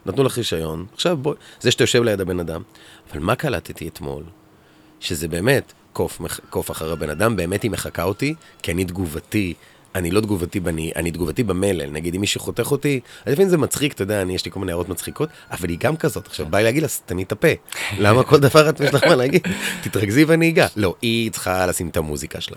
נתנו 0.06 0.24
לך 0.24 0.38
רישיון, 0.38 0.86
עכשיו 0.94 1.16
בואי, 1.16 1.36
זה 1.60 1.70
שאתה 1.70 1.82
יושב 1.82 2.02
ליד 2.02 2.20
הבן 2.20 2.40
אדם. 2.40 2.62
אבל 3.12 3.20
מה 3.20 3.34
קלטתי 3.34 3.88
אתמול? 3.88 4.22
שזה 5.00 5.28
באמת, 5.28 5.72
קוף, 5.92 6.20
קוף 6.50 6.70
אחר 6.70 6.92
הבן 6.92 7.10
אדם, 7.10 7.36
באמת 7.36 7.62
היא 7.62 7.70
מחקה 7.70 8.02
אותי, 8.02 8.34
כי 8.62 8.72
אני 8.72 8.84
תגובתי, 8.84 9.54
אני 9.94 10.10
לא 10.10 10.20
תגובתי 10.20 10.60
בני, 10.60 10.92
אני 10.96 11.10
תגובתי 11.10 11.42
במלל. 11.42 11.90
נגיד, 11.90 12.14
אם 12.14 12.20
מישהו 12.20 12.40
חותך 12.40 12.70
אותי, 12.70 13.00
אז 13.26 13.32
לפעמים 13.32 13.48
זה 13.48 13.58
מצחיק, 13.58 13.92
אתה 13.92 14.02
יודע, 14.02 14.22
אני, 14.22 14.34
יש 14.34 14.44
לי 14.44 14.50
כל 14.50 14.60
מיני 14.60 14.72
הערות 14.72 14.88
מצחיקות, 14.88 15.28
אבל 15.50 15.68
היא 15.68 15.78
גם 15.80 15.96
כזאת. 15.96 16.26
עכשיו, 16.26 16.46
בא 16.46 16.58
לי 16.58 16.64
להגיד 16.64 16.82
לה, 16.82 16.88
סתמי 16.88 17.22
את 17.22 17.32
הפה. 17.32 17.48
למה 17.98 18.22
כל 18.22 18.40
דבר 18.40 18.68
את 18.68 18.80
יש 18.80 18.94
לך 18.94 19.04
מה 19.04 19.14
להגיד? 19.14 19.46
תתרכזי 19.82 20.24
בנהיגה. 20.24 20.66
לא, 20.76 20.94
היא 21.02 21.30
צריכה 21.30 21.66
לשים 21.66 21.88
את 21.88 21.96
המוזיקה 21.96 22.40
שלה. 22.40 22.56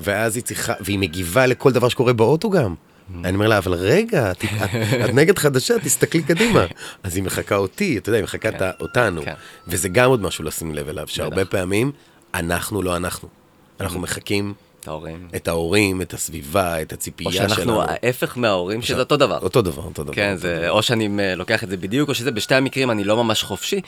ואז 0.00 0.36
היא 0.36 0.44
צריכה, 0.44 0.72
והיא 0.80 0.98
מגיבה 0.98 1.46
לכל 1.46 1.72
דבר 1.72 1.88
שקורה 1.88 2.12
באוטו 2.12 2.50
גם. 2.50 2.74
אני 3.24 3.34
אומר 3.34 3.48
לה, 3.48 3.58
אבל 3.58 3.74
רגע, 3.74 4.30
את, 4.30 4.44
את, 4.44 5.14
נגד 5.14 5.38
חדשה, 5.38 5.74
תסתכלי 5.78 6.22
קדימה. 6.22 6.66
אז 7.02 7.16
היא 7.16 7.24
מחקה 7.24 7.56
אותי, 7.56 7.98
אתה 7.98 8.08
יודע, 8.08 8.16
היא 8.16 8.24
מחקה 8.24 8.52
כן. 8.52 8.70
אותנו. 8.80 9.22
כן. 9.22 9.34
וזה 9.68 9.88
גם 9.88 10.10
עוד 10.10 10.22
משהו 10.22 10.44
לשים 10.44 10.74
לב 10.74 10.88
אליו, 10.88 11.08
שהרבה. 11.08 11.44
פעמים 11.44 11.92
אנחנו 12.34 12.82
לא 12.82 12.96
אנחנו. 12.96 13.28
אנחנו 13.80 14.00
מחקים 14.00 14.54
את 14.80 14.88
ההורים. 14.88 15.28
את 15.36 15.48
ההורים, 15.48 16.02
את 16.02 16.14
הסביבה, 16.14 16.82
את 16.82 16.92
או 16.92 16.96
הציפייה 16.96 17.32
שלנו. 17.32 17.48
שאנחנו 17.48 17.82
ההפך 17.82 18.38
מההורים, 18.38 18.82
שזה 18.82 19.00
אותו 19.00 19.16
דבר. 19.16 19.38
אותו 19.38 19.62
דבר, 19.62 19.82
אותו 19.82 20.04
דבר. 20.04 20.14
כן, 20.14 20.30
אותו 20.30 20.40
זה, 20.40 20.56
דבר. 20.58 20.70
או 20.70 20.82
שאני 20.82 21.08
אה, 21.20 21.34
לוקח 21.34 21.64
את 21.64 21.68
זה 21.68 21.76
בדיוק, 21.76 22.08
או 22.08 22.14
שזה 22.14 22.30
בשתי 22.30 22.54
המקרים 22.54 22.90
אני 22.90 23.04
לא 23.04 23.24
ממש 23.24 23.42
חופשי. 23.42 23.80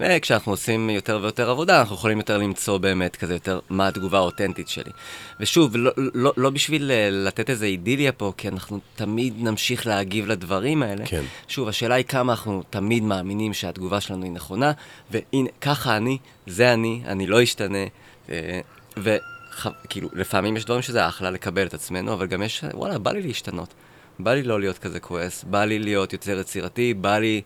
וכשאנחנו 0.00 0.52
עושים 0.52 0.90
יותר 0.90 1.18
ויותר 1.22 1.50
עבודה, 1.50 1.80
אנחנו 1.80 1.94
יכולים 1.94 2.18
יותר 2.18 2.38
למצוא 2.38 2.78
באמת 2.78 3.16
כזה 3.16 3.32
יותר 3.32 3.60
מה 3.70 3.88
התגובה 3.88 4.18
האותנטית 4.18 4.68
שלי. 4.68 4.90
ושוב, 5.40 5.76
לא, 5.76 5.90
לא, 5.96 6.32
לא 6.36 6.50
בשביל 6.50 6.90
אה, 6.90 7.08
לתת 7.10 7.50
איזה 7.50 7.66
אידיליה 7.66 8.12
פה, 8.12 8.32
כי 8.36 8.48
אנחנו 8.48 8.78
תמיד 8.94 9.34
נמשיך 9.38 9.86
להגיב 9.86 10.26
לדברים 10.26 10.82
האלה. 10.82 11.06
כן. 11.06 11.22
שוב, 11.48 11.68
השאלה 11.68 11.94
היא 11.94 12.04
כמה 12.04 12.32
אנחנו 12.32 12.62
תמיד 12.70 13.02
מאמינים 13.02 13.54
שהתגובה 13.54 14.00
שלנו 14.00 14.24
היא 14.24 14.32
נכונה, 14.32 14.72
והנה, 15.10 15.48
ככה 15.60 15.96
אני, 15.96 16.18
זה 16.46 16.72
אני, 16.72 17.02
אני 17.06 17.26
לא 17.26 17.42
אשתנה. 17.42 17.84
וכאילו, 19.84 20.08
לפעמים 20.12 20.56
יש 20.56 20.64
דברים 20.64 20.82
שזה 20.82 21.08
אחלה 21.08 21.30
לקבל 21.30 21.66
את 21.66 21.74
עצמנו, 21.74 22.12
אבל 22.12 22.26
גם 22.26 22.42
יש, 22.42 22.64
וואלה, 22.74 22.98
בא 22.98 23.12
לי 23.12 23.22
להשתנות. 23.22 23.74
בא 24.18 24.34
לי 24.34 24.42
לא 24.42 24.60
להיות 24.60 24.78
כזה 24.78 25.00
כועס, 25.00 25.44
בא 25.44 25.64
לי 25.64 25.78
להיות 25.78 26.12
יותר 26.12 26.38
יצירתי, 26.40 26.94
בא 26.94 27.18
לי... 27.18 27.42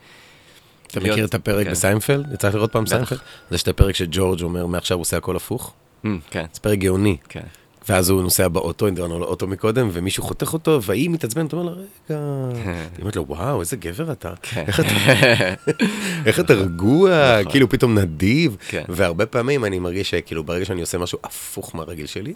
אתה 0.86 1.00
להיות- 1.00 1.12
מכיר 1.14 1.24
את 1.26 1.34
הפרק 1.34 1.64
כן. 1.66 1.70
בסיינפלד? 1.72 2.32
יצא 2.32 2.48
לך 2.48 2.54
לראות 2.54 2.72
פעם 2.72 2.84
בטח. 2.84 2.92
סיינפלד? 2.94 3.18
זה 3.50 3.58
שאת 3.58 3.68
הפרק 3.68 3.94
שג'ורג' 3.94 4.42
אומר, 4.42 4.66
מעכשיו 4.66 4.96
הוא 4.96 5.02
עושה 5.02 5.16
הכל 5.16 5.36
הפוך. 5.36 5.72
Mm, 6.04 6.08
כן, 6.30 6.44
זה 6.52 6.60
פרק 6.60 6.78
גאוני. 6.78 7.16
כן. 7.28 7.40
ואז 7.88 8.10
הוא 8.10 8.22
נוסע 8.22 8.48
באוטו, 8.48 8.90
דיברנו 8.90 9.16
על 9.16 9.22
האוטו 9.22 9.46
מקודם, 9.46 9.88
ומישהו 9.92 10.22
חותך 10.22 10.52
אותו, 10.52 10.82
והיא 10.82 11.10
מתעצבנת, 11.10 11.52
אומר 11.52 11.64
לה, 11.64 11.70
רגע... 11.72 12.20
היא 12.96 13.00
אומרת 13.00 13.16
לו, 13.16 13.24
וואו, 13.28 13.60
איזה 13.60 13.76
גבר 13.76 14.12
אתה. 14.12 14.32
כן. 14.42 14.64
איך 16.26 16.40
אתה- 16.40 16.54
רגוע, 16.54 17.10
נכון. 17.40 17.52
כאילו 17.52 17.68
פתאום 17.68 17.98
נדיב. 17.98 18.56
כן. 18.68 18.82
והרבה 18.88 19.26
פעמים 19.26 19.64
אני 19.64 19.78
מרגיש 19.78 20.10
שכאילו 20.10 20.44
ברגע 20.44 20.64
שאני 20.64 20.80
עושה 20.80 20.98
משהו 20.98 21.18
הפוך 21.24 21.74
מהרגיל 21.74 22.06
שלי, 22.06 22.34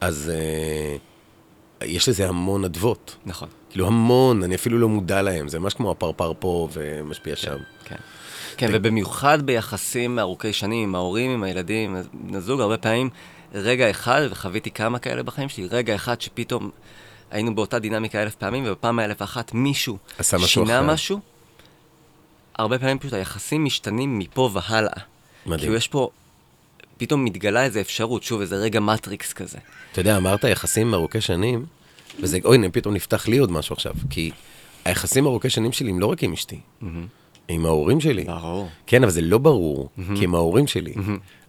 אז 0.00 0.32
אה, 0.34 0.96
יש 1.86 2.08
לזה 2.08 2.28
המון 2.28 2.64
אדוות. 2.64 3.16
נכון, 3.26 3.48
כאילו 3.70 3.86
המון, 3.86 4.42
אני 4.42 4.54
אפילו 4.54 4.78
לא 4.78 4.88
מודע 4.88 5.22
להם, 5.22 5.48
זה 5.48 5.58
ממש 5.58 5.74
כמו 5.74 5.90
הפרפר 5.90 6.32
פה 6.38 6.68
ומשפיע 6.72 7.36
שם. 7.36 7.56
כן. 7.84 7.96
כן, 8.56 8.70
ובמיוחד 8.72 9.38
ביחסים 9.42 10.18
ארוכי 10.18 10.52
שנים 10.52 10.88
עם 10.88 10.94
ההורים, 10.94 11.30
עם 11.30 11.42
הילדים, 11.42 11.96
בני 12.14 12.40
זוג, 12.40 12.60
הרבה 12.60 12.76
פעמים 12.76 13.08
רגע 13.54 13.90
אחד, 13.90 14.28
וחוויתי 14.30 14.70
כמה 14.70 14.98
כאלה 14.98 15.22
בחיים 15.22 15.48
שלי, 15.48 15.66
רגע 15.66 15.94
אחד 15.94 16.20
שפתאום 16.20 16.70
היינו 17.30 17.54
באותה 17.54 17.78
דינמיקה 17.78 18.22
אלף 18.22 18.34
פעמים, 18.34 18.64
ובפעם 18.66 18.98
האלף 18.98 19.20
ואחת 19.20 19.54
מישהו 19.54 19.98
שינה. 20.46 20.82
משהו, 20.82 21.20
הרבה 22.58 22.78
פעמים 22.78 22.98
פשוט 22.98 23.12
היחסים 23.12 23.64
משתנים 23.64 24.18
מפה 24.18 24.50
והלאה. 24.52 24.92
מדהים. 25.46 25.58
כאילו 25.60 25.74
יש 25.74 25.88
פה, 25.88 26.08
פתאום 26.96 27.24
מתגלה 27.24 27.64
איזו 27.64 27.80
אפשרות, 27.80 28.22
שוב, 28.22 28.40
איזה 28.40 28.56
רגע 28.56 28.80
מטריקס 28.80 29.32
כזה. 29.32 29.58
אתה 29.92 30.00
יודע, 30.00 30.16
אמרת 30.16 30.44
יחסים 30.44 30.94
ארוכי 30.94 31.20
שנים, 31.20 31.66
וזה, 32.20 32.38
אוי, 32.44 32.56
הנה, 32.56 32.70
פתאום 32.70 32.94
נפתח 32.94 33.28
לי 33.28 33.38
עוד 33.38 33.52
משהו 33.52 33.72
עכשיו, 33.72 33.94
כי 34.10 34.30
היחסים 34.84 35.26
ארוכי 35.26 35.50
שנים 35.50 35.72
שלי 35.72 35.90
הם 35.90 36.00
לא 36.00 36.06
רק 36.06 36.22
עם 36.22 36.32
אשתי, 36.32 36.60
עם 37.48 37.66
ההורים 37.66 38.00
שלי. 38.00 38.24
ברור. 38.24 38.68
כן, 38.86 39.02
אבל 39.02 39.12
זה 39.12 39.20
לא 39.20 39.38
ברור, 39.38 39.88
כי 40.16 40.24
הם 40.24 40.34
ההורים 40.34 40.66
שלי. 40.66 40.94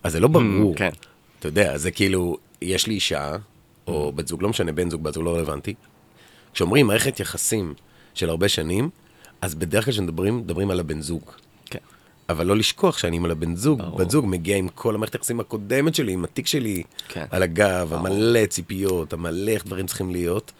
אז 0.04 0.12
זה 0.12 0.20
לא 0.20 0.28
ברור. 0.28 0.76
כן. 0.76 0.89
אתה 1.47 1.62
יודע, 1.62 1.77
זה 1.77 1.91
כאילו, 1.91 2.38
יש 2.62 2.88
לי 2.88 2.93
אישה, 2.93 3.36
או 3.88 4.12
בת 4.12 4.27
זוג, 4.27 4.43
לא 4.43 4.49
משנה, 4.49 4.71
בן 4.71 4.89
זוג, 4.89 5.03
בת 5.03 5.13
זוג, 5.13 5.23
לא 5.23 5.36
רלוונטי. 5.36 5.73
כשאומרים 6.53 6.88
מערכת 6.88 7.19
יחסים 7.19 7.73
של 8.13 8.29
הרבה 8.29 8.49
שנים, 8.49 8.89
אז 9.41 9.55
בדרך 9.55 9.86
כלל 9.86 9.93
כשמדברים, 9.93 10.38
מדברים 10.38 10.71
על 10.71 10.79
הבן 10.79 11.01
זוג. 11.01 11.21
כן. 11.65 11.79
אבל 12.29 12.46
לא 12.46 12.58
לשכוח 12.58 12.98
שאני 12.98 13.15
עם 13.15 13.25
הבן 13.25 13.56
זוג, 13.56 13.81
ברור. 13.81 13.98
בת 13.98 14.10
זוג 14.10 14.25
מגיע 14.27 14.58
עם 14.58 14.67
כל 14.67 14.96
המערכת 14.96 15.13
היחסים 15.13 15.39
הקודמת 15.39 15.96
שלי, 15.96 16.12
עם 16.12 16.23
התיק 16.23 16.48
שלי 16.48 16.83
כן. 17.08 17.25
על 17.29 17.43
הגב, 17.43 17.87
ברור. 17.89 18.08
המלא 18.08 18.46
ציפיות, 18.46 19.13
המלא 19.13 19.52
איך 19.52 19.65
דברים 19.65 19.87
צריכים 19.87 20.12
להיות. 20.12 20.52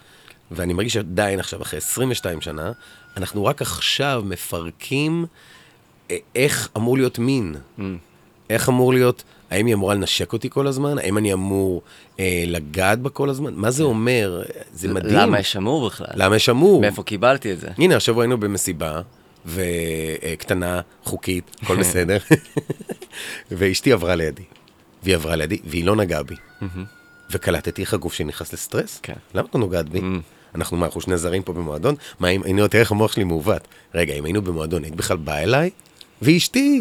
ואני 0.50 0.72
מרגיש 0.72 0.92
שעדיין 0.92 1.40
עכשיו, 1.40 1.62
אחרי 1.62 1.78
22 1.78 2.40
שנה, 2.40 2.72
אנחנו 3.16 3.44
רק 3.44 3.62
עכשיו 3.62 4.22
מפרקים 4.26 5.26
אה, 6.10 6.16
איך 6.34 6.68
אמור 6.76 6.96
להיות 6.96 7.18
מין. 7.18 7.56
Mm. 7.78 7.82
איך 8.50 8.68
אמור 8.68 8.92
להיות, 8.92 9.24
האם 9.50 9.66
היא 9.66 9.74
אמורה 9.74 9.94
לנשק 9.94 10.32
אותי 10.32 10.50
כל 10.50 10.66
הזמן? 10.66 10.98
האם 10.98 11.18
אני 11.18 11.32
אמור 11.32 11.82
אה, 12.20 12.44
לגעת 12.46 12.98
בה 13.00 13.10
כל 13.10 13.30
הזמן? 13.30 13.54
מה 13.54 13.70
זה 13.70 13.82
אומר? 13.82 14.42
זה 14.72 14.92
מדהים. 14.92 15.14
למה 15.14 15.38
יש 15.38 15.56
אמור 15.56 15.86
בכלל? 15.86 16.06
למה 16.14 16.36
יש 16.36 16.48
אמור? 16.48 16.80
מאיפה 16.80 17.02
קיבלתי 17.02 17.52
את 17.52 17.60
זה? 17.60 17.68
הנה, 17.78 17.96
השבוע 17.96 18.22
היינו 18.22 18.38
במסיבה, 18.40 19.00
וקטנה, 19.46 20.80
חוקית, 21.04 21.56
הכל 21.62 21.76
בסדר. 21.80 22.18
ואשתי 23.50 23.92
עברה 23.92 24.14
לידי. 24.14 24.42
והיא 25.02 25.14
עברה 25.14 25.36
לידי, 25.36 25.58
והיא 25.64 25.84
לא 25.84 25.96
נגעה 25.96 26.22
בי. 26.22 26.34
וקלטתי 27.30 27.82
איך 27.82 27.94
הגוף 27.94 28.14
שלי 28.14 28.24
נכנס 28.24 28.52
לסטרס. 28.52 29.00
כן. 29.02 29.12
למה 29.34 29.48
את 29.48 29.54
לא 29.54 29.60
נוגעת 29.60 29.88
בי? 29.88 30.00
אנחנו 30.54 30.76
מה, 30.76 30.86
אנחנו 30.86 31.00
שני 31.00 31.18
זרים 31.18 31.42
פה 31.42 31.52
במועדון? 31.52 31.94
מה, 32.20 32.28
אם, 32.28 32.44
אני 32.44 32.68
תראה 32.68 32.80
איך 32.80 32.92
המוח 32.92 33.12
שלי 33.12 33.24
מעוות. 33.24 33.68
רגע, 33.94 34.14
אם 34.14 34.24
היינו 34.24 34.42
במועדון, 34.42 34.84
היית 34.84 34.94
בכלל 34.94 35.16
באה 35.16 35.42
אליי? 35.42 35.70
ואשתי, 36.22 36.80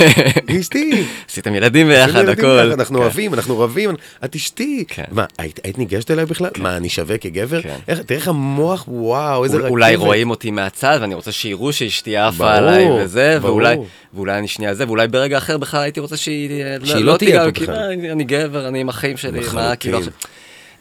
אשתי. 0.60 1.04
עשיתם 1.30 1.54
ילדים 1.54 1.88
ביחד, 1.88 2.28
הכל. 2.28 2.62
ביחד, 2.64 2.78
אנחנו 2.80 2.96
כן. 2.98 3.02
אוהבים, 3.02 3.34
אנחנו 3.34 3.58
רבים, 3.58 3.90
את 4.24 4.34
אשתי. 4.36 4.84
כן. 4.88 5.04
מה, 5.10 5.24
היית 5.38 5.78
ניגשת 5.78 6.10
אליי 6.10 6.26
בכלל? 6.26 6.50
מה, 6.58 6.76
אני 6.76 6.88
שווה 6.88 7.18
כגבר? 7.18 7.62
כן. 7.62 7.76
איך- 7.88 7.98
תראה 7.98 8.18
איך 8.20 8.28
המוח, 8.28 8.84
וואו, 8.88 9.44
איזה 9.44 9.56
רכבת. 9.56 9.70
אולי 9.70 9.96
רואים 9.96 10.30
אותי 10.30 10.50
מהצד, 10.50 10.98
ואני 11.00 11.14
רוצה 11.14 11.32
שיראו 11.32 11.72
שאשתי 11.72 12.16
עפה 12.16 12.54
עליי 12.54 12.86
וזה. 12.90 13.38
ואולי, 13.42 13.76
ואולי 14.14 14.38
אני 14.38 14.48
שנייה 14.48 14.74
זה, 14.74 14.86
ואולי 14.86 15.08
ברגע 15.08 15.38
אחר 15.38 15.58
בכלל 15.58 15.80
הייתי 15.82 16.00
רוצה 16.00 16.16
שהיא 16.16 16.50
שהיא 16.84 17.04
לא 17.04 17.16
תהיה 17.16 17.44
פה 17.44 17.50
בכלל. 17.50 17.92
אני 18.12 18.24
גבר, 18.24 18.68
אני 18.68 18.80
עם 18.80 18.88
החיים 18.88 19.16
שלי, 19.16 19.40
מה. 19.54 19.76
כאילו. 19.76 19.98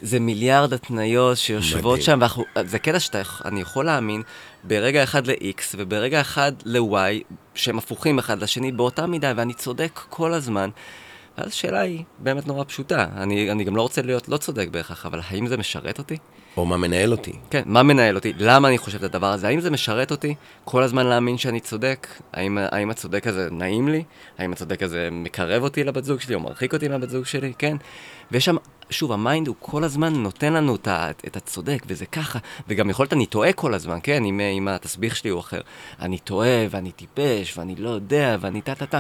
זה 0.02 0.20
מיליארד 0.20 0.74
התניות 0.74 1.38
שיושבות. 1.38 2.02
שם, 2.02 2.18
ואנחנו, 2.22 2.44
זה 2.66 2.80
קטע 2.80 3.00
שאני 3.00 3.62
יכול 3.62 3.86
להאמין 3.86 4.22
ברגע 4.68 5.04
אחד 5.04 5.28
ל-X 5.28 5.62
וברגע 5.78 6.22
אחד 6.22 6.52
ל-Y, 6.66 7.24
שהם 7.56 7.78
הפוכים 7.78 8.20
אחד 8.20 8.44
לשני 8.44 8.72
באותה 8.72 9.08
מידה, 9.08 9.34
ואני 9.36 9.54
צודק 9.54 10.00
כל 10.10 10.34
הזמן. 10.34 10.70
ואז 11.38 11.48
השאלה 11.48 11.80
היא 11.80 12.04
באמת 12.20 12.48
נורא 12.48 12.64
פשוטה. 12.64 13.06
אני, 13.18 13.52
אני 13.52 13.64
גם 13.64 13.76
לא 13.76 13.82
רוצה 13.82 14.02
להיות 14.02 14.30
לא 14.30 14.38
צודק 14.38 14.68
בהכרח, 14.72 15.06
אבל 15.06 15.20
האם 15.30 15.48
זה 15.48 15.58
משרת 15.58 16.00
אותי? 16.00 16.18
או 16.58 16.66
מה 16.66 16.78
מנהל 16.78 17.12
אותי. 17.12 17.34
כן, 17.50 17.62
מה 17.66 17.84
מנהל 17.84 18.16
אותי? 18.16 18.34
למה 18.38 18.68
אני 18.68 18.78
חושב 18.78 18.98
את 18.98 19.04
הדבר 19.04 19.28
הזה? 19.28 19.48
האם 19.48 19.60
זה 19.60 19.72
משרת 19.72 20.12
אותי 20.12 20.36
כל 20.64 20.84
הזמן 20.84 21.06
להאמין 21.06 21.38
שאני 21.38 21.60
צודק? 21.60 22.08
האם, 22.34 22.58
האם 22.62 22.90
הצודק 22.90 23.28
הזה 23.28 23.48
נעים 23.52 23.88
לי? 23.88 24.04
האם 24.38 24.52
הצודק 24.52 24.84
הזה 24.84 25.10
מקרב 25.12 25.64
אותי 25.64 25.84
לבת 25.84 26.04
זוג 26.04 26.22
שלי 26.22 26.36
או 26.36 26.40
מרחיק 26.40 26.74
אותי 26.74 26.88
מהבת 26.88 27.10
זוג 27.10 27.26
שלי? 27.26 27.54
כן. 27.58 27.78
ויש 28.32 28.46
שם, 28.46 28.56
שוב, 28.90 29.12
ה 29.12 29.19
mind 29.19 29.48
הוא 29.48 29.56
כל 29.60 29.84
הזמן 29.84 30.14
נותן 30.14 30.54
לנו 30.54 30.76
את, 30.76 30.88
ה- 30.88 31.10
את 31.28 31.36
הצודק, 31.38 31.84
וזה 31.88 32.06
ככה. 32.06 32.40
וגם 32.68 32.90
יכול 32.90 33.04
להיות 33.04 33.14
אני 33.14 33.26
טועה 33.26 33.54
כל 33.54 33.74
הזמן, 33.74 33.98
כן? 34.04 34.26
אם, 34.26 34.40
אם 34.40 34.68
התסביך 34.68 35.16
שלי 35.16 35.30
הוא 35.30 35.40
אחר. 35.40 35.62
אני 36.02 36.18
טועה, 36.18 36.66
ואני 36.70 36.92
טיפש, 36.92 37.58
ואני 37.58 37.76
לא 37.76 37.90
יודע, 37.90 38.38
ואני 38.42 38.62
טה-טה-טה. 38.62 39.00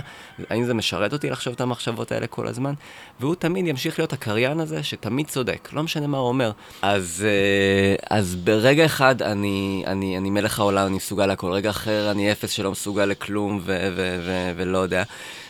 האם 0.49 0.63
זה 0.65 0.73
משרת 0.73 1.13
אותי 1.13 1.29
לחשוב 1.29 1.53
את 1.53 1.61
המחשבות 1.61 2.11
האלה 2.11 2.27
כל 2.27 2.47
הזמן? 2.47 2.73
והוא 3.19 3.36
תמיד 3.36 3.67
ימשיך 3.67 3.99
להיות 3.99 4.13
הקריין 4.13 4.59
הזה 4.59 4.83
שתמיד 4.83 5.27
צודק, 5.27 5.69
לא 5.73 5.83
משנה 5.83 6.07
מה 6.07 6.17
הוא 6.17 6.27
אומר. 6.27 6.51
אז, 6.81 7.25
אה, 7.27 8.17
אז 8.17 8.36
ברגע 8.36 8.86
אחד 8.86 9.21
אני, 9.21 9.83
אני, 9.88 10.17
אני 10.17 10.29
מלך 10.29 10.59
העולם, 10.59 10.88
אני 10.88 10.95
מסוגל 10.95 11.25
לכל, 11.25 11.51
רגע 11.51 11.69
אחר 11.69 12.11
אני 12.11 12.31
אפס 12.31 12.49
שלא 12.51 12.71
מסוגל 12.71 13.05
לכלום 13.05 13.59
ו- 13.63 13.89
ו- 13.95 14.19
ו- 14.25 14.51
ולא 14.55 14.77
יודע. 14.77 15.03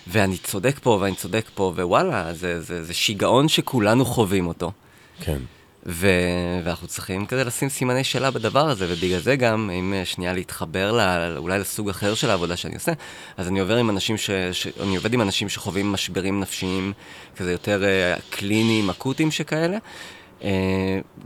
ואני 0.07 0.37
צודק 0.37 0.79
פה 0.83 0.97
ואני 1.01 1.15
צודק 1.15 1.45
פה, 1.53 1.73
ווואלה, 1.75 2.33
זה, 2.33 2.61
זה, 2.61 2.83
זה 2.83 2.93
שיגעון 2.93 3.47
שכולנו 3.47 4.05
חווים 4.05 4.47
אותו. 4.47 4.71
כן. 5.19 5.37
ו... 5.85 6.07
ואנחנו 6.63 6.87
צריכים 6.87 7.25
כזה 7.25 7.43
לשים 7.43 7.69
סימני 7.69 8.03
שאלה 8.03 8.31
בדבר 8.31 8.69
הזה, 8.69 8.85
ובגלל 8.89 9.19
זה 9.19 9.35
גם, 9.35 9.69
אם 9.73 9.93
אה, 9.93 10.05
שנייה 10.05 10.33
להתחבר 10.33 10.91
ל... 10.91 10.99
אולי 11.37 11.59
לסוג 11.59 11.89
אחר 11.89 12.15
של 12.15 12.29
העבודה 12.29 12.55
שאני 12.55 12.75
עושה, 12.75 12.91
אז 13.37 13.47
אני 13.47 13.59
עובר 13.59 13.77
עם 13.77 13.89
אנשים 13.89 14.17
ש... 14.17 14.29
ש... 14.51 14.67
אני 14.83 14.95
עובד 14.95 15.13
עם 15.13 15.21
אנשים 15.21 15.49
שחווים 15.49 15.91
משברים 15.91 16.39
נפשיים, 16.39 16.93
כזה 17.35 17.51
יותר 17.51 17.83
uh, 17.83 18.21
קליניים, 18.29 18.89
אקוטיים 18.89 19.31
שכאלה. 19.31 19.77
Uh, 20.41 20.43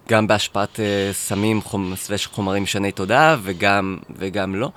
גם 0.10 0.28
בהשפעת 0.28 0.76
uh, 0.76 0.80
סמים, 1.14 1.62
חומ... 1.62 1.96
סלש 1.96 2.28
חומרים 2.28 2.64
משני 2.64 2.92
תודעה, 2.92 3.36
וגם, 3.44 3.98
וגם 4.16 4.56
לא. 4.56 4.72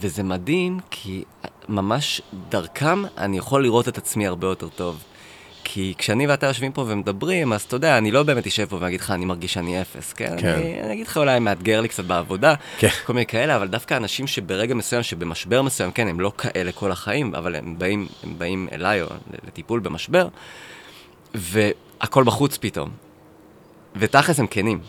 וזה 0.00 0.22
מדהים, 0.22 0.78
כי 0.90 1.24
ממש 1.68 2.20
דרכם 2.48 3.02
אני 3.18 3.38
יכול 3.38 3.62
לראות 3.62 3.88
את 3.88 3.98
עצמי 3.98 4.26
הרבה 4.26 4.46
יותר 4.46 4.68
טוב. 4.68 5.04
כי 5.64 5.94
כשאני 5.98 6.26
ואתה 6.26 6.46
יושבים 6.46 6.72
פה 6.72 6.84
ומדברים, 6.88 7.52
אז 7.52 7.62
אתה 7.62 7.76
יודע, 7.76 7.98
אני 7.98 8.10
לא 8.10 8.22
באמת 8.22 8.46
אשב 8.46 8.66
פה 8.66 8.76
ואגיד 8.80 9.00
לך, 9.00 9.10
אני 9.10 9.24
מרגיש 9.24 9.52
שאני 9.52 9.80
אפס, 9.80 10.12
כן? 10.12 10.36
כן. 10.38 10.48
אני, 10.48 10.82
אני 10.82 10.92
אגיד 10.92 11.06
לך, 11.06 11.16
אולי 11.16 11.38
מאתגר 11.38 11.80
לי 11.80 11.88
קצת 11.88 12.04
בעבודה, 12.04 12.54
כן. 12.78 12.88
כל 13.06 13.12
מיני 13.12 13.26
כאלה, 13.26 13.56
אבל 13.56 13.68
דווקא 13.68 13.96
אנשים 13.96 14.26
שברגע 14.26 14.74
מסוים, 14.74 15.02
שבמשבר 15.02 15.62
מסוים, 15.62 15.92
כן, 15.92 16.08
הם 16.08 16.20
לא 16.20 16.32
כאלה 16.38 16.72
כל 16.72 16.92
החיים, 16.92 17.34
אבל 17.34 17.54
הם 17.54 17.78
באים, 17.78 18.06
הם 18.22 18.34
באים 18.38 18.68
אליי 18.72 19.02
או 19.02 19.06
לטיפול 19.46 19.80
במשבר, 19.80 20.28
והכל 21.34 22.24
בחוץ 22.24 22.56
פתאום. 22.56 22.90
ותכלס 23.96 24.40
הם 24.40 24.46
כנים, 24.46 24.80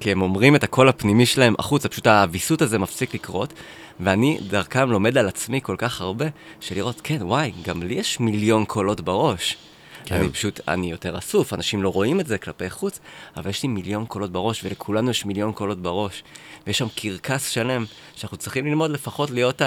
כי 0.00 0.12
הם 0.12 0.22
אומרים 0.22 0.56
את 0.56 0.64
הקול 0.64 0.88
הפנימי 0.88 1.26
שלהם 1.26 1.54
החוצה, 1.58 1.88
פשוט 1.88 2.06
הוויסות 2.06 2.62
הזה 2.62 2.78
מפסיק 2.78 3.14
לקרות, 3.14 3.52
ואני 4.00 4.38
דרכם 4.48 4.90
לומד 4.90 5.18
על 5.18 5.28
עצמי 5.28 5.60
כל 5.62 5.74
כך 5.78 6.00
הרבה, 6.00 6.26
של 6.60 6.74
לראות, 6.74 7.00
כן, 7.04 7.18
וואי, 7.20 7.52
גם 7.62 7.82
לי 7.82 7.94
יש 7.94 8.20
מיליון 8.20 8.64
קולות 8.64 9.00
בראש. 9.00 9.56
כן. 10.04 10.14
אני 10.14 10.28
פשוט, 10.28 10.60
אני 10.68 10.90
יותר 10.90 11.18
אסוף, 11.18 11.52
אנשים 11.54 11.82
לא 11.82 11.88
רואים 11.88 12.20
את 12.20 12.26
זה 12.26 12.38
כלפי 12.38 12.70
חוץ, 12.70 12.98
אבל 13.36 13.50
יש 13.50 13.62
לי 13.62 13.68
מיליון 13.68 14.04
קולות 14.06 14.32
בראש, 14.32 14.64
ולכולנו 14.64 15.10
יש 15.10 15.24
מיליון 15.24 15.52
קולות 15.52 15.82
בראש. 15.82 16.22
ויש 16.66 16.78
שם 16.78 16.86
קרקס 16.96 17.48
שלם, 17.48 17.84
שאנחנו 18.16 18.36
צריכים 18.36 18.66
ללמוד 18.66 18.90
לפחות 18.90 19.30
להיות 19.30 19.62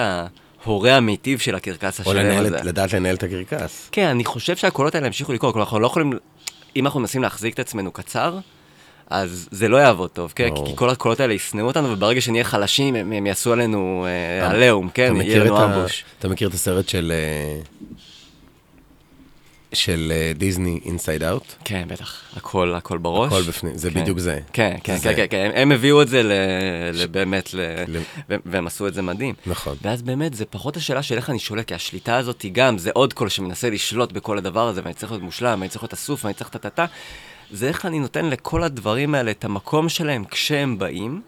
ההורה 0.66 0.96
המיטיב 0.98 1.40
של 1.40 1.56
הקרקס 1.56 2.00
או 2.00 2.12
השלם 2.12 2.26
לנהל, 2.26 2.46
הזה. 2.46 2.58
את- 2.60 2.66
לדעת 2.66 2.94
לנהל 2.94 3.16
את 3.16 3.24
הקרקס. 3.24 3.90
כן, 3.92 4.08
אני 4.08 4.26
חושב 4.26 4.56
שהקולות 4.56 4.96
האלה 4.96 5.08
ימשיכו 5.08 5.34
לקרות, 5.34 5.54
כלומר, 5.54 5.66
אנחנו 5.66 5.80
לא 5.80 5.88
יכולים, 5.88 6.14
אם 6.76 6.86
אנחנו 6.86 7.00
מנסים 7.00 7.22
להחזיק 7.22 7.54
את 7.54 7.60
עצמנו 7.60 7.92
קצר, 7.92 8.38
אז 9.10 9.48
זה 9.52 9.68
לא 9.68 9.78
יעבוד 9.78 10.10
טוב, 10.10 10.34
כן? 10.36 10.50
כי 10.66 10.72
כל 10.76 10.90
הקולות 10.90 11.20
האלה 11.20 11.34
ישנאו 11.34 11.66
אותנו, 11.68 11.92
וברגע 11.92 12.22
שנהיה 12.22 12.44
חלשים, 12.44 12.96
הם, 12.96 13.26
יעשו 13.26 13.54
עלינו 13.54 14.06
אה, 14.42 14.50
עליהום, 14.52 14.90
כן? 14.94 15.14
יהיה 15.22 15.44
לנו. 15.44 15.66
ambush. 15.66 16.04
אתה 16.20 16.28
מכיר 16.28 16.48
את 16.48 16.54
הסרט 16.54 16.90
של, 16.90 17.12
אה, 17.16 17.62
של 19.74 20.12
אה, 20.16 20.32
דיסני 20.36 20.80
Inside 20.86 21.24
Out? 21.24 21.44
כן, 21.66 21.84
בטח. 21.88 22.22
הכל, 22.36 22.74
הכל 22.76 22.98
בראש. 22.98 23.34
הכל 23.34 23.42
בפנים, 23.42 23.78
זה 23.78 23.92
כן. 23.92 24.02
בדיוק 24.02 24.20
זה. 24.20 24.40
כן, 24.54 24.76
כן, 24.84 24.98
זה 24.98 25.10
כן. 25.10 25.16
כן, 25.16 25.26
כן, 25.30 25.52
הם- 25.56 25.72
הביאו 25.72 26.02
את 26.02 26.08
זה 26.08 26.24
ל- 26.24 26.32
ל- 26.94 27.08
באמת, 27.08 27.54
ל- 27.54 27.84
ל- 27.98 28.02
והם 28.46 28.68
עשו 28.68 28.88
את 28.88 28.94
זה 28.94 29.02
מדהים. 29.02 29.36
נכון. 29.46 29.76
ואז 29.82 30.02
באמת, 30.02 30.34
זה 30.34 30.46
פחות 30.46 30.78
השאלה 30.78 31.04
של 31.04 31.16
איך 31.16 31.30
אני 31.30 31.40
שולט, 31.40 31.68
כי 31.68 31.74
השליטה 31.74 32.18
הזאת 32.18 32.42
היא 32.42 32.52
גם, 32.54 32.78
זה 32.78 32.90
עוד 32.94 33.14
קול 33.14 33.30
שמנסה 33.30 33.70
לשלוט 33.70 34.12
בכל 34.12 34.38
הדבר 34.38 34.68
הזה, 34.68 34.82
ואני 34.84 34.94
צריך 34.94 35.12
להיות 35.12 35.24
מושלם, 35.24 35.58
ואני 35.60 35.70
צריך 35.70 35.84
להיות 35.84 35.94
אסוף, 35.94 36.26
ואני 36.26 36.34
צריך 36.34 36.50
טה-טה-טה. 36.50 36.86
זה 37.52 37.68
איך 37.68 37.86
אני 37.86 38.00
נותן 38.00 38.26
לכל 38.26 38.64
הדברים 38.64 39.16
האלה 39.16 39.32
את 39.32 39.46
המקום 39.46 39.90
שלהם 39.90 40.26
כשהם 40.26 40.80
באים, 40.80 41.22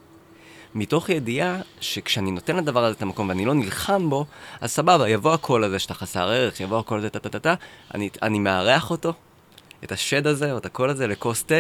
מתוך 0.76 1.10
ידיעה 1.10 1.58
שכשאני 1.80 2.32
נותן 2.32 2.56
לדבר 2.56 2.84
הזה 2.84 2.96
את 2.98 3.02
המקום 3.02 3.30
ואני 3.30 3.46
לא 3.46 3.54
נלחם 3.54 4.10
בו, 4.10 4.26
אז 4.62 4.72
סבבה, 4.72 5.10
יבוא 5.10 5.34
הקול 5.34 5.64
הזה 5.64 5.80
שאתה 5.80 5.94
חסר 5.94 6.30
ערך, 6.30 6.60
יבוא 6.60 6.80
הקול 6.80 7.00
הזה 7.00 7.10
טה-טה-טה, 7.10 7.54
אני, 7.94 8.10
אני 8.22 8.40
מארח 8.40 8.92
אותו, 8.92 9.14
את 9.84 9.92
השד 9.92 10.28
הזה 10.28 10.52
או 10.52 10.58
את 10.58 10.66
הקול 10.66 10.90
הזה 10.90 11.08
לכוס 11.08 11.44
תה, 11.44 11.56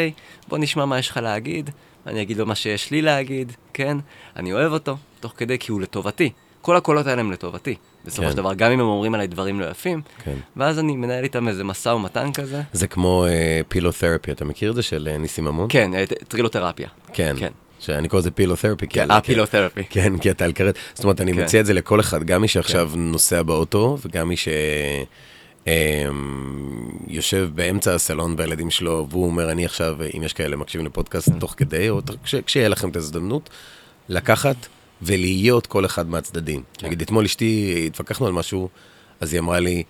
בוא 0.48 0.58
נשמע 0.58 0.86
מה 0.86 1.00
יש 1.00 1.10
לך 1.10 1.18
להגיד, 1.18 1.70
אני 2.08 2.22
אגיד 2.22 2.38
לו 2.38 2.46
מה 2.46 2.56
שיש 2.56 2.92
לי 2.92 3.02
להגיד, 3.02 3.52
כן? 3.74 3.98
אני 4.36 4.54
אוהב 4.54 4.74
אותו, 4.74 4.98
תוך 5.20 5.34
כדי, 5.38 5.60
כי 5.60 5.72
הוא 5.72 5.82
לטובתי. 5.82 6.32
כל 6.62 6.78
הקולות 6.78 7.08
האלה 7.08 7.22
הם 7.22 7.32
לטובתי. 7.32 7.76
בסופו 8.06 8.22
כן. 8.24 8.32
של 8.32 8.38
דבר, 8.38 8.54
גם 8.54 8.72
אם 8.72 8.80
הם 8.80 8.86
אומרים 8.86 9.14
עליי 9.14 9.28
דברים 9.28 9.60
לא 9.60 9.66
יפים, 9.66 10.02
כן. 10.24 10.36
ואז 10.58 10.80
אני 10.80 10.96
מנהל 10.96 11.24
איתם 11.24 11.48
איזה 11.48 11.64
משא 11.64 11.90
ומתן 11.90 12.32
כזה. 12.34 12.62
זה 12.74 12.88
כמו 12.88 13.26
פילותרפי, 13.68 14.32
אתה 14.32 14.46
מכיר 14.46 14.70
את 14.70 14.76
זה 14.76 14.82
של 14.82 15.08
אה, 15.12 15.18
ניסים 15.18 15.46
ממון? 15.46 15.68
כן, 15.70 15.94
אה, 15.94 16.04
טרילותרפיה. 16.28 16.88
כן. 17.14 17.36
כן. 17.40 17.52
שאני 17.80 18.08
קורא 18.08 18.22
לזה 18.22 18.32
פילותרפי. 18.32 18.88
כן, 18.88 19.02
על- 19.02 19.12
הפילותרפי. 19.12 19.84
כן, 19.90 20.18
כי 20.18 20.32
אתה 20.32 20.46
על 20.46 20.54
כרת. 20.54 20.76
זאת 20.94 21.04
אומרת, 21.04 21.22
אני 21.22 21.34
כן. 21.34 21.44
מציע 21.44 21.62
את 21.62 21.66
זה 21.66 21.74
לכל 21.74 22.00
אחד, 22.00 22.24
גם 22.24 22.42
מי 22.42 22.48
שעכשיו 22.48 22.92
נוסע 22.96 23.44
באוטו, 23.44 23.98
וגם 24.06 24.28
מי 24.28 24.38
ש... 24.38 24.48
אמ, 25.68 25.72
יושב 27.08 27.50
באמצע 27.56 27.94
הסלון 27.96 28.36
והילדים 28.38 28.70
שלו, 28.70 29.08
והוא 29.10 29.26
אומר, 29.26 29.52
אני 29.52 29.66
עכשיו, 29.66 29.98
אם 30.18 30.24
יש 30.24 30.34
כאלה 30.34 30.56
מקשיבים 30.56 30.86
לפודקאסט 30.88 31.30
תוך 31.40 31.54
כדי, 31.58 31.90
או 31.90 32.02
כשיהיה 32.46 32.70
לכם 32.70 32.90
את 32.90 32.96
ההזדמנות, 32.96 33.50
לקחת 34.10 34.56
ולהיות 35.02 35.68
כל 35.68 35.86
אחד 35.86 36.10
מהצדדים. 36.10 36.64
נגיד, 36.84 37.02
אתמול 37.02 37.26
אשתי, 37.26 37.84
התווכחנו 37.88 38.28
על 38.28 38.34
משהו, 38.34 38.70
אז 39.20 39.34
היא 39.34 39.40
אמרה 39.40 39.60
לי, 39.60 39.84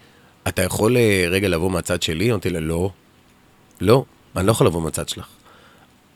אתה 0.48 0.62
יכול 0.62 0.98
אה, 0.98 1.26
רגע 1.30 1.48
לבוא 1.48 1.72
מהצד 1.72 2.02
שלי? 2.02 2.32
אמרתי 2.32 2.50
לה, 2.50 2.60
לא. 2.60 2.92
לא, 3.82 4.04
אני 4.36 4.48
לא 4.48 4.52
יכול 4.52 4.68
לבוא 4.68 4.82
מהצד 4.82 5.10
שלך. 5.10 5.28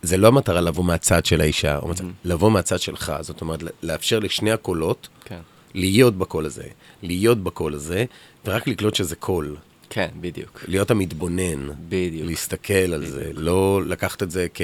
זה 0.01 0.17
לא 0.17 0.27
המטרה 0.27 0.61
לבוא 0.61 0.83
מהצד 0.83 1.25
של 1.25 1.41
האישה, 1.41 1.77
או 1.77 1.87
מצד, 1.87 2.03
לבוא 2.25 2.51
מהצד 2.51 2.79
שלך, 2.79 3.13
זאת 3.21 3.41
אומרת, 3.41 3.63
לאפשר 3.83 4.19
לשני 4.19 4.51
הקולות 4.51 5.07
כן. 5.25 5.39
להיות 5.73 6.17
בקול 6.17 6.45
הזה, 6.45 6.63
להיות 7.03 7.43
בקול 7.43 7.73
הזה, 7.73 8.05
ורק 8.45 8.67
לקלוט 8.67 8.95
שזה 8.95 9.15
קול. 9.15 9.55
כן, 9.89 10.07
בדיוק. 10.21 10.63
להיות 10.67 10.91
המתבונן. 10.91 11.69
בדיוק. 11.89 12.27
להסתכל 12.27 12.73
על 12.73 13.05
זה, 13.05 13.31
לא 13.33 13.81
לקחת 13.85 14.23
את 14.23 14.31
זה 14.31 14.47
כ... 14.53 14.61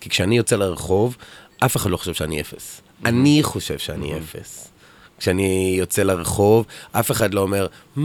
כי 0.00 0.10
כשאני 0.10 0.36
יוצא 0.36 0.56
לרחוב, 0.56 1.16
אף 1.58 1.76
אחד 1.76 1.90
לא 1.90 1.96
חושב 1.96 2.14
שאני 2.14 2.40
אפס. 2.40 2.80
אני 3.04 3.42
חושב 3.42 3.78
שאני 3.78 4.18
אפס. 4.18 4.68
כשאני 5.18 5.74
יוצא 5.78 6.02
לרחוב, 6.02 6.66
אף 6.92 7.10
אחד 7.10 7.34
לא 7.34 7.40
אומר, 7.40 7.66
hmm, 7.96 8.00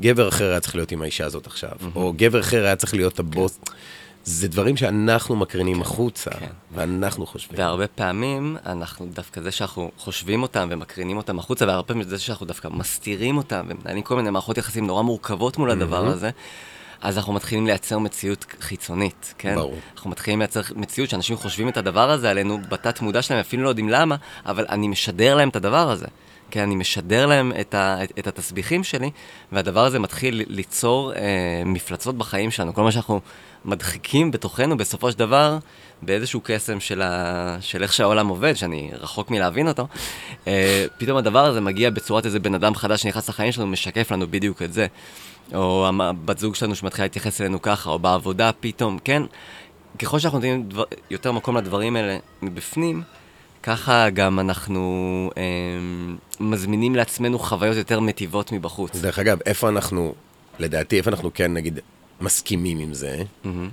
גבר 0.00 0.28
אחר 0.28 0.50
היה 0.50 0.60
צריך 0.60 0.74
להיות 0.74 0.92
עם 0.92 1.02
האישה 1.02 1.24
הזאת 1.24 1.46
עכשיו, 1.46 1.72
או 1.94 2.12
גבר 2.16 2.40
אחר 2.40 2.64
היה 2.64 2.76
צריך 2.76 2.94
להיות 2.94 3.18
הבוס. 3.18 3.58
זה 4.24 4.48
דברים 4.48 4.76
שאנחנו 4.76 5.36
מקרינים 5.36 5.82
החוצה, 5.82 6.30
כן. 6.30 6.46
ואנחנו 6.74 7.26
חושבים. 7.26 7.58
והרבה 7.58 7.86
פעמים, 7.86 8.56
אנחנו 8.66 9.06
דווקא 9.12 9.40
זה 9.40 9.50
שאנחנו 9.50 9.90
חושבים 9.98 10.42
אותם 10.42 10.68
ומקרינים 10.70 11.16
אותם 11.16 11.38
החוצה, 11.38 11.66
והרבה 11.66 11.82
פעמים 11.82 12.02
זה 12.02 12.18
שאנחנו 12.18 12.46
דווקא 12.46 12.68
מסתירים 12.68 13.36
אותם 13.36 13.66
ומנהלים 13.68 14.02
כל 14.02 14.16
מיני 14.16 14.30
מערכות 14.30 14.58
יחסים 14.58 14.86
נורא 14.86 15.02
מורכבות 15.02 15.58
מול 15.58 15.70
הדבר 15.70 16.06
הזה, 16.06 16.30
אז 17.00 17.18
אנחנו 17.18 17.32
מתחילים 17.32 17.66
לייצר 17.66 17.98
מציאות 17.98 18.46
חיצונית, 18.60 19.34
כן? 19.38 19.54
ברור. 19.54 19.78
אנחנו 19.94 20.10
מתחילים 20.10 20.38
לייצר 20.38 20.60
מציאות 20.76 21.10
שאנשים 21.10 21.36
חושבים 21.36 21.68
את 21.68 21.76
הדבר 21.76 22.10
הזה 22.10 22.30
עלינו 22.30 22.58
בתת 22.68 23.00
מודע 23.00 23.22
שלהם, 23.22 23.40
אפילו 23.40 23.62
לא 23.62 23.68
יודעים 23.68 23.88
למה, 23.88 24.16
אבל 24.46 24.66
אני 24.68 24.88
משדר 24.88 25.34
להם 25.34 25.48
את 25.48 25.56
הדבר 25.56 25.90
הזה. 25.90 26.06
כן, 26.50 26.60
אני 26.60 26.74
משדר 26.74 27.26
להם 27.26 27.52
את, 27.60 27.74
ה, 27.74 28.04
את, 28.04 28.12
את 28.18 28.26
התסביכים 28.26 28.84
שלי, 28.84 29.10
והדבר 29.52 29.84
הזה 29.84 29.98
מתחיל 29.98 30.42
ליצור 30.48 31.12
אה, 31.14 31.62
מפלצות 31.66 32.18
בחיים 32.18 32.50
שלנו. 32.50 32.74
כל 32.74 32.82
מה 32.82 32.92
שאנחנו 32.92 33.20
מדחיקים 33.64 34.30
בתוכנו, 34.30 34.76
בסופו 34.76 35.12
של 35.12 35.18
דבר, 35.18 35.58
באיזשהו 36.02 36.40
קסם 36.44 36.80
של, 36.80 37.02
ה, 37.02 37.56
של 37.60 37.82
איך 37.82 37.92
שהעולם 37.92 38.28
עובד, 38.28 38.54
שאני 38.54 38.90
רחוק 38.92 39.30
מלהבין 39.30 39.68
אותו, 39.68 39.86
אה, 40.46 40.86
פתאום 40.98 41.18
הדבר 41.18 41.44
הזה 41.44 41.60
מגיע 41.60 41.90
בצורת 41.90 42.26
איזה 42.26 42.40
בן 42.40 42.54
אדם 42.54 42.74
חדש 42.74 43.02
שנכנס 43.02 43.28
לחיים 43.28 43.52
שלנו, 43.52 43.66
משקף 43.66 44.10
לנו 44.10 44.26
בדיוק 44.30 44.62
את 44.62 44.72
זה. 44.72 44.86
או 45.54 45.88
הבת 46.00 46.38
זוג 46.38 46.54
שלנו 46.54 46.74
שמתחילה 46.74 47.04
להתייחס 47.04 47.40
אלינו 47.40 47.62
ככה, 47.62 47.90
או 47.90 47.98
בעבודה 47.98 48.50
פתאום, 48.60 48.98
כן? 49.04 49.22
ככל 49.98 50.18
שאנחנו 50.18 50.38
נותנים 50.38 50.68
דבר, 50.68 50.84
יותר 51.10 51.32
מקום 51.32 51.56
לדברים 51.56 51.96
האלה 51.96 52.18
מבפנים, 52.42 53.02
ככה 53.62 54.10
גם 54.10 54.40
אנחנו 54.40 55.30
אה, 55.36 55.42
מזמינים 56.40 56.94
לעצמנו 56.94 57.38
חוויות 57.38 57.76
יותר 57.76 58.00
מטיבות 58.00 58.52
מבחוץ. 58.52 58.96
דרך 58.96 59.18
אגב, 59.18 59.38
איפה 59.46 59.68
אנחנו, 59.68 60.14
לדעתי, 60.58 60.98
איפה 60.98 61.10
אנחנו 61.10 61.30
כן, 61.34 61.52
נגיד, 61.54 61.80
מסכימים 62.20 62.78
עם 62.78 62.94
זה, 62.94 63.22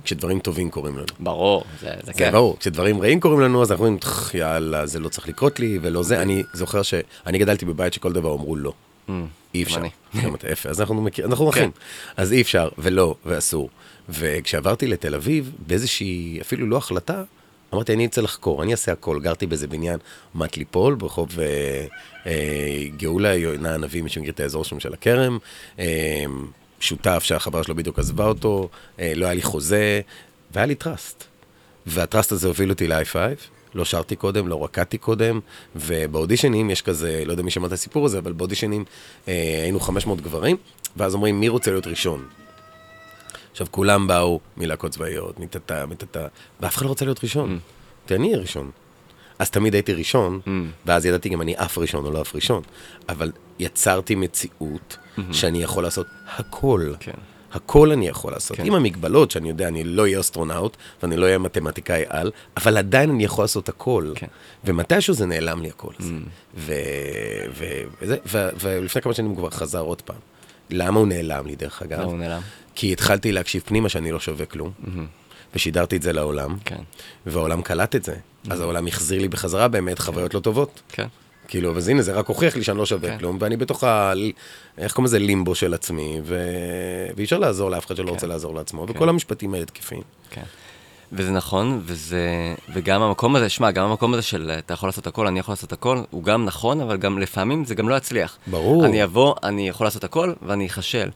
כשדברים 0.04 0.38
טובים 0.38 0.70
קורים 0.70 0.96
לנו. 0.96 1.06
ברור, 1.20 1.64
זה, 1.80 1.86
זה 1.86 2.00
זה 2.04 2.12
כן. 2.12 2.32
ברור, 2.32 2.56
כשדברים 2.58 3.02
רעים 3.02 3.20
קורים 3.20 3.40
לנו, 3.40 3.62
אז 3.62 3.70
אנחנו 3.70 3.84
אומרים, 3.84 4.00
"טח, 4.00 4.34
יאללה, 4.34 4.86
זה 4.86 5.00
לא 5.00 5.08
צריך 5.08 5.28
לקרות 5.28 5.60
לי, 5.60 5.78
ולא 5.82 6.02
זה. 6.02 6.22
אני 6.22 6.42
זוכר 6.52 6.82
שאני 6.82 7.38
גדלתי 7.38 7.64
בבית 7.64 7.92
שכל 7.92 8.12
דבר 8.12 8.34
אמרו 8.34 8.56
לא. 8.56 8.72
אי 9.54 9.62
אפשר. 9.62 9.82
גם 10.24 10.34
אתה 10.34 10.50
יפה, 10.50 10.68
אז 10.68 10.80
אנחנו 10.80 11.02
מכיר, 11.02 11.26
אנחנו 11.26 11.50
אחים. 11.50 11.70
אז 12.16 12.32
אי 12.32 12.42
אפשר, 12.42 12.68
ולא, 12.78 13.14
ואסור. 13.26 13.70
וכשעברתי 14.08 14.86
לתל 14.86 15.14
אביב, 15.14 15.52
באיזושהי, 15.66 16.38
אפילו 16.40 16.66
לא 16.66 16.76
החלטה, 16.76 17.22
אמרתי, 17.74 17.92
אני 17.92 18.06
אצא 18.06 18.20
לחקור, 18.20 18.62
אני 18.62 18.72
אעשה 18.72 18.92
הכל. 18.92 19.20
גרתי 19.20 19.46
באיזה 19.46 19.66
בניין 19.66 19.98
מט 20.34 20.56
ליפול, 20.56 20.94
ברחוב 20.94 21.40
אה, 21.40 21.86
אה, 22.26 22.84
גאולה, 22.96 23.34
יונה 23.34 23.74
הנביא, 23.74 24.02
מי 24.02 24.08
שמכיר 24.08 24.30
את 24.30 24.40
האזור 24.40 24.64
שם 24.64 24.80
של 24.80 24.94
הכרם. 24.94 25.38
אה, 25.78 26.24
שותף 26.80 27.22
שהחברה 27.22 27.64
שלו 27.64 27.74
בדיוק 27.74 27.98
עזבה 27.98 28.24
אותו, 28.24 28.68
אה, 29.00 29.12
לא 29.16 29.26
היה 29.26 29.34
לי 29.34 29.42
חוזה, 29.42 30.00
והיה 30.50 30.66
לי 30.66 30.74
טראסט. 30.74 31.24
והטראסט 31.86 32.32
הזה 32.32 32.48
הוביל 32.48 32.70
אותי 32.70 32.88
ל-i5, 32.88 33.14
לא 33.74 33.84
שרתי 33.84 34.16
קודם, 34.16 34.48
לא 34.48 34.64
רקדתי 34.64 34.98
קודם, 34.98 35.40
ובאודישנים 35.76 36.70
יש 36.70 36.82
כזה, 36.82 37.22
לא 37.26 37.32
יודע 37.32 37.42
מי 37.42 37.50
שמע 37.50 37.66
את 37.66 37.72
הסיפור 37.72 38.06
הזה, 38.06 38.18
אבל 38.18 38.32
באודישנים 38.32 38.84
אה, 39.28 39.60
היינו 39.62 39.80
500 39.80 40.20
גברים, 40.20 40.56
ואז 40.96 41.14
אומרים, 41.14 41.40
מי 41.40 41.48
רוצה 41.48 41.70
להיות 41.70 41.86
ראשון? 41.86 42.24
עכשיו, 43.50 43.66
כולם 43.70 44.06
באו 44.06 44.40
מלהקות 44.56 44.90
צבאיות, 44.90 45.40
מטאטא, 45.40 45.84
מטאטא, 45.86 46.26
ואף 46.60 46.76
אחד 46.76 46.84
לא 46.84 46.88
רוצה 46.88 47.04
להיות 47.04 47.24
ראשון. 47.24 47.48
אמרתי, 48.00 48.14
אני 48.14 48.28
אהיה 48.28 48.38
ראשון. 48.38 48.70
אז 49.38 49.50
תמיד 49.50 49.74
הייתי 49.74 49.92
ראשון, 49.92 50.40
ואז 50.86 51.06
ידעתי 51.06 51.28
גם 51.28 51.42
אני 51.42 51.54
אף 51.56 51.78
ראשון 51.78 52.04
או 52.04 52.10
לא 52.10 52.20
אף 52.22 52.34
ראשון. 52.34 52.62
אבל 53.08 53.32
יצרתי 53.58 54.14
מציאות 54.14 54.96
שאני 55.32 55.62
יכול 55.62 55.82
לעשות 55.82 56.06
הכל. 56.36 56.92
כן. 57.00 57.12
הכל 57.52 57.92
אני 57.92 58.08
יכול 58.08 58.32
לעשות. 58.32 58.56
כן. 58.56 58.64
עם 58.66 58.74
המגבלות 58.74 59.30
שאני 59.30 59.48
יודע, 59.48 59.68
אני 59.68 59.84
לא 59.84 60.02
אהיה 60.02 60.20
אסטרונאוט, 60.20 60.76
ואני 61.02 61.16
לא 61.16 61.26
אהיה 61.26 61.38
מתמטיקאי 61.38 62.02
על, 62.08 62.30
אבל 62.56 62.76
עדיין 62.76 63.10
אני 63.10 63.24
יכול 63.24 63.44
לעשות 63.44 63.68
הכל. 63.68 64.12
כן. 64.14 64.26
ומתישהו 64.64 65.14
זה 65.14 65.26
נעלם 65.26 65.62
לי 65.62 65.68
הכל 65.68 65.92
הזה. 65.98 66.12
ו- 66.54 66.72
ו- 67.58 67.82
וזה- 68.02 68.16
ו- 68.26 68.48
ולפני 68.60 69.02
כמה 69.02 69.14
שנים 69.14 69.30
הוא 69.30 69.36
כבר 69.38 69.50
חזר 69.50 69.80
עוד 69.80 70.02
פעם. 70.02 70.16
למה 70.70 70.98
הוא 71.00 71.06
נעלם 71.08 71.46
לי, 71.46 71.56
דרך 71.56 71.82
אגב? 71.82 71.98
למה 72.00 72.10
הוא 72.10 72.18
נעלם? 72.18 72.40
כי 72.74 72.92
התחלתי 72.92 73.32
להקשיב 73.32 73.62
פנימה 73.66 73.88
שאני 73.88 74.12
לא 74.12 74.20
שווה 74.20 74.46
כלום, 74.46 74.70
ושידרתי 75.54 75.96
את 75.96 76.02
זה 76.02 76.12
לעולם, 76.12 76.56
כן. 76.64 76.76
והעולם 77.26 77.62
קלט 77.62 77.96
את 77.96 78.04
זה. 78.04 78.14
אז 78.50 78.60
העולם 78.60 78.86
החזיר 78.86 79.20
לי 79.20 79.28
בחזרה 79.28 79.68
באמת 79.68 79.98
חוויות 79.98 80.34
לא 80.34 80.40
טובות. 80.40 80.82
כן. 80.88 81.06
כאילו, 81.48 81.76
אז 81.76 81.88
הנה, 81.88 82.02
זה 82.02 82.12
רק 82.12 82.26
הוכיח 82.26 82.56
לי 82.56 82.64
שאני 82.64 82.78
לא 82.78 82.86
שווה 82.86 83.10
כן. 83.10 83.18
כלום, 83.18 83.36
ואני 83.40 83.56
בתוך 83.56 83.84
ה... 83.84 84.12
איך 84.78 84.92
קוראים 84.92 85.04
לזה? 85.04 85.18
לימבו 85.18 85.54
של 85.54 85.74
עצמי, 85.74 86.20
ו... 86.24 86.44
ואי 87.16 87.24
אפשר 87.24 87.38
לעזור 87.38 87.70
לאף 87.70 87.86
אחד 87.86 87.96
שלא 87.96 88.10
רוצה 88.10 88.26
לעזור 88.26 88.54
לעצמו, 88.54 88.86
וכל 88.88 89.08
המשפטים 89.08 89.54
האלה 89.54 89.64
תקפים. 89.64 90.02
כן. 90.30 90.42
וזה 91.12 91.30
נכון, 91.30 91.80
וזה, 91.84 92.54
וגם 92.74 93.02
המקום 93.02 93.36
הזה, 93.36 93.48
שמע, 93.48 93.70
גם 93.70 93.84
המקום 93.84 94.12
הזה 94.12 94.22
של 94.22 94.50
אתה 94.58 94.74
יכול 94.74 94.88
לעשות 94.88 95.06
הכל, 95.06 95.26
אני 95.26 95.38
יכול 95.38 95.52
לעשות 95.52 95.72
הכל, 95.72 96.02
הוא 96.10 96.22
גם 96.22 96.44
נכון, 96.44 96.80
אבל 96.80 96.96
גם 96.96 97.18
לפעמים 97.18 97.64
זה 97.64 97.74
גם 97.74 97.88
לא 97.88 97.94
יצליח. 97.94 98.38
ברור. 98.46 98.86
אני 98.86 99.04
אבוא, 99.04 99.34
אני 99.42 99.68
יכול 99.68 99.86
לעשות 99.86 100.04
הכל, 100.04 100.32
ואני 100.42 100.66
אכשל. 100.66 101.08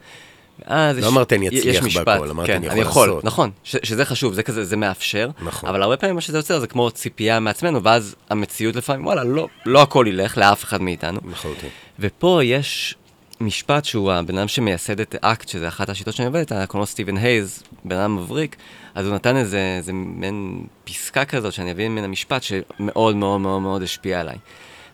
ואז 0.68 0.96
לא 0.96 1.00
יש- 1.02 1.06
אמרתי 1.12 1.34
אני 1.36 1.46
יש 1.46 1.58
אצליח 1.66 1.84
משפט, 1.84 2.06
בהכל, 2.06 2.30
אמרתי 2.30 2.46
כן, 2.46 2.64
אני 2.70 2.80
יכול 2.80 3.06
לעשות. 3.08 3.24
נכון, 3.24 3.50
ש, 3.64 3.76
שזה 3.82 4.04
חשוב, 4.04 4.34
זה 4.34 4.42
כזה, 4.42 4.64
זה 4.64 4.76
מאפשר, 4.76 5.30
נכון. 5.42 5.68
אבל 5.68 5.82
הרבה 5.82 5.96
פעמים 5.96 6.14
מה 6.14 6.20
שזה 6.20 6.38
יוצר 6.38 6.58
זה 6.60 6.66
כמו 6.66 6.90
ציפייה 6.90 7.40
מעצמנו, 7.40 7.82
ואז 7.82 8.14
המציאות 8.30 8.76
לפעמים, 8.76 9.06
וואלה, 9.06 9.24
לא, 9.24 9.48
לא 9.66 9.82
הכל 9.82 10.06
ילך 10.08 10.38
לאף 10.38 10.64
אחד 10.64 10.82
מאיתנו. 10.82 11.20
לחלוטין. 11.30 11.68
ופה 11.98 12.40
יש 12.44 12.94
משפט 13.40 13.84
שהוא 13.84 14.12
הבן 14.12 14.38
אדם 14.38 14.48
שמייסד 14.48 15.00
את 15.00 15.14
אקט, 15.20 15.48
שזה 15.48 15.68
אחת 15.68 15.88
השיטות 15.88 16.14
שאני 16.14 16.26
עובד 16.26 16.38
איתן, 16.38 16.52
קוראים 16.52 16.78
לו 16.78 16.86
סטיבן 16.86 17.16
הייז, 17.16 17.62
בן 17.84 17.96
אדם 17.96 18.16
מבריק, 18.16 18.56
אז 18.94 19.06
הוא 19.06 19.14
נתן 19.14 19.36
איזה, 19.36 19.74
איזה 19.78 19.92
מעין 19.92 20.64
פסקה 20.84 21.24
כזאת 21.24 21.52
שאני 21.52 21.72
אביא 21.72 21.88
ממנה 21.88 22.06
משפט 22.06 22.42
שמאוד 22.42 23.16
מאוד 23.16 23.40
מאוד 23.40 23.62
מאוד 23.62 23.82
השפיע 23.82 24.20
עליי, 24.20 24.36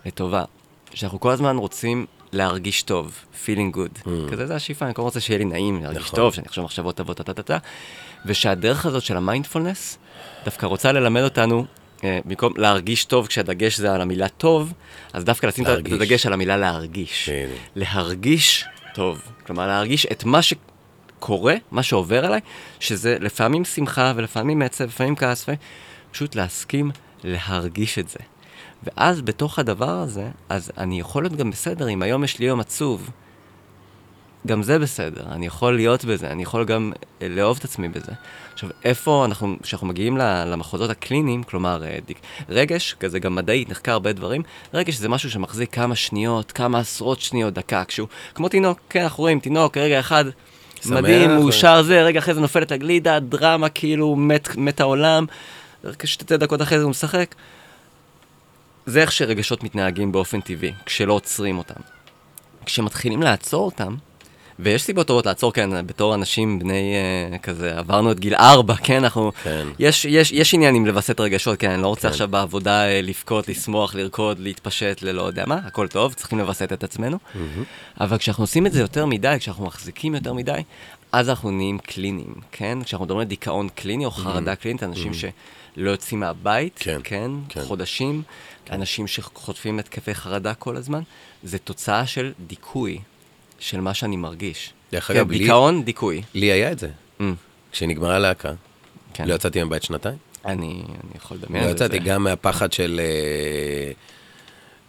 לטובה. 0.07 0.45
שאנחנו 0.95 1.21
כל 1.21 1.31
הזמן 1.31 1.57
רוצים 1.57 2.07
להרגיש 2.33 2.83
טוב, 2.83 3.25
feeling 3.45 3.77
good. 3.77 4.09
כזה 4.31 4.47
זה 4.47 4.55
השאיפה, 4.55 4.87
אני 4.87 4.95
כל 4.95 5.03
רוצה 5.03 5.21
שיהיה 5.21 5.39
לי 5.39 5.45
נעים, 5.45 5.83
להרגיש 5.83 6.03
נכון. 6.03 6.17
טוב, 6.17 6.35
שאני 6.35 6.47
אחשוב 6.47 6.65
מחשבות 6.65 6.97
טובות, 6.97 7.17
טה-טה-טה. 7.17 7.59
ושהדרך 8.27 8.87
הזאת 8.87 9.03
של 9.03 9.17
המיינדפולנס, 9.17 9.99
דווקא 10.45 10.67
רוצה 10.67 10.93
ללמד 10.93 11.23
אותנו, 11.23 11.65
אה, 12.05 12.19
במקום 12.25 12.53
להרגיש 12.57 13.05
טוב 13.05 13.27
כשהדגש 13.27 13.79
זה 13.79 13.95
על 13.95 14.01
המילה 14.01 14.29
טוב, 14.29 14.73
אז 15.13 15.25
דווקא 15.25 15.47
לשים 15.47 15.65
את. 15.65 15.69
הדגש 15.69 16.27
על 16.27 16.33
המילה 16.33 16.57
להרגיש. 16.57 17.29
בדיוק. 17.29 17.59
להרגיש 17.77 18.65
טוב. 18.95 19.23
כלומר, 19.47 19.67
להרגיש 19.67 20.07
את 20.07 20.25
מה 20.25 20.41
שקורה, 20.43 21.55
מה 21.71 21.83
שעובר 21.83 22.25
עליי, 22.25 22.41
שזה 22.81 23.17
לפעמים 23.21 23.65
שמחה 23.65 24.13
ולפעמים 24.17 24.63
עצב, 24.63 24.85
לפעמים 24.85 25.17
כעס, 25.17 25.43
לפעמים... 25.43 25.61
פשוט 26.11 26.35
להסכים 26.35 26.91
להרגיש 27.25 27.99
את 27.99 28.09
זה. 28.09 28.19
ואז 28.83 29.21
בתוך 29.21 29.59
הדבר 29.59 29.91
הזה, 29.91 30.29
אז 30.49 30.71
אני 30.79 31.01
יכול 31.01 31.23
להיות 31.23 31.37
גם 31.37 31.51
בסדר, 31.51 31.89
אם 31.89 32.03
היום 32.03 32.25
יש 32.25 32.39
לי 32.39 32.47
יום 32.47 32.61
עצוב, 32.61 33.11
גם 34.47 34.63
זה 34.63 34.79
בסדר, 34.79 35.23
אני 35.33 35.47
יכול 35.47 35.77
להיות 35.77 36.05
בזה, 36.05 36.31
אני 36.31 36.43
יכול 36.43 36.65
גם 36.65 36.93
אה, 37.23 37.29
לאהוב 37.29 37.57
את 37.59 37.65
עצמי 37.65 37.89
בזה. 37.89 38.13
עכשיו, 38.53 38.71
איפה 38.85 39.25
אנחנו, 39.25 39.57
כשאנחנו 39.63 39.87
מגיעים 39.87 40.17
למחוזות 40.17 40.91
הקליניים, 40.91 41.43
כלומר, 41.43 41.85
אה, 41.85 41.99
רגש, 42.49 42.95
כזה 43.01 43.19
גם 43.19 43.35
מדעית, 43.35 43.71
נחקר 43.71 43.93
הרבה 43.93 44.13
דברים, 44.13 44.43
רגש 44.75 44.95
זה 44.95 45.09
משהו 45.09 45.31
שמחזיק 45.31 45.75
כמה 45.75 45.95
שניות, 45.95 46.53
כמה 46.53 46.79
עשרות 46.79 47.21
שניות, 47.21 47.55
דקה, 47.55 47.85
כשהוא, 47.85 48.09
כמו 48.35 48.49
תינוק, 48.49 48.81
כן, 48.91 49.03
אנחנו 49.03 49.23
רואים 49.23 49.41
תינוק, 49.41 49.77
רגע 49.77 50.01
אחד, 50.01 50.25
שמח, 50.83 50.99
מדהים, 50.99 51.31
מאושר 51.31 51.83
זה, 51.83 52.03
רגע 52.03 52.19
אחרי 52.19 52.35
זה 52.35 52.41
נופלת 52.41 52.73
הגלידה, 52.73 53.21
דרמה, 53.21 53.69
כאילו, 53.69 54.17
מת, 54.17 54.57
מת 54.57 54.81
העולם, 54.81 55.27
שתי 56.05 56.37
דקות 56.37 56.63
אחרי 56.63 56.79
זה 56.79 56.85
הוא 56.85 56.91
משחק. 56.91 57.35
זה 58.89 59.01
איך 59.01 59.13
שרגשות 59.13 59.65
מתנהגים 59.65 60.13
באופן 60.13 60.41
טבעי, 60.41 60.73
כשלא 60.87 61.13
עוצרים 61.13 61.59
אותם. 61.59 61.81
כשמתחילים 62.65 63.23
לעצור 63.23 63.65
אותם, 63.65 63.97
ויש 64.59 64.83
סיבות 64.83 65.07
טובות 65.07 65.27
לעצור, 65.27 65.53
כן, 65.53 65.87
בתור 65.87 66.15
אנשים 66.15 66.59
בני 66.59 66.95
אה, 67.33 67.39
כזה, 67.39 67.79
עברנו 67.79 68.13
את 68.13 68.21
גיל 68.21 68.35
ארבע, 68.35 68.75
כן, 68.75 69.05
אנחנו... 69.05 69.33
כן. 69.43 69.67
יש, 69.79 70.05
יש, 70.05 70.33
יש 70.33 70.55
עניינים 70.55 70.87
לווסת 70.87 71.21
רגשות, 71.21 71.59
כן, 71.59 71.71
אני 71.71 71.83
לא 71.83 71.89
רוצה 71.89 72.03
כן. 72.03 72.09
עכשיו 72.09 72.29
בעבודה 72.29 72.87
אה, 72.87 73.01
לבכות, 73.03 73.49
לשמוח, 73.49 73.95
לרקוד, 73.95 74.39
להתפשט, 74.39 75.03
ללא 75.03 75.23
יודע 75.23 75.45
מה, 75.47 75.61
הכל 75.65 75.89
טוב, 75.89 76.15
צריכים 76.15 76.39
לווסת 76.39 76.73
את 76.73 76.85
עצמנו. 76.85 77.19
אבל 78.01 78.19
כשאנחנו 78.19 78.43
עושים 78.43 78.67
את 78.67 78.73
זה 78.73 78.81
יותר 78.81 79.07
מדי, 79.07 79.37
כשאנחנו 79.39 79.65
מחזיקים 79.65 80.15
יותר 80.15 80.33
מדי, 80.33 80.61
אז 81.13 81.29
אנחנו 81.29 81.51
נהיים 81.51 81.79
קליניים, 81.79 82.35
כן? 82.53 82.79
כשאנחנו 82.85 83.05
מדברים 83.05 83.21
על 83.21 83.27
דיכאון 83.27 83.69
קליני 83.75 84.05
או 84.05 84.11
חרדה 84.11 84.55
קלינית, 84.55 84.83
אנשים 84.83 85.13
שלא 85.15 85.91
יוצאים 85.91 86.21
מהבית, 86.21 86.79
כן, 86.81 87.01
כן, 87.05 87.31
כן. 87.49 87.61
חודשים, 87.63 88.23
אנשים 88.71 89.07
שחוטפים 89.07 89.79
התקפי 89.79 90.15
חרדה 90.15 90.55
כל 90.55 90.77
הזמן, 90.77 91.01
זה 91.43 91.59
תוצאה 91.59 92.07
של 92.07 92.33
דיכוי 92.47 92.99
של 93.59 93.81
מה 93.81 93.95
שאני 93.95 94.17
מרגיש. 94.17 94.73
דרך 94.93 95.07
כן, 95.09 95.17
אגב, 95.17 95.31
לי- 95.31 95.39
דיכאון, 95.39 95.85
דיכוי. 95.85 96.23
לי 96.35 96.47
היה 96.47 96.73
את 96.73 96.79
זה. 96.79 96.89
Mm, 97.21 97.23
כשנגמרה 97.73 98.17
הלהקה, 98.17 98.53
כן. 99.15 99.29
לא 99.29 99.35
יצאתי 99.35 99.63
מהבית 99.63 99.83
שנתיים. 99.83 100.17
אני, 100.45 100.83
אני 100.87 101.13
יכול 101.17 101.37
לדמיין 101.37 101.65
לא 101.65 101.71
את 101.71 101.79
זה. 101.79 101.85
יצאתי 101.85 101.99
גם 101.99 102.25
מהפחד 102.25 102.73
של... 102.73 103.01
אה, 103.05 103.93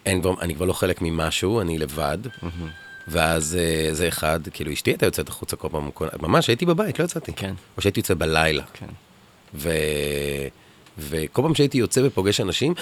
אין 0.06 0.22
כבר, 0.22 0.34
אני 0.42 0.56
כבר 0.56 0.66
לא 0.66 0.74
חלק 0.74 1.02
ממשהו, 1.02 1.62
אני 1.62 1.78
לבד. 1.78 2.18
ואז 3.08 3.58
אה, 3.60 3.94
זה 3.94 4.08
אחד, 4.08 4.40
כאילו 4.54 4.74
אשתי 4.74 4.90
הייתה 4.92 5.06
יוצאת 5.06 5.30
החוצה 5.30 5.56
כל 5.56 5.68
פעם, 5.72 5.92
כל- 5.92 6.08
ממש 6.20 6.48
הייתי 6.48 6.66
בבית, 6.66 7.00
לא 7.00 7.04
יצאתי. 7.06 7.34
כן. 7.34 7.54
או 7.78 7.82
שהייתי 7.82 8.00
יוצא 8.00 8.14
בלילה. 8.14 8.64
כן. 8.74 8.86
ו... 9.56 9.70
וכל 10.98 11.42
פעם 11.42 11.56
שהייתי 11.56 11.78
יוצא 11.78 12.02
ופוגש 12.04 12.42
אנשים, 12.42 12.74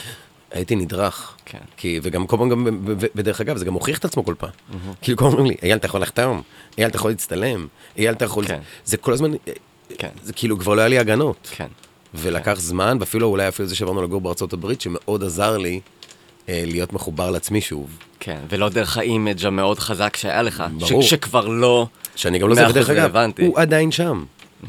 הייתי 0.52 0.76
נדרך. 0.76 1.34
כן. 1.46 1.58
כי, 1.78 2.00
וגם 2.04 2.28
כל 2.28 2.38
פעם, 2.38 2.50
גם, 2.50 2.68
ודרך 3.16 3.42
אגב, 3.42 3.58
זה 3.58 3.66
גם 3.66 3.74
הוכיח 3.74 3.98
את 3.98 4.06
עצמו 4.06 4.26
כל 4.26 4.34
פעם. 4.38 4.50
כאילו, 5.02 5.18
כל 5.18 5.24
פעם 5.26 5.34
אומרים 5.34 5.46
לי, 5.48 5.56
אייל, 5.64 5.78
אתה 5.78 5.86
יכול 5.86 6.02
לחתום? 6.02 6.42
אייל, 6.78 6.90
אתה 6.90 6.98
יכול 6.98 7.12
להצטלם? 7.12 7.68
אייל, 7.98 8.14
אתה 8.14 8.26
יכול... 8.26 8.48
כן. 8.48 8.60
זה 8.86 8.98
כל 8.98 9.14
הזמן, 9.14 9.32
כן, 9.98 10.10
זה 10.24 10.34
כאילו, 10.34 10.60
כבר 10.60 10.74
לא 10.74 10.82
היה 10.82 10.88
לי 10.88 11.00
הגנות. 11.00 11.50
כן. 11.56 11.68
ולקח 12.14 12.60
זמן, 12.60 12.98
ואפילו 13.00 13.28
אולי 13.28 13.48
אפילו 13.48 13.68
זה 13.70 13.76
שעברנו 13.76 14.04
לגור 14.04 14.22
בארצות 14.22 14.54
הברית, 14.54 14.82
שמאוד 14.82 15.24
עזר 15.24 15.58
לי 15.58 15.80
אה, 16.50 16.64
להיות 16.66 16.94
מחובר 16.94 17.32
לעצמי 17.32 17.62
שוב. 17.62 17.90
כן, 18.20 18.40
ולא 18.50 18.70
דרך 18.70 18.98
ה 18.98 19.06
image 19.06 19.46
המאוד 19.46 19.80
חזק 19.80 20.16
שהיה 20.16 20.42
לך. 20.42 20.64
ברור. 20.78 21.02
ש- 21.02 21.10
שכבר 21.10 21.48
לא... 21.48 21.88
שאני 22.16 22.40
גם 22.40 22.50
לא 22.50 22.56
זה, 22.56 22.68
ודרך 22.70 22.90
אגב. 22.90 23.16
הוא 23.40 23.60
עדיין 23.60 23.92
שם. 23.92 24.24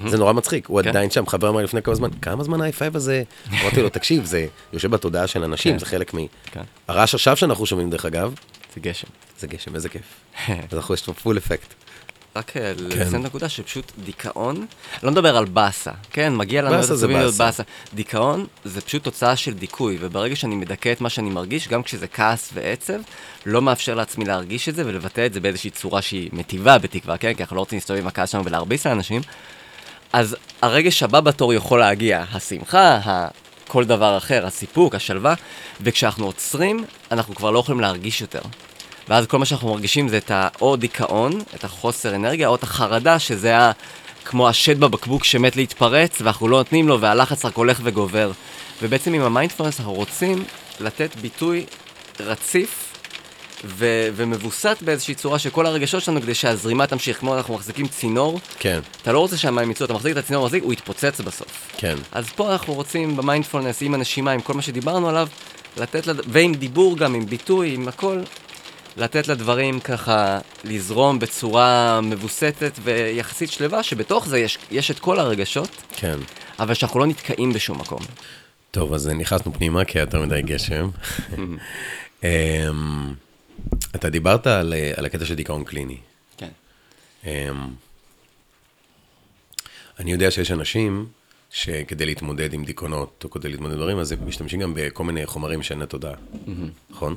זה 0.07 0.19
נורא 0.19 0.33
מצחיק, 0.33 0.67
הוא 0.67 0.83
כן. 0.83 0.89
עדיין 0.89 1.11
שם. 1.11 1.27
חבר 1.27 1.49
אמר 1.49 1.63
לפני 1.63 1.83
כמה 1.83 1.95
זמן, 1.95 2.11
כמה 2.23 2.45
זמן 2.45 2.61
ה-i5 2.61 2.83
הזה? 2.95 3.23
אמרתי 3.63 3.83
לו, 3.83 3.89
תקשיב, 3.89 4.25
זה 4.25 4.47
יושב 4.73 4.91
בתודעה 4.91 5.27
של 5.27 5.45
אנשים, 5.45 5.73
כן. 5.73 5.79
זה 5.79 5.87
חלק 5.87 6.15
מ... 6.15 6.19
כן, 6.45 6.63
הרעש 6.89 7.15
עכשיו 7.15 7.37
שאנחנו 7.37 7.67
שומעים, 7.67 7.91
דרך 7.91 8.05
אגב, 8.05 8.35
זה 8.75 8.81
גשם. 8.81 9.09
זה 9.39 9.47
גשם, 9.47 9.75
איזה 9.75 9.89
כיף. 9.89 10.03
אז 10.49 10.77
אנחנו 10.77 10.95
יש 10.95 11.03
פה 11.03 11.13
פול 11.13 11.39
אפקט. 11.39 11.75
רק. 12.37 12.57
אה, 12.57 12.73
לציין 12.77 13.23
נקודה 13.23 13.49
שפשוט 13.49 13.93
דיכאון, 14.05 14.67
לא 15.03 15.11
מדבר 15.11 15.37
על 15.37 15.45
באסה, 15.45 15.91
כן, 16.11 16.37
מגיע 16.37 16.63
לנו 16.63 16.77
באסה 16.77 16.97
זה 16.97 17.09
באסה. 17.09 17.45
באסה. 17.45 17.63
דיכאון 17.95 18.47
זה 18.65 18.81
פשוט 18.81 19.05
תוצאה 19.05 19.37
של 19.37 19.55
דיכוי, 19.55 19.99
וברגע 20.01 20.37
שאני 20.37 20.55
מדכא 20.55 20.93
את 20.93 21.01
מה 21.01 21.11
שאני 21.11 21.31
מרגיש, 21.31 21.69
גם 21.69 21.83
כשזה 21.83 22.09
כעס 22.09 22.51
ועצב, 22.55 22.99
לא 23.47 23.63
מאפשר 23.63 23.95
לעצמי 23.95 24.25
להרגיש 24.25 24.69
את 24.69 24.75
זה 24.75 24.87
ולבטא 24.87 25.27
את 25.27 25.33
זה 25.33 25.41
באיזושהי 25.41 25.71
צורה 25.71 26.03
שהיא 26.03 26.31
מטיבה 26.33 26.79
בתקווה, 26.79 27.17
כן, 27.17 27.35
כי 27.35 27.43
אנחנו 27.43 27.57
לא 27.57 27.61
רוצים 27.61 27.77
להסתובב 27.77 28.01
עם 28.01 28.07
הכעס 28.07 28.31
שלנו 28.31 28.45
ולהרביץ 28.45 28.87
לאנשים, 28.87 29.23
אז 30.13 30.37
הרגש 30.63 31.03
הבא 31.03 31.21
בתור 31.21 31.55
יכול 31.55 31.81
להגיע, 31.81 32.25
השמחה, 32.33 32.99
ה... 33.05 33.29
כל 33.69 33.85
דבר 33.85 34.17
אחר, 34.17 34.47
הסיפוק, 34.47 34.95
השלווה, 34.95 35.35
וכשאנחנו 35.81 36.27
עוצרים, 36.27 36.85
אנחנו 37.13 37.35
כבר 37.35 37.51
לא 37.51 37.59
יכולים 37.59 37.81
להרגיש 37.81 38.21
יותר. 38.21 38.41
ואז 39.09 39.27
כל 39.27 39.39
מה 39.39 39.45
שאנחנו 39.45 39.69
מרגישים 39.69 40.09
זה 40.09 40.19
את. 40.19 40.33
או 40.61 40.77
דיכאון, 40.77 41.41
את 41.55 41.65
החוסר 41.65 42.15
אנרגיה, 42.15 42.49
או 42.49 42.55
את 42.55 42.63
החרדה, 42.63 43.19
שזה 43.19 43.59
ה... 43.59 43.73
כמו 44.25 44.49
השד 44.49 44.81
בבקבוק 44.81 45.25
שמת 45.25 45.57
להתפרץ, 45.57 46.21
ואנחנו 46.21 46.49
לא 46.49 46.59
נותנים 46.59 46.89
לו, 46.89 47.01
והלחץ 47.01 47.45
רק 47.45 47.55
הולך 47.55 47.81
וגובר. 47.85 48.31
ובעצם 48.83 49.15
עם 49.15 49.23
המיינדפולנס 49.23 49.81
אנחנו 49.81 49.93
רוצים 49.93 50.45
לתת 50.81 51.17
ביטוי 51.17 51.65
רציף 52.21 52.88
ו- 53.65 54.09
ומווסת 54.17 54.77
באיזושהי 54.81 55.15
צורה 55.15 55.39
לכל 55.39 55.67
הרגשות 55.67 56.03
שלנו, 56.03 56.23
כדי 56.23 56.35
שהזרימה 56.35 56.87
תמשיך, 56.87 57.19
כמו 57.19 57.37
אנחנו 57.37 57.55
מחזיקים 57.55 57.89
צינור, 57.89 58.41
כן, 58.59 58.81
אתה 59.03 59.13
לא 59.13 59.19
רוצה 59.19 59.37
שהמים 59.37 59.71
יצאו, 59.71 59.87
אתה 59.87 59.95
מחזיק 59.95 60.13
את 60.13 60.17
הצינור, 60.17 60.45
מחזיק, 60.45 60.63
הוא 60.63 60.73
יתפוצץ 60.73 61.21
בסוף. 61.21 61.71
כן. 61.77 61.95
אז 62.13 62.31
פה 62.31 62.53
אנחנו 62.53 62.75
רוצים 62.75 63.17
במיינדפולנס, 63.17 63.83
עם 63.83 63.95
הנשימה, 63.95 64.31
עם 64.31 64.41
כל 64.41 64.55
מה 64.55 64.63
שדיברנו 64.63 65.09
עליו, 65.09 65.29
לתת, 65.77 66.07
לד... 66.07 66.21
ועם 66.29 66.55
דיבור 66.55 66.97
גם, 66.97 67.15
עם 67.15 67.27
ביטוי, 67.27 67.75
עם 67.75 67.89
הכל, 67.89 68.21
לתת 68.97 69.29
לדברים 69.29 69.81
ככה 69.81 70.39
לזרום 70.65 71.19
בצורה 71.19 72.01
מווסתת 72.03 72.79
ויחסית 72.83 73.51
שלווה, 73.51 73.83
שבתוך 73.83 74.29
זה 74.29 74.39
יש, 74.39 74.59
יש 74.71 74.91
את 74.91 74.99
כל 74.99 75.19
הרגשות, 75.19 75.69
כן. 75.97 76.19
אבל 76.59 76.75
שאנחנו 76.75 77.01
לא 77.01 77.07
נתקעים 77.07 77.53
בשום 77.53 77.79
מקום. 77.79 78.01
טוב, 78.71 78.95
אז 78.95 79.09
נכנסנו 79.09 79.53
פנימה, 79.53 79.85
כי 79.85 79.99
היה 79.99 80.03
יותר 80.03 80.23
מדי 80.23 80.43
גשם. 80.43 80.89
אתה 83.95 84.11
דיברת 84.11 84.47
על, 84.47 84.75
אה, 84.75 84.93
על 84.97 85.07
הקטע 85.07 85.25
של 85.25 85.35
דיכאון 85.35 85.65
קליני. 85.65 85.97
כן. 86.37 86.49
אמ, 87.25 87.69
אני 89.99 90.13
יודע 90.13 90.31
שיש 90.31 90.51
אנשים 90.51 91.07
שכדי 91.51 92.07
להתמודד 92.07 92.53
עם 92.53 92.65
דיכאונות, 92.65 93.21
או 93.25 93.31
כדי 93.31 93.49
להתמודד 93.49 93.73
עם 93.75 93.79
דברים, 93.81 93.99
אז 93.99 94.13
הם 94.13 94.29
משתמשים 94.29 94.61
גם 94.61 94.73
בכל 94.77 95.05
מיני 95.05 95.27
חומרים 95.27 95.63
שאין 95.63 95.79
לתודעה, 95.79 96.15
נכון? 96.91 97.17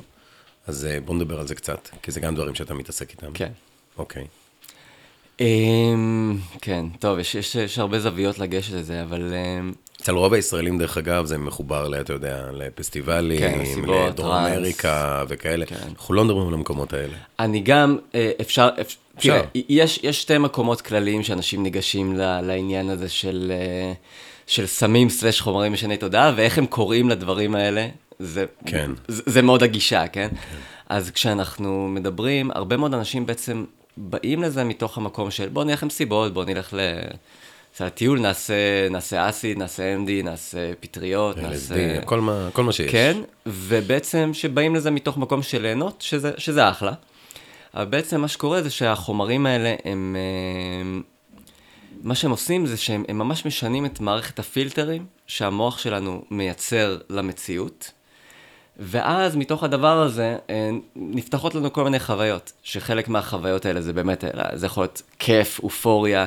אז 0.68 0.86
אה, 0.86 1.00
בוא 1.00 1.16
נדבר 1.16 1.40
על 1.40 1.48
זה 1.48 1.56
קצת, 1.56 1.90
כי 2.02 2.12
זה 2.12 2.20
גם 2.20 2.36
דברים 2.36 2.56
שאתה 2.56 2.74
מתעסק 2.74 3.10
איתם. 3.10 3.34
כן. 3.34 3.52
אוקיי. 3.98 4.28
אמ, 5.40 6.38
כן, 6.62 6.86
טוב, 7.00 7.20
יש, 7.20 7.36
יש, 7.36 7.56
יש 7.56 7.80
הרבה 7.80 8.00
זוויות 8.00 8.40
לגשת 8.40 8.74
לזה, 8.74 9.04
אבל 9.04 9.34
אמ, 9.34 9.74
אצל 10.02 10.12
רוב 10.16 10.34
הישראלים, 10.34 10.78
דרך 10.78 10.98
אגב, 10.98 11.26
זה 11.26 11.38
מחובר, 11.38 11.88
ל- 11.88 11.96
אתה 12.02 12.14
יודע, 12.14 12.44
כן, 12.52 12.56
לפסטיבלים, 12.58 13.60
מסיבות, 13.62 13.88
לדרום 14.10 14.14
טראנס. 14.30 14.58
אמריקה 14.58 15.24
וכאלה. 15.28 15.66
כן. 15.66 15.76
אנחנו 15.90 16.14
לא 16.14 16.26
מדברים 16.26 16.48
על 16.48 16.54
המקומות 16.54 16.94
האלה. 16.94 17.14
אני 17.40 17.60
גם, 17.60 17.98
אה, 18.16 18.32
אפשר, 18.42 18.70
אפ- 18.82 18.96
אפשר. 19.18 19.32
תראה, 19.40 19.42
יש, 19.70 20.00
יש 20.04 20.22
שתי 20.22 20.38
מקומות 20.38 20.82
כלליים 20.82 21.24
שאנשים 21.24 21.64
ניגשים 21.64 22.18
ל- 22.18 22.42
לעניין 22.42 22.90
הזה 22.90 23.10
של, 23.10 23.52
אה, 23.56 23.94
של 24.48 24.66
סמים 24.66 25.10
סלש 25.10 25.42
חומרים 25.42 25.74
משני 25.74 25.98
תודעה, 25.98 26.34
ואיך 26.36 26.58
הם 26.58 26.66
קוראים 26.66 27.10
לדברים 27.10 27.56
האלה, 27.56 27.88
זה, 28.20 28.46
כן. 28.66 28.92
זה, 29.08 29.24
זה 29.26 29.42
מאוד 29.42 29.64
הגישה, 29.64 30.08
כן? 30.08 30.28
אז 30.90 31.12
כשאנחנו 31.12 31.88
מדברים, 31.88 32.52
הרבה 32.52 32.78
מאוד 32.78 32.94
אנשים 32.94 33.26
בעצם 33.26 33.66
באים 33.98 34.44
לזה 34.44 34.64
מתוך 34.64 34.98
המקום 34.98 35.32
של 35.32 35.48
בוא 35.50 35.64
נלך 35.64 35.84
למסיבות, 35.84 36.34
בוא 36.34 36.46
נלך 36.46 36.74
ל... 36.74 36.80
נעשה 37.74 37.86
לטיול, 37.86 38.20
נעשה, 38.20 38.54
נעשה 38.90 39.30
אסיד, 39.30 39.58
נעשה 39.58 39.96
MD, 39.96 40.24
נעשה 40.24 40.72
פטריות, 40.80 41.38
נעשה... 41.38 42.02
כל 42.06 42.22
מה- 42.22 42.50
כל 42.54 42.64
מה 42.64 42.72
שיש. 42.72 42.92
כן, 42.92 43.18
ובעצם 43.46 44.30
שבאים 44.34 44.76
לזה 44.76 44.92
מתוך 44.92 45.18
מקום 45.18 45.44
של 45.44 45.62
ליהנות, 45.62 46.02
שזה, 46.02 46.32
שזה 46.38 46.70
אחלה. 46.70 46.92
אבל 47.74 47.86
בעצם 47.86 48.22
מה 48.22 48.28
שקורה 48.28 48.62
זה 48.62 48.70
שהחומרים 48.70 49.46
האלה 49.46 49.76
הם... 49.86 50.16
אה, 50.20 51.00
מה 52.04 52.16
שהם 52.16 52.32
עושים 52.32 52.66
זה 52.66 52.78
שהם 52.78 53.04
הם 53.10 53.18
ממש 53.18 53.46
משנים 53.46 53.86
את 53.86 54.00
מערכת 54.00 54.40
הפילטרים 54.40 55.06
שהמוח 55.28 55.78
שלנו 55.78 56.24
מייצר 56.32 56.98
למציאות. 57.10 57.92
ואז 58.80 59.36
מתוך 59.36 59.64
הדבר 59.64 60.02
הזה 60.02 60.38
אה, 60.50 60.70
נפתחות 60.96 61.56
לנו 61.56 61.74
כל 61.74 61.84
מיני 61.84 62.00
חוויות, 62.00 62.52
שחלק 62.64 63.08
מהחוויות 63.08 63.66
האלה 63.66 63.82
זה 63.82 63.94
באמת, 63.94 64.24
אה, 64.24 64.30
זה 64.54 64.66
יכול 64.66 64.84
להיות 64.84 65.02
כיף, 65.20 65.60
אופוריה, 65.64 66.26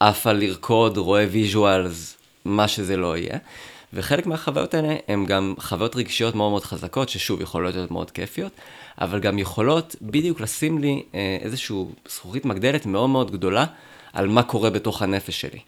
עף 0.00 0.26
על 0.26 0.36
לרקוד, 0.36 0.96
רואה 0.96 1.26
visuals, 1.30 2.16
מה 2.44 2.68
שזה 2.68 2.96
לא 2.96 3.16
יהיה. 3.16 3.38
וחלק 3.92 4.26
מהחוויות 4.26 4.74
האלה 4.74 4.96
הן 5.08 5.26
גם 5.26 5.54
חוויות 5.58 5.96
רגשיות 5.96 6.34
מאוד 6.34 6.50
מאוד 6.50 6.64
חזקות, 6.64 7.08
ששוב, 7.08 7.40
יכולות 7.40 7.74
להיות 7.74 7.90
מאוד 7.90 8.10
כיפיות, 8.10 8.52
אבל 9.00 9.20
גם 9.20 9.38
יכולות 9.38 9.96
בדיוק 10.02 10.40
לשים 10.40 10.78
לי 10.78 11.02
אה, 11.14 11.38
איזושהי 11.40 11.76
זכוכית 12.08 12.44
מגדלת 12.44 12.86
מאוד 12.86 13.10
מאוד 13.10 13.30
גדולה 13.30 13.64
על 14.12 14.28
מה 14.28 14.42
קורה 14.42 14.70
בתוך 14.70 15.02
הנפש 15.02 15.40
שלי. 15.40 15.58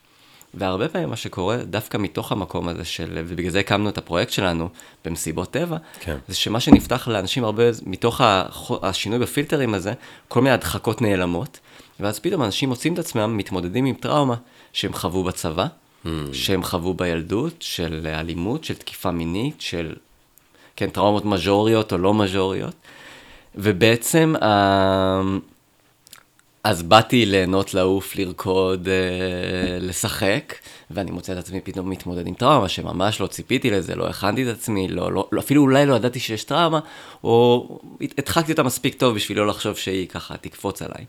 והרבה 0.55 0.89
פעמים 0.89 1.09
מה 1.09 1.17
שקורה, 1.17 1.57
דווקא 1.57 1.97
מתוך 1.97 2.33
המקום 2.33 2.69
הזה 2.69 2.85
של, 2.85 3.23
ובגלל 3.27 3.51
זה 3.51 3.61
הקמנו 3.61 3.89
את 3.89 3.99
הפרויקט 3.99 4.33
שלנו 4.33 4.69
במסיבות 5.05 5.51
טבע, 5.51 5.77
כן. 6.01 6.17
זה 6.29 6.35
שמה 6.35 6.61
שנפתח 6.61 7.09
לאנשים 7.09 7.45
הרבה, 7.45 7.63
מתוך 7.87 8.21
השינוי 8.83 9.19
בפילטרים 9.19 9.75
הזה, 9.75 9.93
כל 10.29 10.41
מיני 10.41 10.55
הדחקות 10.55 11.03
נעלמות, 11.03 11.61
ואז 12.01 12.19
פתאום 12.19 12.43
אנשים 12.43 12.69
מוצאים 12.69 12.95
את 12.95 12.99
עצמם 12.99 13.37
מתמודדים 13.37 13.85
עם 13.85 13.95
טראומה 13.95 14.35
שהם 14.73 14.93
חוו 14.93 15.25
בצבא, 15.25 15.67
Hmm. 16.05 16.09
שהם 16.33 16.63
חוו 16.63 16.95
בילדות, 16.95 17.55
של 17.61 18.07
אלימות, 18.07 18.65
של 18.65 18.75
תקיפה 18.75 19.11
מינית, 19.11 19.61
של, 19.61 19.95
כן, 20.77 20.91
טראומות 20.91 21.25
מז'וריות 21.25 21.93
או 21.93 21.99
לא 21.99 22.15
מז'וריות, 22.15 22.75
ובעצם, 23.55 24.35
אה, 24.43 25.23
אז 26.65 26.83
באתי 26.83 27.27
ליהנות, 27.27 27.75
לעוף, 27.75 28.17
לרקוד, 28.17 28.89
אה, 28.89 29.79
לשחק, 29.81 30.55
ואני 30.91 31.11
מוצא 31.11 31.33
את 31.33 31.39
עצמי 31.39 31.61
פתאום 31.61 31.91
מתמודד 31.91 32.27
עם 32.27 32.35
טראומה, 32.35 32.69
שממש 32.69 33.21
לא 33.21 33.27
ציפיתי 33.27 33.71
לזה, 33.71 33.95
לא 33.95 34.09
הכנתי 34.09 34.51
את 34.51 34.57
עצמי, 34.57 34.89
לא, 34.89 35.13
לא, 35.13 35.29
לא, 35.33 35.41
אפילו 35.41 35.63
אולי 35.63 35.87
לא 35.87 35.95
ידעתי 35.95 36.21
שיש 36.21 36.45
טראומה, 36.45 36.81
או 37.25 37.69
הדחקתי 38.19 38.53
אותה 38.53 38.63
מספיק 38.63 38.95
טוב 38.95 39.15
בשביל 39.15 39.39
לא 39.39 39.47
לחשוב 39.47 39.77
שהיא 39.77 40.09
ככה 40.09 40.37
תקפוץ 40.37 40.83
עליי. 40.83 41.05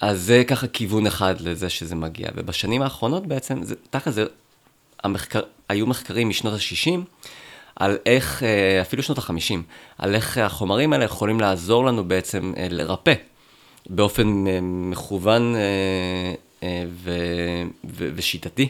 אז 0.00 0.22
זה 0.22 0.44
ככה 0.46 0.66
כיוון 0.66 1.06
אחד 1.06 1.40
לזה 1.40 1.70
שזה 1.70 1.94
מגיע, 1.94 2.28
ובשנים 2.34 2.82
האחרונות 2.82 3.26
בעצם, 3.26 3.62
זה, 3.62 3.74
תכל'ס 3.90 4.14
זה, 4.14 4.24
המחקר, 5.04 5.40
היו 5.68 5.86
מחקרים 5.86 6.28
משנות 6.28 6.54
ה-60, 6.54 7.00
על 7.76 7.98
איך, 8.06 8.42
אה, 8.42 8.80
אפילו 8.80 9.02
שנות 9.02 9.18
ה-50, 9.18 9.54
על 9.98 10.14
איך 10.14 10.38
החומרים 10.38 10.92
האלה 10.92 11.04
יכולים 11.04 11.40
לעזור 11.40 11.84
לנו 11.84 12.04
בעצם 12.04 12.52
אה, 12.56 12.66
לרפא, 12.70 13.14
באופן 13.90 14.46
אה, 14.46 14.58
מכוון 14.62 15.54
ו, 16.88 17.10
ו, 17.84 18.08
ושיטתי, 18.14 18.68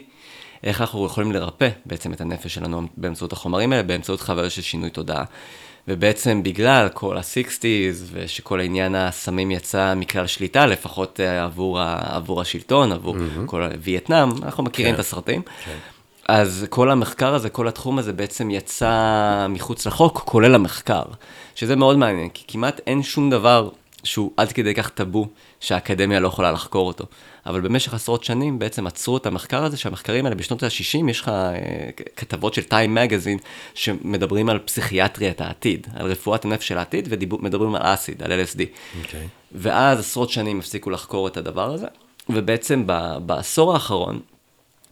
איך 0.64 0.81
אנחנו 0.81 1.07
יכולים 1.07 1.33
לרפא 1.33 1.68
בעצם 1.87 2.12
את 2.12 2.20
הנפש 2.20 2.55
שלנו 2.55 2.83
באמצעות 2.97 3.33
החומרים 3.33 3.72
האלה, 3.72 3.83
באמצעות 3.83 4.20
חוויה 4.20 4.51
של 4.51 4.62
שינוי 4.62 4.91
תודעה. 4.91 5.24
ובעצם 5.89 6.43
בגלל 6.43 6.89
כל 6.95 7.16
ה-60's, 7.16 8.05
ושכל 8.12 8.61
העניין 8.61 8.95
הסמים 8.95 9.51
יצא 9.51 9.95
מכלל 9.97 10.26
שליטה, 10.26 10.66
לפחות 10.66 11.20
אה, 11.20 11.45
עבור, 11.45 11.80
ה, 11.80 12.16
עבור 12.16 12.41
השלטון, 12.41 12.93
עבור 12.93 13.16
mm-hmm. 13.16 13.47
כל 13.47 13.68
וייטנאם, 13.80 14.28
אנחנו 14.43 14.64
מכירים 14.64 14.93
כן. 14.93 14.95
את 14.95 15.01
הסרטים. 15.01 15.43
כן. 15.64 15.76
אז 16.28 16.66
כל 16.70 16.91
המחקר 16.91 17.34
הזה, 17.34 17.51
כל 17.51 17.68
התחום 17.68 17.99
הזה 17.99 18.12
בעצם 18.12 18.51
יצא 18.51 19.47
מחוץ 19.49 19.87
לחוק, 19.87 20.18
כולל 20.24 20.55
המחקר, 20.55 21.03
שזה 21.55 21.76
מאוד 21.76 21.99
מעניין, 21.99 22.28
כי 22.28 22.45
כמעט 22.49 22.80
אין 22.87 23.03
שום 23.03 23.30
דבר 23.30 23.68
שהוא 24.05 24.30
עד 24.37 24.53
כדי 24.53 24.74
כך 24.74 24.89
טאבו, 24.89 25.28
שהאקדמיה 25.61 26.21
לא 26.21 26.29
יכולה 26.29 26.53
לחקור 26.53 26.87
אותו. 26.87 27.05
אבל 27.47 27.61
במשך 27.61 27.95
עשרות 27.95 28.25
שנים 28.25 28.59
בעצם 28.59 28.87
עצרו 28.87 29.17
את 29.17 29.27
המחקר 29.27 29.65
הזה, 29.65 29.77
שהמחקרים 29.77 30.25
האלה 30.25 30.37
בשנות 30.37 30.63
ה-60, 30.63 31.11
יש 31.11 31.21
לך 31.21 31.29
אה, 31.29 31.55
כתבות 32.17 32.55
של 32.55 32.63
טיים 32.63 32.95
מגזין, 32.95 33.39
שמדברים 33.75 34.49
על 34.49 34.59
פסיכיאטריית 34.59 35.41
העתיד, 35.41 35.87
על 35.95 36.07
רפואת 36.07 36.45
הנפש 36.45 36.69
של 36.69 36.79
העתיד, 36.79 37.09
ומדברים 37.11 37.75
על 37.75 37.83
אסיד, 37.85 38.23
על 38.23 38.33
LSD. 38.33 38.59
Okay. 38.59 39.05
אוקיי. 39.05 39.29
ואז 39.53 39.99
עשרות 39.99 40.31
שנים 40.31 40.59
הפסיקו 40.59 40.91
לחקור 40.91 41.29
את 41.29 41.37
הדבר 41.37 41.73
הזה, 41.73 41.87
ובעצם 42.29 42.87
בעשור 43.27 43.73
האחרון, 43.73 44.21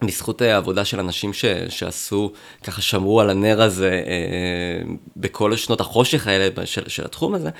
בזכות 0.03 0.43
העבודה 0.43 0.85
של 0.85 1.01
אנשים 1.01 1.33
ש, 1.33 1.45
שעשו, 1.69 2.33
ככה 2.63 2.83
שמרו 2.83 3.21
על 3.21 3.31
הנר 3.31 3.63
הזה 3.63 4.03
אה, 4.07 4.95
בכל 5.17 5.57
שנות 5.57 5.81
החושך 5.81 6.27
האלה 6.27 6.67
של, 6.67 6.89
של 6.89 7.05
התחום 7.05 7.35
הזה, 7.35 7.51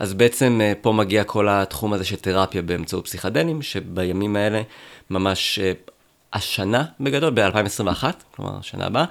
אז 0.00 0.14
בעצם 0.14 0.60
אה, 0.62 0.72
פה 0.80 0.92
מגיע 0.92 1.24
כל 1.24 1.48
התחום 1.48 1.92
הזה 1.92 2.04
של 2.04 2.16
תרפיה 2.16 2.62
באמצעות 2.62 3.04
פסיכדלים, 3.04 3.62
שבימים 3.62 4.36
האלה 4.36 4.62
ממש 5.10 5.58
אה, 5.58 5.72
השנה 6.32 6.84
בגדול, 7.00 7.32
ב-2021, 7.34 8.04
כלומר 8.36 8.58
השנה 8.58 8.86
הבאה, 8.86 9.04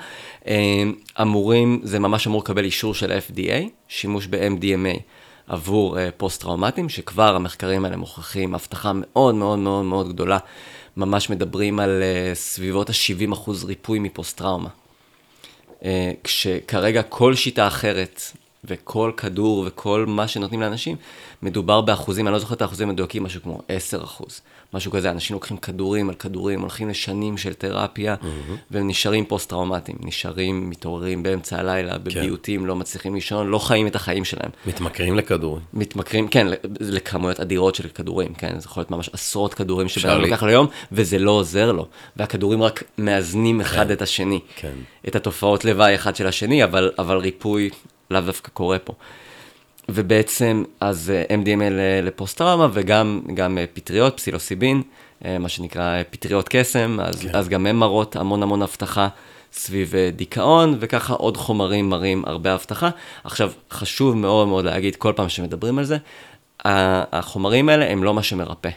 אה, 0.48 0.84
אמורים, 1.22 1.82
זה 1.84 2.00
ממש 2.00 2.28
אמור 2.28 2.42
לקבל 2.42 2.64
אישור 2.64 2.94
של 2.94 3.20
FDA, 3.28 3.70
שימוש 3.88 4.28
ב-MDMA. 4.28 5.00
עבור 5.48 5.98
פוסט-טראומטיים, 6.18 6.90
שכבר 6.90 7.36
המחקרים 7.36 7.86
האלה 7.86 7.98
מוכיחים 7.98 8.56
הבטחה 8.56 8.92
מאוד 8.96 9.36
מאוד 9.36 9.60
מאוד 9.60 9.86
מאוד 9.86 10.10
גדולה. 10.10 10.38
ממש 10.98 11.30
מדברים 11.30 11.80
על 11.80 12.04
סביבות 12.34 12.90
ה-70% 12.90 13.50
ריפוי 13.66 14.00
מפוסט-טראומה. 14.00 14.70
כשכרגע 16.24 17.02
כל 17.04 17.36
שיטה 17.36 17.68
אחרת 17.68 18.22
וכל 18.64 19.12
כדור 19.18 19.64
וכל 19.68 20.06
מה 20.08 20.28
שנותנים 20.28 20.62
לאנשים, 20.62 20.96
מדובר 21.42 21.82
באחוזים, 21.82 22.28
אני 22.28 22.34
לא 22.34 22.40
זוכר 22.40 22.56
את 22.56 22.62
האחוזים 22.62 22.90
המדויקים, 22.90 23.24
משהו 23.24 23.42
כמו 23.42 23.62
10 23.68 24.04
אחוז. 24.04 24.42
משהו 24.74 24.92
כזה, 24.92 25.12
אנשים 25.12 25.34
לוקחים 25.34 25.58
כדורים 25.58 26.10
על 26.10 26.16
כדורים, 26.16 26.62
הולכים 26.62 26.90
לשנים 26.90 27.38
של 27.38 27.54
תרפיה, 27.54 28.16
mm-hmm. 28.16 28.52
והם 28.72 28.88
נשארים 28.88 29.26
פוסט-טראומטיים, 29.26 29.98
נשארים, 30.02 30.70
מתעוררים 30.70 31.24
באמצע 31.24 31.60
הלילה, 31.60 31.94
כן. 31.94 32.04
בביוטים, 32.04 32.62
כן. 32.62 32.68
לא 32.68 32.76
מצליחים 32.76 33.16
לישון, 33.16 33.48
לא 33.48 33.60
חיים 33.60 33.88
את 33.88 33.96
החיים 33.96 34.26
שלהם. 34.26 34.50
מתמכרים 34.66 35.16
לכדורים. 35.16 35.64
מתמכרים, 35.74 36.28
כן, 36.28 36.48
לכמויות 36.80 37.40
אדירות 37.40 37.76
של 37.76 37.88
כדורים, 37.90 38.34
כן, 38.34 38.60
זה 38.60 38.66
יכול 38.66 38.82
להיות 38.82 38.92
ממש 38.92 39.10
עשרות 39.14 39.54
כדורים 39.54 39.88
שבן 39.88 40.10
אדם 40.10 40.22
לוקח 40.22 40.44
ליום, 40.44 40.68
וזה 40.92 41.20
לא 41.20 41.32
עוזר 41.32 41.72
לו, 41.72 41.88
והכדורים 42.18 42.64
רק 42.64 42.84
מאזנים 42.98 43.62
אחד 43.62 43.88
כן. 43.88 43.94
את 43.94 44.02
השני. 44.02 44.40
כן. 44.56 44.74
את 45.08 45.16
התופעות 45.16 45.66
לוואי 45.66 45.96
אחד 45.96 46.16
של 46.16 46.28
השני, 46.28 46.64
אבל, 46.64 46.92
אבל 47.00 47.18
ריפוי 47.18 47.70
לאו 48.12 48.22
דווקא 48.22 48.50
קורה 48.52 48.80
פה. 48.80 48.94
ובעצם, 49.90 50.64
אז 50.80 51.12
אה, 51.16 51.36
MDMA 51.38 51.72
לפוסט-טראומה 52.04 52.68
וגם 52.74 53.22
גם 53.34 53.58
אה, 53.58 53.66
פטריות, 53.74 54.18
פסילוסיבין, 54.18 54.82
אה, 55.26 55.38
מה 55.38 55.50
שנקרא 55.50 56.04
פטריות 56.10 56.50
קסם, 56.50 56.98
אז, 57.02 57.22
כן. 57.22 57.30
אז 57.34 57.50
גם 57.50 57.66
הן 57.66 57.76
מראות 57.76 58.16
המון 58.16 58.44
המון 58.44 58.62
הבטחה 58.62 59.08
סביב 59.54 59.94
דיכאון, 60.16 60.78
וככה 60.80 61.14
עוד 61.14 61.38
חומרים 61.38 61.90
מראים 61.90 62.24
הרבה 62.26 62.54
הבטחה. 62.54 62.90
עכשיו, 63.24 63.52
חשוב 63.72 64.16
מאוד 64.16 64.48
מאוד 64.48 64.66
להגיד 64.66 64.96
כל 64.96 65.14
פעם 65.16 65.30
שמדברים 65.30 65.80
על 65.80 65.86
זה, 65.86 65.98
החומרים 66.66 67.70
האלה 67.70 67.92
הם 67.92 68.04
לא 68.04 68.14
מה 68.14 68.24
שמרפא. 68.24 68.70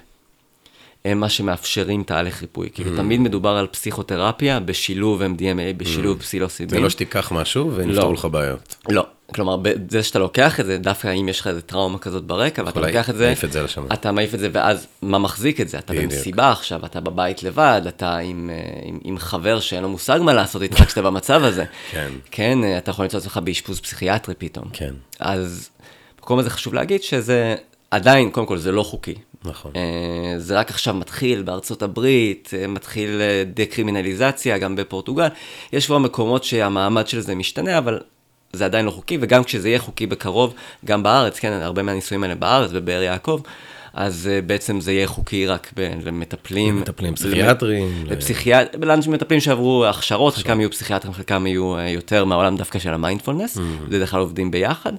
הם 1.04 1.20
מה 1.20 1.28
שמאפשרים 1.28 2.02
תהליך 2.02 2.40
ריפוי. 2.40 2.70
כאילו, 2.74 2.94
mm. 2.94 2.96
תמיד 2.96 3.20
מדובר 3.20 3.50
על 3.50 3.66
פסיכותרפיה 3.66 4.60
בשילוב 4.60 5.22
MDMA, 5.22 5.76
בשילוב 5.76 6.18
mm. 6.18 6.22
פסילוסיבין. 6.22 6.78
זה 6.78 6.80
לא 6.80 6.90
שתיקח 6.90 7.32
משהו 7.32 7.72
ונפתרו 7.74 8.08
לא. 8.08 8.12
לך 8.12 8.24
בעיות. 8.24 8.76
לא. 8.88 9.06
כלומר, 9.32 9.56
זה 9.90 10.02
שאתה 10.02 10.18
לוקח 10.18 10.60
את 10.60 10.66
זה, 10.66 10.78
דווקא 10.78 11.08
אם 11.08 11.28
יש 11.28 11.40
לך 11.40 11.46
איזה 11.46 11.62
טראומה 11.62 11.98
כזאת 11.98 12.24
ברקע, 12.24 12.62
ואתה 12.66 12.80
לוקח 12.80 13.10
את 13.10 13.16
זה, 13.16 13.26
מעיף 13.26 13.44
את 13.44 13.52
זה 13.52 13.62
לשם. 13.62 13.86
אתה 13.92 14.12
מעיף 14.12 14.34
את 14.34 14.38
זה, 14.38 14.48
ואז 14.52 14.86
מה 15.02 15.18
מחזיק 15.18 15.60
את 15.60 15.68
זה? 15.68 15.78
אתה 15.78 15.92
במסיבה 15.92 16.50
עכשיו, 16.50 16.86
אתה 16.86 17.00
בבית 17.00 17.42
לבד, 17.42 17.82
אתה 17.88 18.18
עם, 18.18 18.50
אה, 18.52 18.80
עם, 18.82 18.98
עם 19.04 19.18
חבר 19.18 19.60
שאין 19.60 19.82
לו 19.82 19.88
מושג 19.88 20.20
מה 20.22 20.32
לעשות 20.32 20.62
איתך 20.62 20.84
כשאתה 20.84 21.02
במצב 21.02 21.44
הזה. 21.44 21.64
כן. 21.90 22.08
כן, 22.30 22.64
אה, 22.64 22.78
אתה 22.78 22.90
יכול 22.90 23.04
למצוא 23.04 23.18
את 23.18 23.24
עצמך 23.24 23.40
באשפוז 23.44 23.80
פסיכיאטרי 23.80 24.34
פתאום. 24.38 24.64
כן. 24.72 24.94
אז 25.20 25.70
במקום 26.18 26.38
הזה 26.38 26.50
חשוב 26.50 26.74
להגיד 26.74 27.02
שזה 27.02 27.54
עדיין, 27.90 28.30
קודם 28.30 28.46
כל, 28.46 28.58
זה 28.58 28.72
לא 28.72 28.82
חוקי. 28.82 29.14
נכון. 29.44 29.72
אה, 29.76 30.34
זה 30.38 30.58
רק 30.58 30.70
עכשיו 30.70 30.94
מתחיל 30.94 31.42
בארצות 31.42 31.82
הברית, 31.82 32.50
מתחיל 32.68 33.20
דקרימינליזציה, 33.54 34.58
גם 34.58 34.76
בפורטוגל. 34.76 35.28
יש 35.72 35.86
כבר 35.86 35.98
מקומות 35.98 36.44
שהמעמד 36.44 37.08
של 37.08 37.20
זה 37.20 37.34
משתנה, 37.34 37.78
אבל 37.78 38.00
זה 38.56 38.64
עדיין 38.64 38.86
לא 38.86 38.90
חוקי, 38.90 39.18
וגם 39.20 39.44
כשזה 39.44 39.68
יהיה 39.68 39.78
חוקי 39.78 40.06
בקרוב, 40.06 40.54
גם 40.84 41.02
בארץ, 41.02 41.38
כן, 41.38 41.52
הרבה 41.52 41.82
מהניסויים 41.82 42.22
האלה 42.22 42.34
בארץ, 42.34 42.70
בבאר 42.70 43.02
יעקב, 43.02 43.40
אז 43.94 44.30
uh, 44.30 44.46
בעצם 44.46 44.80
זה 44.80 44.92
יהיה 44.92 45.06
חוקי 45.06 45.46
רק 45.46 45.72
ב- 45.76 45.92
למטפלים. 46.04 46.76
למטפלים 46.76 47.14
פסיכיאטרים. 47.14 48.04
לפסיכיאטרים, 48.06 48.82
לאנשים 48.82 49.12
מטפלים 49.12 49.40
שעברו 49.40 49.86
הכשרות, 49.86 50.34
חלקם 50.34 50.60
יהיו 50.60 50.70
פסיכיאטרים, 50.70 51.12
חלקם 51.12 51.46
יהיו 51.46 51.78
uh, 51.78 51.80
יותר 51.80 52.24
מהעולם 52.24 52.56
דווקא 52.56 52.78
של 52.78 52.94
המיינדפולנס, 52.94 53.56
mm-hmm. 53.56 53.88
בדרך 53.88 54.10
כלל 54.10 54.20
עובדים 54.20 54.50
ביחד, 54.50 54.92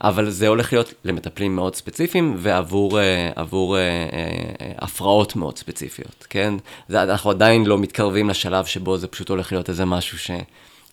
אבל 0.00 0.30
זה 0.30 0.48
הולך 0.48 0.72
להיות 0.72 0.94
למטפלים 1.04 1.56
מאוד 1.56 1.74
ספציפיים 1.74 2.34
ועבור 2.38 2.98
uh, 2.98 3.02
עבור, 3.36 3.76
uh, 3.76 3.78
uh, 3.78 4.64
הפרעות 4.78 5.36
מאוד 5.36 5.58
ספציפיות, 5.58 6.26
כן? 6.30 6.54
זה, 6.88 7.02
אנחנו 7.02 7.30
עדיין 7.30 7.66
לא 7.66 7.78
מתקרבים 7.78 8.30
לשלב 8.30 8.64
שבו 8.64 8.98
זה 8.98 9.06
פשוט 9.06 9.28
הולך 9.28 9.52
להיות 9.52 9.68
איזה 9.68 9.84
משהו 9.84 10.18
ש... 10.18 10.30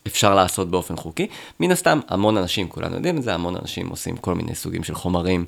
אפשר 0.08 0.36
לעשות 0.36 0.72
באופן 0.72 0.96
חוקי. 0.96 1.28
מן 1.60 1.72
הסתם, 1.72 2.00
המון 2.08 2.38
אנשים, 2.38 2.68
כולנו 2.68 2.96
יודעים 2.96 3.18
את 3.18 3.24
זה, 3.24 3.34
המון 3.34 3.56
אנשים 3.62 3.88
עושים 3.90 4.18
כל 4.18 4.36
מיני 4.36 4.56
סוגים 4.56 4.84
של 4.84 4.96
חומרים 4.96 5.46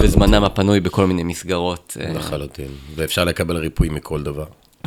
בזמנם 0.00 0.44
הפנוי 0.44 0.80
בכל 0.80 1.06
מיני 1.06 1.22
מסגרות. 1.22 1.96
אה, 2.00 2.12
לחלוטין, 2.12 2.68
ואפשר 2.94 3.24
לקבל 3.24 3.56
ריפוי 3.56 3.88
מכל 3.88 4.22
דבר. 4.22 4.44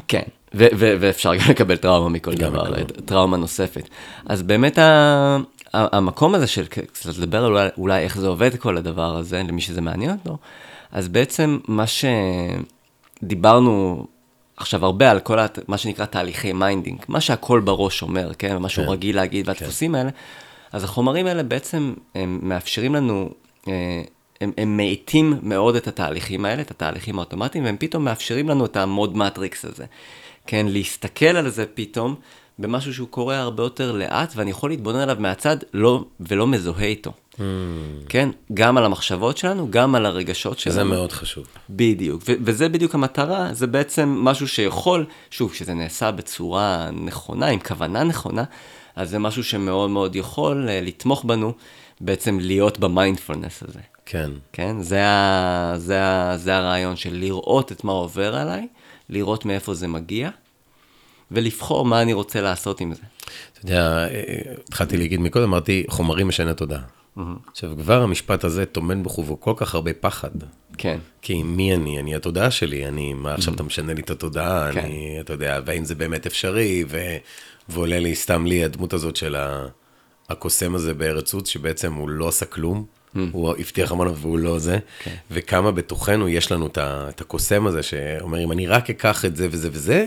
כן, 0.08 0.22
ו- 0.56 0.66
ו- 0.78 0.96
ואפשר 1.00 1.36
גם 1.36 1.46
לקבל 1.50 1.76
טראומה 1.78 2.10
מכל 2.10 2.34
דבר, 2.34 2.64
מכל. 2.72 2.84
טראומה 3.06 3.38
נוספת. 3.38 3.90
אז 4.26 4.42
באמת 4.44 4.78
ה- 4.78 5.38
המקום 5.74 6.36
הזה 6.36 6.48
של 6.48 6.66
קצת 6.66 7.18
לדבר 7.18 7.46
על 7.46 7.52
אולי, 7.52 7.68
אולי 7.78 8.04
איך 8.04 8.18
זה 8.18 8.28
עובד 8.28 8.56
כל 8.56 8.78
הדבר 8.78 9.16
הזה, 9.18 9.42
למי 9.48 9.62
שזה 9.62 9.82
מעניין 9.82 10.12
אותו, 10.12 10.38
אז 10.92 11.08
בעצם 11.08 11.58
מה 11.68 11.84
שדיברנו 13.22 14.06
עכשיו 14.58 14.86
הרבה 14.86 15.12
על 15.12 15.20
כל 15.20 15.40
הת... 15.40 15.60
מה 15.68 15.78
שנקרא 15.78 16.06
תהליכי 16.06 16.54
minding, 16.54 17.00
מה 17.08 17.22
שהקול 17.22 17.60
בראש 17.60 18.02
אומר, 18.02 18.32
כן, 18.34 18.58
מה 18.58 18.70
שהוא 18.70 18.86
כן. 18.86 18.92
רגיל 18.92 19.16
להגיד 19.16 19.48
והדפוסים 19.48 19.92
כן. 19.92 19.96
האלה, 19.96 20.10
אז 20.72 20.84
החומרים 20.84 21.28
האלה 21.28 21.44
בעצם 21.44 21.94
הם 22.16 22.40
מאפשרים 22.44 22.96
לנו 22.96 23.30
אה, 23.68 24.02
הם, 24.42 24.52
הם 24.58 24.78
מאיטים 24.78 25.40
מאוד 25.42 25.76
את 25.76 25.88
התהליכים 25.88 26.46
האלה, 26.46 26.62
את 26.62 26.72
התהליכים 26.72 27.20
האוטומטיים, 27.20 27.66
והם 27.66 27.76
פתאום 27.80 28.06
מאפשרים 28.06 28.50
לנו 28.50 28.66
את 28.66 28.78
ה 28.78 28.86
mode 28.86 29.18
Matrix 29.18 29.66
הזה. 29.66 29.86
כן, 30.48 30.66
להסתכל 30.70 31.26
על 31.26 31.50
זה 31.50 31.66
פתאום 31.74 32.16
במשהו 32.60 32.94
שהוא 32.94 33.08
קורה 33.08 33.40
הרבה 33.40 33.64
יותר 33.64 33.92
לאט, 33.92 34.34
ואני 34.36 34.52
יכול 34.52 34.70
להתבונן 34.70 35.00
עליו 35.00 35.18
מהצד 35.20 35.58
לא, 35.74 36.06
ולא 36.20 36.48
מזוהה 36.48 36.86
איתו. 36.86 37.12
Mm. 37.36 37.40
כן, 38.10 38.30
גם 38.54 38.78
על 38.78 38.86
המחשבות 38.86 39.38
שלנו, 39.38 39.68
גם 39.72 39.96
על 39.96 40.06
הרגשות 40.06 40.60
שלנו. 40.60 40.76
זה 40.76 40.84
מאוד 40.84 41.12
חשוב. 41.12 41.46
בדיוק, 41.70 42.24
ו- 42.30 42.34
וזה 42.44 42.70
בדיוק 42.70 42.96
המטרה, 42.96 43.54
זה 43.54 43.68
בעצם 43.68 44.10
משהו 44.10 44.48
שיכול, 44.48 45.06
שוב, 45.32 45.52
כשזה 45.52 45.74
נעשה 45.74 46.12
בצורה 46.12 46.90
נכונה, 46.92 47.48
עם 47.48 47.60
כוונה 47.60 48.04
נכונה, 48.04 48.44
אז 48.96 49.10
זה 49.10 49.20
משהו 49.20 49.44
שמאוד 49.44 49.90
מאוד 49.90 50.16
יכול 50.16 50.68
uh, 50.68 50.86
לתמוך 50.86 51.26
בנו, 51.26 51.54
בעצם 52.02 52.40
להיות 52.42 52.80
במיינדפולנס 52.80 53.64
הזה. 53.64 53.80
כן. 54.06 54.32
כן? 54.54 54.82
זה, 54.82 55.06
ה, 55.06 55.74
זה, 55.78 56.04
ה, 56.04 56.38
זה 56.38 56.56
הרעיון 56.56 56.96
של 56.96 57.14
לראות 57.14 57.72
את 57.72 57.84
מה 57.84 57.92
עובר 57.92 58.36
עליי, 58.36 58.68
לראות 59.10 59.46
מאיפה 59.46 59.74
זה 59.74 59.88
מגיע, 59.88 60.30
ולבחור 61.32 61.86
מה 61.86 62.02
אני 62.02 62.14
רוצה 62.14 62.42
לעשות 62.42 62.82
עם 62.82 62.94
זה. 62.94 63.02
אתה 63.54 63.66
יודע, 63.66 64.08
התחלתי 64.68 64.98
להגיד 64.98 65.20
מקודם, 65.20 65.44
אמרתי, 65.46 65.84
חומרים 65.88 66.28
משנה 66.28 66.54
תודעה. 66.54 66.82
עכשיו, 67.52 67.72
כבר 67.78 68.02
המשפט 68.02 68.44
הזה 68.44 68.66
טומן 68.66 69.04
בחובו 69.04 69.40
כל 69.40 69.54
כך 69.56 69.76
הרבה 69.76 69.94
פחד. 69.94 70.30
כן. 70.78 71.00
כי 71.22 71.44
מי 71.44 71.76
אני? 71.76 72.00
אני 72.00 72.16
התודעה 72.16 72.52
שלי, 72.52 72.88
אני, 72.88 73.14
מה 73.14 73.34
עכשיו. 73.34 73.54
אתה 73.54 73.64
משנה 73.64 73.94
לי 73.94 74.02
את 74.02 74.10
התודעה, 74.10 74.70
כן. 74.74 74.80
אני, 74.80 75.18
אתה 75.20 75.34
יודע, 75.34 75.60
והאם 75.66 75.86
זה 75.86 75.96
באמת 75.96 76.26
אפשרי, 76.26 76.84
ו, 76.90 76.98
ועולה 77.70 78.00
לי 78.00 78.16
סתם 78.16 78.46
לי 78.46 78.64
הדמות 78.64 78.94
הזאת 78.94 79.16
של 79.16 79.36
הקוסם 80.30 80.76
הזה 80.76 80.94
בארץ 80.94 81.34
עוץ, 81.34 81.50
שבעצם 81.50 81.94
הוא 81.94 82.10
לא 82.10 82.28
עשה 82.28 82.46
כלום, 82.46 82.86
Mm. 83.16 83.18
הוא 83.32 83.56
הבטיח 83.60 83.92
המון 83.92 84.08
והוא 84.16 84.40
לא 84.40 84.60
זה. 84.60 84.78
כן. 85.04 85.16
וכמה 85.32 85.72
בתוכנו 85.72 86.30
יש 86.30 86.52
לנו 86.52 86.68
את 86.78 87.22
הקוסם 87.22 87.68
הזה 87.68 87.84
שאומר, 87.84 88.44
אם 88.44 88.52
אני 88.52 88.68
רק 88.68 88.90
אקח 88.90 89.26
את 89.26 89.36
זה 89.36 89.48
וזה 89.52 89.70
וזה, 89.72 90.06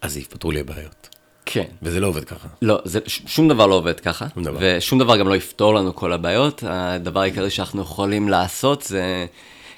אז 0.00 0.16
יפתרו 0.16 0.50
לי 0.50 0.60
הבעיות. 0.60 1.13
כן. 1.46 1.64
וזה 1.82 2.00
לא 2.00 2.06
עובד 2.06 2.24
ככה. 2.24 2.48
לא, 2.62 2.78
זה, 2.84 3.00
שום 3.06 3.48
דבר 3.48 3.66
לא 3.66 3.74
עובד 3.74 4.00
ככה, 4.00 4.26
שום 4.34 4.44
דבר. 4.44 4.58
ושום 4.60 4.98
דבר 4.98 5.16
גם 5.16 5.28
לא 5.28 5.36
יפתור 5.36 5.74
לנו 5.74 5.94
כל 5.94 6.12
הבעיות. 6.12 6.64
הדבר 6.66 7.20
העיקרי 7.20 7.50
שאנחנו 7.50 7.82
יכולים 7.82 8.28
לעשות 8.28 8.82
זה 8.82 9.26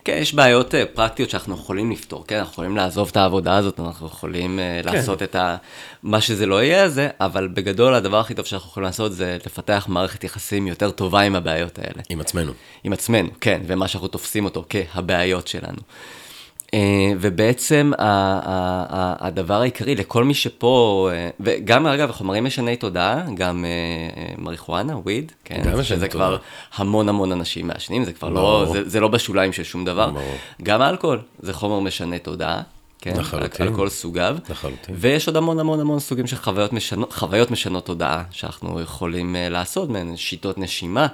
כן, 0.07 0.19
יש 0.21 0.35
בעיות 0.35 0.75
uh, 0.75 0.77
פרקטיות 0.95 1.31
שאנחנו 1.31 1.55
יכולים 1.55 1.91
לפתור, 1.91 2.25
כן, 2.27 2.39
אנחנו 2.39 2.53
יכולים 2.53 2.77
לעזוב 2.77 3.09
את 3.11 3.17
העבודה 3.17 3.57
הזאת, 3.57 3.81
אנחנו 3.81 4.07
יכולים 4.07 4.59
uh, 4.59 4.87
כן. 4.87 4.95
לעשות 4.97 5.23
את 5.23 5.35
ה... 5.35 5.57
מה 6.03 6.21
שזה 6.21 6.47
לא 6.47 6.62
יהיה 6.62 6.89
זה, 6.89 7.09
אבל 7.21 7.49
בגדול 7.49 7.95
הדבר 7.95 8.21
הכי 8.21 8.35
טוב 8.35 8.45
שאנחנו 8.47 8.71
יכולים 8.71 8.87
לעשות 8.87 9.12
זה 9.12 9.39
לפתח 9.47 9.87
מערכת 9.89 10.25
יחסים 10.25 10.67
יותר 10.67 10.91
טובה 10.91 11.21
עם 11.21 11.35
הבעיות 11.35 11.79
האלה. 11.79 12.03
עם 12.09 12.21
עצמנו. 12.21 12.53
עם 12.85 12.93
עצמנו, 12.93 13.29
כן, 13.41 13.62
ומה 13.67 13.89
שאנחנו 13.89 14.09
תופסים 14.09 14.45
אותו 14.45 14.64
כהבעיות 14.69 15.49
שלנו. 15.49 15.79
אה, 16.75 17.12
ובעצם 17.21 17.93
הדבר 17.99 19.61
העיקרי 19.61 19.95
לכל 19.95 20.25
מי 20.25 20.35
שפה, 20.35 21.09
אה, 21.12 21.31
וגם 21.41 21.87
אגב, 21.87 22.11
חומרים 22.11 22.45
משני 22.45 22.77
תודעה, 22.77 23.25
גם 23.35 23.64
אה, 23.64 24.35
מריחואנה, 24.39 24.97
וויד, 24.97 25.33
כן, 25.45 25.83
שזה 25.83 26.09
כבר 26.09 26.37
המון 26.75 27.09
המון 27.09 27.33
אנשים 27.33 27.67
מעשנים, 27.67 28.05
זה 28.05 28.12
כבר 28.12 28.29
לא, 28.29 28.67
זה, 28.73 28.89
זה 28.89 29.01
לא 29.01 29.09
בשוליים 29.09 29.53
של 29.53 29.62
שום 29.62 29.85
דבר. 29.85 30.11
גם 30.62 30.83
אלכוהול 30.83 31.21
זה 31.39 31.53
חומר 31.53 31.81
משנה 31.81 32.19
תודעה. 32.19 32.62
כן, 33.15 33.21
לחלוטין. 33.21 33.67
על 33.67 33.75
כל 33.75 33.89
סוגיו. 33.89 34.37
לחלוטין. 34.51 34.95
ויש 34.99 35.27
עוד 35.27 35.37
המון 35.37 35.59
המון 35.59 35.81
המון 35.81 36.01
סוגים 36.01 36.27
של 36.27 36.37
חוויות 36.37 36.73
משנות, 36.73 37.13
חוויות 37.13 37.51
משנות 37.51 37.87
תודעה 37.87 38.23
שאנחנו 38.31 38.81
יכולים 38.81 39.37
לעשות 39.39 39.91
מהן, 39.91 40.17
שיטות 40.17 40.59
נשימה, 40.59 41.07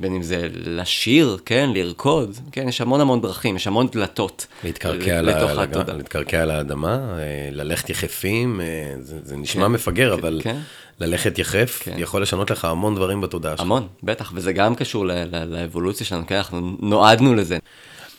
בין 0.00 0.14
אם 0.14 0.22
זה 0.22 0.48
לשיר, 0.52 1.38
כן, 1.44 1.70
לרקוד, 1.74 2.36
כן, 2.52 2.68
יש 2.68 2.80
המון 2.80 3.00
המון 3.00 3.20
דרכים, 3.20 3.56
יש 3.56 3.66
המון 3.66 3.86
דלתות. 3.92 4.46
להתקרקע, 4.64 5.22
לתוך 5.22 5.50
התודעה. 5.50 5.96
להתקרקע 5.96 6.42
על 6.42 6.50
האדמה, 6.50 6.94
אה, 6.94 7.48
ללכת 7.52 7.90
יחפים, 7.90 8.60
אה, 8.60 8.66
זה, 9.00 9.18
זה 9.22 9.36
נשמע 9.36 9.66
כן, 9.66 9.72
מפגר, 9.72 10.16
כן, 10.16 10.20
אבל 10.20 10.40
כן. 10.44 10.56
ללכת 11.00 11.38
יחף 11.38 11.80
כן. 11.84 11.94
יכול 11.98 12.22
לשנות 12.22 12.50
לך 12.50 12.64
המון 12.64 12.94
דברים 12.94 13.20
בתודעה 13.20 13.56
שלך. 13.56 13.60
המון, 13.60 13.86
בטח, 14.02 14.32
וזה 14.34 14.52
גם 14.52 14.74
קשור 14.74 15.06
לאבולוציה 15.46 16.06
שלנו, 16.06 16.26
כן, 16.26 16.36
אנחנו 16.36 16.76
נועדנו 16.80 17.34
לזה. 17.34 17.58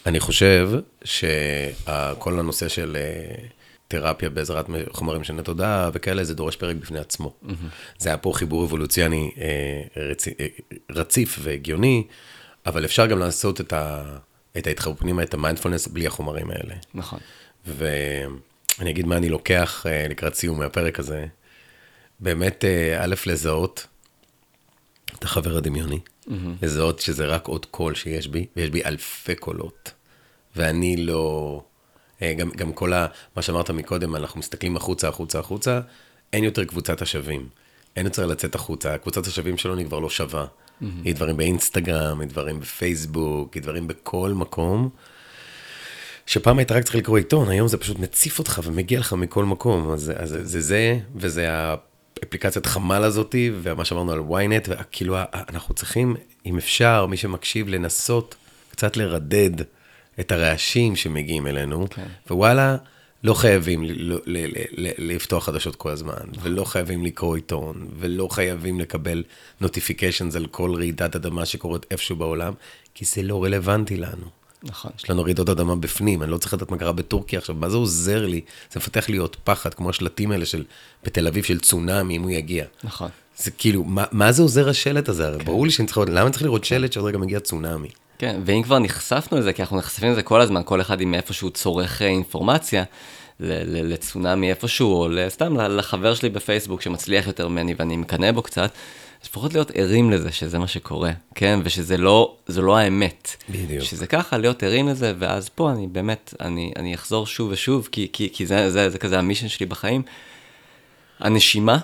אני 0.07 0.19
חושב 0.19 0.69
שכל 1.03 2.39
הנושא 2.39 2.67
של... 2.67 2.97
אה, 2.99 3.47
תרפיה 3.89 4.29
בעזרת 4.29 4.65
חומרים 4.91 5.23
של 5.23 5.41
תודעה 5.41 5.89
וכאלה, 5.93 6.23
זה 6.23 6.33
דורש 6.33 6.55
פרק 6.55 6.75
בפני 6.75 6.99
עצמו. 6.99 7.33
Mm-hmm. 7.43 7.51
זה 7.97 8.09
היה 8.09 8.17
פה 8.17 8.31
חיבור 8.35 8.65
אבולוציאני 8.65 9.31
אה, 9.37 10.01
רצ... 10.03 10.27
אה, 10.27 10.47
רציף 10.91 11.39
והגיוני, 11.41 12.03
אבל 12.65 12.85
אפשר 12.85 13.05
גם 13.05 13.19
לעשות 13.19 13.61
את, 13.61 13.73
ה... 13.73 14.03
את 14.57 14.67
ההתחרות 14.67 14.99
פנימה, 14.99 15.23
את 15.23 15.33
המיינדפולנס, 15.33 15.87
בלי 15.87 16.07
החומרים 16.07 16.51
האלה. 16.51 16.75
נכון. 16.93 17.19
ואני 17.65 18.89
אגיד 18.89 19.05
מה 19.05 19.17
אני 19.17 19.29
לוקח 19.29 19.85
לקראת 20.09 20.35
סיום 20.35 20.59
מהפרק 20.59 20.99
הזה. 20.99 21.25
באמת, 22.19 22.65
א', 22.99 23.15
לזהות 23.25 23.87
את 25.19 25.23
החבר 25.23 25.57
הדמיוני, 25.57 25.99
mm-hmm. 25.99 26.31
לזהות 26.61 26.99
שזה 26.99 27.25
רק 27.25 27.47
עוד 27.47 27.65
קול 27.65 27.95
שיש 27.95 28.27
בי, 28.27 28.45
ויש 28.55 28.69
בי 28.69 28.83
אלפי 28.85 29.35
קולות, 29.35 29.91
ואני 30.57 30.97
לא... 30.97 31.61
אה, 32.21 32.33
גם, 32.33 32.49
גם 32.49 32.73
כל 32.73 32.93
ה, 32.93 33.07
מה 33.35 33.41
שאמרת 33.41 33.71
מקודם, 33.71 34.15
אנחנו 34.15 34.39
מסתכלים 34.39 34.77
החוצה, 34.77 35.07
החוצה, 35.07 35.39
החוצה, 35.39 35.79
אין 36.33 36.43
יותר 36.43 36.65
קבוצת 36.65 37.01
השווים. 37.01 37.49
אין 37.95 38.05
יותר 38.05 38.25
לצאת 38.25 38.55
החוצה, 38.55 38.97
קבוצת 38.97 39.27
השווים 39.27 39.57
שלנו 39.57 39.77
היא 39.77 39.85
כבר 39.85 39.99
לא 39.99 40.09
שווה. 40.09 40.45
Mm-hmm. 40.45 40.85
היא 41.03 41.15
דברים 41.15 41.37
באינסטגרם, 41.37 42.19
היא 42.19 42.29
דברים 42.29 42.59
בפייסבוק, 42.59 43.53
היא 43.53 43.61
דברים 43.61 43.87
בכל 43.87 44.33
מקום. 44.35 44.89
שפעם 46.25 46.57
היית 46.57 46.71
רק 46.71 46.83
צריך 46.83 46.95
לקרוא 46.95 47.17
עיתון, 47.17 47.49
היום 47.49 47.67
זה 47.67 47.77
פשוט 47.77 47.99
מציף 47.99 48.39
אותך 48.39 48.61
ומגיע 48.63 48.99
לך 48.99 49.13
מכל 49.13 49.45
מקום. 49.45 49.91
אז, 49.91 50.11
אז 50.15 50.29
זה 50.29 50.43
זה, 50.43 50.61
זה 50.61 50.99
וזה 51.15 51.47
האפליקציית 52.23 52.65
חמ"ל 52.65 53.03
הזאתי, 53.03 53.51
ומה 53.61 53.85
שאמרנו 53.85 54.11
על 54.11 54.19
ynet, 54.19 54.67
וכאילו 54.69 55.17
אנחנו 55.33 55.75
צריכים, 55.75 56.15
אם 56.45 56.57
אפשר, 56.57 57.05
מי 57.05 57.17
שמקשיב, 57.17 57.67
לנסות 57.67 58.35
קצת 58.71 58.97
לרדד. 58.97 59.51
את 60.19 60.31
הרעשים 60.31 60.95
שמגיעים 60.95 61.47
אלינו, 61.47 61.87
כן. 61.89 62.07
ווואלה, 62.29 62.77
לא 63.23 63.33
חייבים 63.33 63.83
לפתוח 64.97 65.45
חדשות 65.45 65.75
כל 65.75 65.89
הזמן, 65.89 66.13
ולא 66.41 66.63
חייבים 66.63 67.05
לקרוא 67.05 67.35
עיתון, 67.35 67.87
ולא 67.99 68.27
חייבים 68.31 68.79
לקבל 68.79 69.23
נוטיפיקיישנס 69.61 70.35
על 70.35 70.45
כל 70.45 70.73
רעידת 70.75 71.15
אדמה 71.15 71.45
שקורית 71.45 71.85
איפשהו 71.91 72.15
בעולם, 72.15 72.53
כי 72.93 73.05
זה 73.05 73.21
לא 73.21 73.43
רלוונטי 73.43 73.97
לנו. 73.97 74.25
נכון. 74.63 74.91
יש 74.97 75.09
לנו 75.09 75.23
רעידות 75.23 75.49
אדמה 75.49 75.75
בפנים, 75.75 76.23
אני 76.23 76.31
לא 76.31 76.37
צריך 76.37 76.53
לדעת 76.53 76.71
מה 76.71 76.77
קרה 76.77 76.91
בטורקיה 76.91 77.39
עכשיו, 77.39 77.55
מה 77.55 77.69
זה 77.69 77.77
עוזר 77.77 78.25
לי? 78.25 78.41
זה 78.71 78.79
מפתח 78.79 79.09
לי 79.09 79.17
עוד 79.17 79.35
פחד, 79.43 79.73
כמו 79.73 79.89
השלטים 79.89 80.31
האלה 80.31 80.45
של, 80.45 80.63
בתל 81.03 81.27
אביב 81.27 81.43
של 81.43 81.59
צונאמי, 81.59 82.15
אם 82.17 82.21
הוא 82.21 82.31
יגיע. 82.31 82.65
נכון. 82.83 83.09
זה 83.37 83.51
כאילו, 83.51 83.83
מה, 83.83 84.03
מה 84.11 84.31
זה 84.31 84.41
עוזר 84.41 84.69
השלט 84.69 85.09
הזה? 85.09 85.35
כן. 85.39 85.45
ברור 85.45 85.65
לי 85.65 85.71
שאני 85.71 85.87
צריך 85.87 85.97
לראות, 85.97 86.09
למה 86.09 86.21
אני 86.21 86.31
צריך 86.31 86.43
לראות 86.43 86.65
שלט 86.65 86.93
שעוד 86.93 87.05
רגע 87.05 87.17
מגיע 87.17 87.39
צונאמי? 87.39 87.89
כן, 88.19 88.41
ואם 88.45 88.63
כבר 88.63 88.79
נחשפנו 88.79 89.37
לזה, 89.37 89.53
כי 89.53 89.61
אנחנו 89.61 89.77
נחשפים 89.77 90.11
לזה 90.11 90.23
כל 90.23 90.41
הזמן, 90.41 90.61
כל 90.65 90.81
אחד 90.81 91.01
עם 91.01 91.13
איפה 91.13 91.33
שהוא 91.33 91.49
צורך 91.49 92.01
אה, 92.01 92.07
אינפורמציה, 92.07 92.83
לצונאמי 93.39 94.49
איפשהו, 94.49 94.93
או 94.93 95.09
סתם 95.27 95.57
לחבר 95.59 96.13
שלי 96.13 96.29
בפייסבוק 96.29 96.81
שמצליח 96.81 97.27
יותר 97.27 97.47
ממני 97.47 97.73
ואני 97.77 97.97
מקנא 97.97 98.31
בו 98.31 98.41
קצת, 98.41 98.71
לפחות 99.23 99.53
להיות 99.53 99.71
ערים 99.75 100.11
לזה 100.11 100.31
שזה 100.31 100.59
מה 100.59 100.67
שקורה, 100.67 101.11
כן? 101.35 101.59
ושזה 101.63 101.97
לא, 101.97 102.35
לא 102.49 102.77
האמת. 102.77 103.35
בדיוק. 103.49 103.83
שזה 103.83 104.07
ככה, 104.07 104.37
להיות 104.37 104.63
ערים 104.63 104.87
לזה, 104.87 105.13
ואז 105.19 105.49
פה 105.49 105.71
אני 105.71 105.87
באמת, 105.87 106.33
אני, 106.41 106.71
אני 106.75 106.95
אחזור 106.95 107.25
שוב 107.25 107.49
ושוב, 107.51 107.89
כי, 107.91 108.07
כי, 108.13 108.29
כי 108.33 108.45
זה, 108.45 108.69
זה, 108.69 108.89
זה 108.89 108.97
כזה 108.97 109.19
המישן 109.19 109.47
שלי 109.47 109.65
בחיים. 109.65 110.01
הנשימה, 111.19 111.77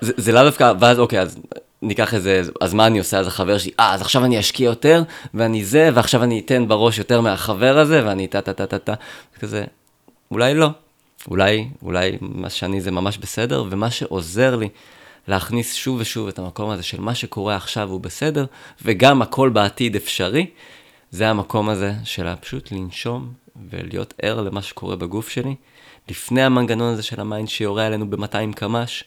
זה, 0.00 0.12
זה 0.16 0.32
לאו 0.32 0.44
דווקא, 0.44 0.72
ואז 0.80 0.98
אוקיי, 0.98 1.20
אז 1.20 1.38
ניקח 1.82 2.14
איזה, 2.14 2.42
אז 2.60 2.74
מה 2.74 2.86
אני 2.86 2.98
עושה? 2.98 3.18
אז 3.18 3.26
החבר 3.26 3.58
שלי, 3.58 3.72
אה, 3.80 3.94
אז 3.94 4.00
עכשיו 4.00 4.24
אני 4.24 4.40
אשקיע 4.40 4.64
יותר, 4.64 5.02
ואני 5.34 5.64
זה, 5.64 5.90
ועכשיו 5.94 6.22
אני 6.22 6.40
אתן 6.40 6.68
בראש 6.68 6.98
יותר 6.98 7.20
מהחבר 7.20 7.78
הזה, 7.78 8.06
ואני 8.06 8.26
טה 8.26 8.40
טה 8.40 8.52
טה 8.52 8.66
טה 8.66 8.78
טה, 8.78 8.94
כזה, 9.40 9.64
אולי 10.30 10.54
לא. 10.54 10.68
אולי, 11.30 11.68
אולי 11.82 12.18
מה 12.20 12.50
שאני 12.50 12.80
זה 12.80 12.90
ממש 12.90 13.18
בסדר, 13.18 13.64
ומה 13.70 13.90
שעוזר 13.90 14.56
לי 14.56 14.68
להכניס 15.28 15.74
שוב 15.74 16.00
ושוב 16.00 16.28
את 16.28 16.38
המקום 16.38 16.70
הזה 16.70 16.82
של 16.82 17.00
מה 17.00 17.14
שקורה 17.14 17.56
עכשיו 17.56 17.90
הוא 17.90 18.00
בסדר, 18.00 18.46
וגם 18.82 19.22
הכל 19.22 19.48
בעתיד 19.48 19.96
אפשרי, 19.96 20.46
זה 21.10 21.28
המקום 21.28 21.68
הזה 21.68 21.94
של 22.04 22.34
פשוט 22.36 22.72
לנשום 22.72 23.32
ולהיות 23.70 24.14
ער 24.22 24.40
למה 24.40 24.62
שקורה 24.62 24.96
בגוף 24.96 25.28
שלי, 25.28 25.54
לפני 26.08 26.42
המנגנון 26.42 26.92
הזה 26.92 27.02
של 27.02 27.20
ה 27.20 27.26
mind 27.26 27.48
שיורה 27.48 27.86
עלינו 27.86 28.10
ב-200 28.10 28.54
קמ"ש, 28.56 29.04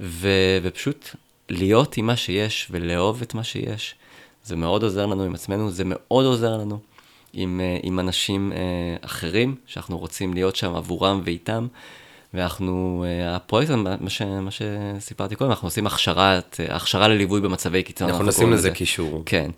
ופשוט 0.00 1.08
להיות 1.48 1.96
עם 1.96 2.06
מה 2.06 2.16
שיש 2.16 2.68
ולאהוב 2.70 3.22
את 3.22 3.34
מה 3.34 3.44
שיש, 3.44 3.94
זה 4.44 4.56
מאוד 4.56 4.82
עוזר 4.82 5.06
לנו 5.06 5.22
עם 5.22 5.34
עצמנו, 5.34 5.70
זה 5.70 5.82
מאוד 5.86 6.26
עוזר 6.26 6.56
לנו 6.56 6.78
עם, 7.32 7.60
אה, 7.60 7.78
עם 7.82 8.00
אנשים 8.00 8.52
אה, 8.52 8.58
אחרים, 9.00 9.54
שאנחנו 9.66 9.98
רוצים 9.98 10.34
להיות 10.34 10.56
שם 10.56 10.74
עבורם 10.74 11.20
ואיתם. 11.24 11.66
ואנחנו, 12.34 13.04
אה, 13.06 13.36
הפרויקט, 13.36 13.70
מה, 14.00 14.10
ש, 14.10 14.22
מה 14.22 14.50
שסיפרתי 14.50 15.36
קודם, 15.36 15.50
אנחנו 15.50 15.66
עושים 15.66 15.86
הכשרת, 15.86 16.60
הכשרה 16.68 17.08
לליווי 17.08 17.40
במצבי 17.40 17.82
קיצון. 17.82 18.08
אנחנו 18.08 18.24
נשים 18.24 18.52
לזה 18.52 18.70
קישור. 18.70 19.22
כן. 19.26 19.50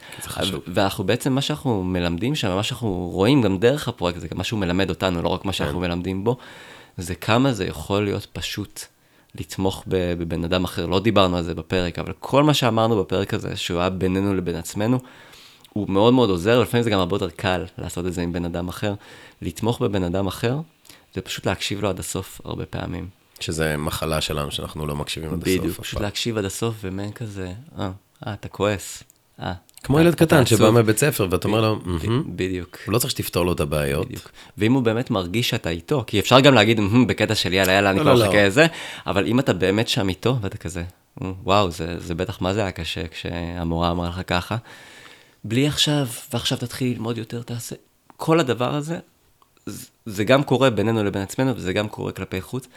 ואנחנו 0.67 1.05
בעצם, 1.05 1.33
מה 1.33 1.41
שאנחנו 1.41 1.85
מלמדים 1.85 2.35
שם, 2.35 2.55
מה 2.55 2.63
שאנחנו 2.63 3.11
רואים 3.13 3.43
גם 3.43 3.59
דרך 3.59 3.89
הפרויקט, 3.89 4.21
זה 4.21 4.29
גם 4.29 4.39
מה 4.39 4.45
שהוא 4.45 4.61
מלמד 4.61 4.91
אותנו, 4.91 5.23
לא 5.23 5.29
רק 5.29 5.45
מה 5.45 5.53
שאנחנו 5.53 5.81
כן. 5.81 5.87
מלמדים 5.87 6.25
בו, 6.25 6.37
זה 6.97 7.15
כמה 7.15 7.53
זה 7.53 7.65
יכול 7.67 8.05
להיות 8.05 8.27
פשוט 8.33 8.81
לתמוך 9.35 9.85
בבן 9.87 10.45
אדם 10.45 10.65
אחר, 10.65 10.87
לא 10.87 11.01
דיברנו 11.01 11.37
על 11.37 11.43
זה 11.43 11.55
בפרק, 11.55 11.99
אבל 11.99 12.13
כל 12.21 12.43
מה 12.43 12.55
שאמרנו 12.55 13.03
בפרק 13.03 13.35
הזה, 13.35 13.57
שהוא 13.57 13.81
היה 13.81 13.91
בינינו 13.91 14.35
לבין 14.35 14.57
עצמנו, 14.57 14.99
הוא 15.73 15.91
מאוד 15.91 16.15
מאוד 16.15 16.31
עוזר, 16.31 16.61
לפעמים 16.61 16.85
זה 16.85 16.91
גם 16.91 16.99
הרבה 16.99 17.17
יותר 17.17 17.31
קל 17.31 17.65
לעשות 17.79 18.07
את 18.07 18.13
זה 18.13 18.23
עם 18.23 18.33
בן 18.33 18.45
אדם 18.45 18.69
אחר. 18.69 18.95
לתמוך 19.43 19.83
בבן 19.83 20.03
אדם 20.03 20.27
אחר, 20.27 20.57
זה 21.15 21.21
פשוט 21.21 21.47
להקשיב 21.47 21.83
לו 21.83 21.89
עד 21.89 21.99
הסוף 21.99 22.41
הרבה 22.45 22.67
פעמים. 22.67 23.09
שזה 23.41 23.77
מחלה 23.77 24.21
שלנו, 24.21 24.51
שאנחנו 24.51 24.87
לא 24.87 24.97
מקשיבים 24.97 25.33
עד 25.33 25.43
הסוף. 25.43 25.59
בדיוק, 25.59 25.81
פשוט 25.81 26.01
להקשיב 26.01 26.39
עד 26.39 26.45
הסוף, 26.45 26.75
ומעין 26.81 27.13
כזה, 27.13 27.53
אה, 27.79 27.91
אה, 28.27 28.35
אתה 28.35 28.49
כועס, 28.49 29.03
אה, 29.41 29.53
כמו 29.85 30.01
ילד 30.01 30.15
קטן 30.15 30.47
שבא 30.47 30.71
מבית 30.71 30.99
ספר 30.99 31.27
ואתה 31.31 31.49
אומר 31.49 31.61
לו, 31.61 31.79
בדיוק. 32.27 32.79
הוא 32.87 32.93
לא 32.93 32.99
צריך 32.99 33.11
שתפתור 33.11 33.45
לו 33.45 33.53
את 33.53 33.61
הבעיות. 33.61 34.07
בדיוק. 34.07 34.31
ואם 34.59 34.73
הוא 34.73 34.83
באמת 34.83 35.11
מרגיש 35.11 35.49
שאתה 35.49 35.71
איתו, 35.71 36.05
כי 36.07 36.21
אפשר 36.21 36.41
גם 36.41 36.55
להגיד, 36.55 36.81
בקטע 37.09 37.35
של 37.35 37.53
יאללה, 37.53 37.73
יאללה, 37.73 37.91
אני 37.91 37.99
לא, 37.99 38.03
כבר 38.03 38.15
לא, 38.15 38.27
מחכה 38.27 38.47
לזה, 38.47 38.67
אבל 39.07 39.27
אם 39.27 39.41
אתה 39.41 39.53
באמת 39.53 39.89
שם 39.89 40.09
איתו, 40.09 40.37
ואתה 40.41 40.59
כזה, 40.59 40.85
וואו, 41.21 41.71
זה 41.99 42.15
בטח 42.15 42.41
מה 42.41 42.55
זה 42.55 42.61
היה 42.61 42.71
קשה 42.71 43.09
כשהמורה 43.09 43.91
אמרה 43.91 44.09
לך 44.09 44.21
ככה, 44.27 44.57
בלי 45.45 45.67
עכשיו, 45.67 46.07
ועכשיו 46.33 46.59
תתחיל 46.59 46.93
ללמוד 46.93 47.19
יותר, 47.19 47.43
תעשה. 47.43 47.77
כל 48.17 48.41
הדבר 48.41 48.75
הזה, 48.75 48.99
זה 50.07 50.25
גם 50.25 50.43
קורה 50.43 50.71
בינינו 50.71 51.05
לבין 51.05 51.23
עצמנו, 51.23 51.57
וזה 51.57 51.73
גם 51.73 51.89
קורה 51.89 52.13
כלפי 52.13 52.41
חוץ. 52.41 52.69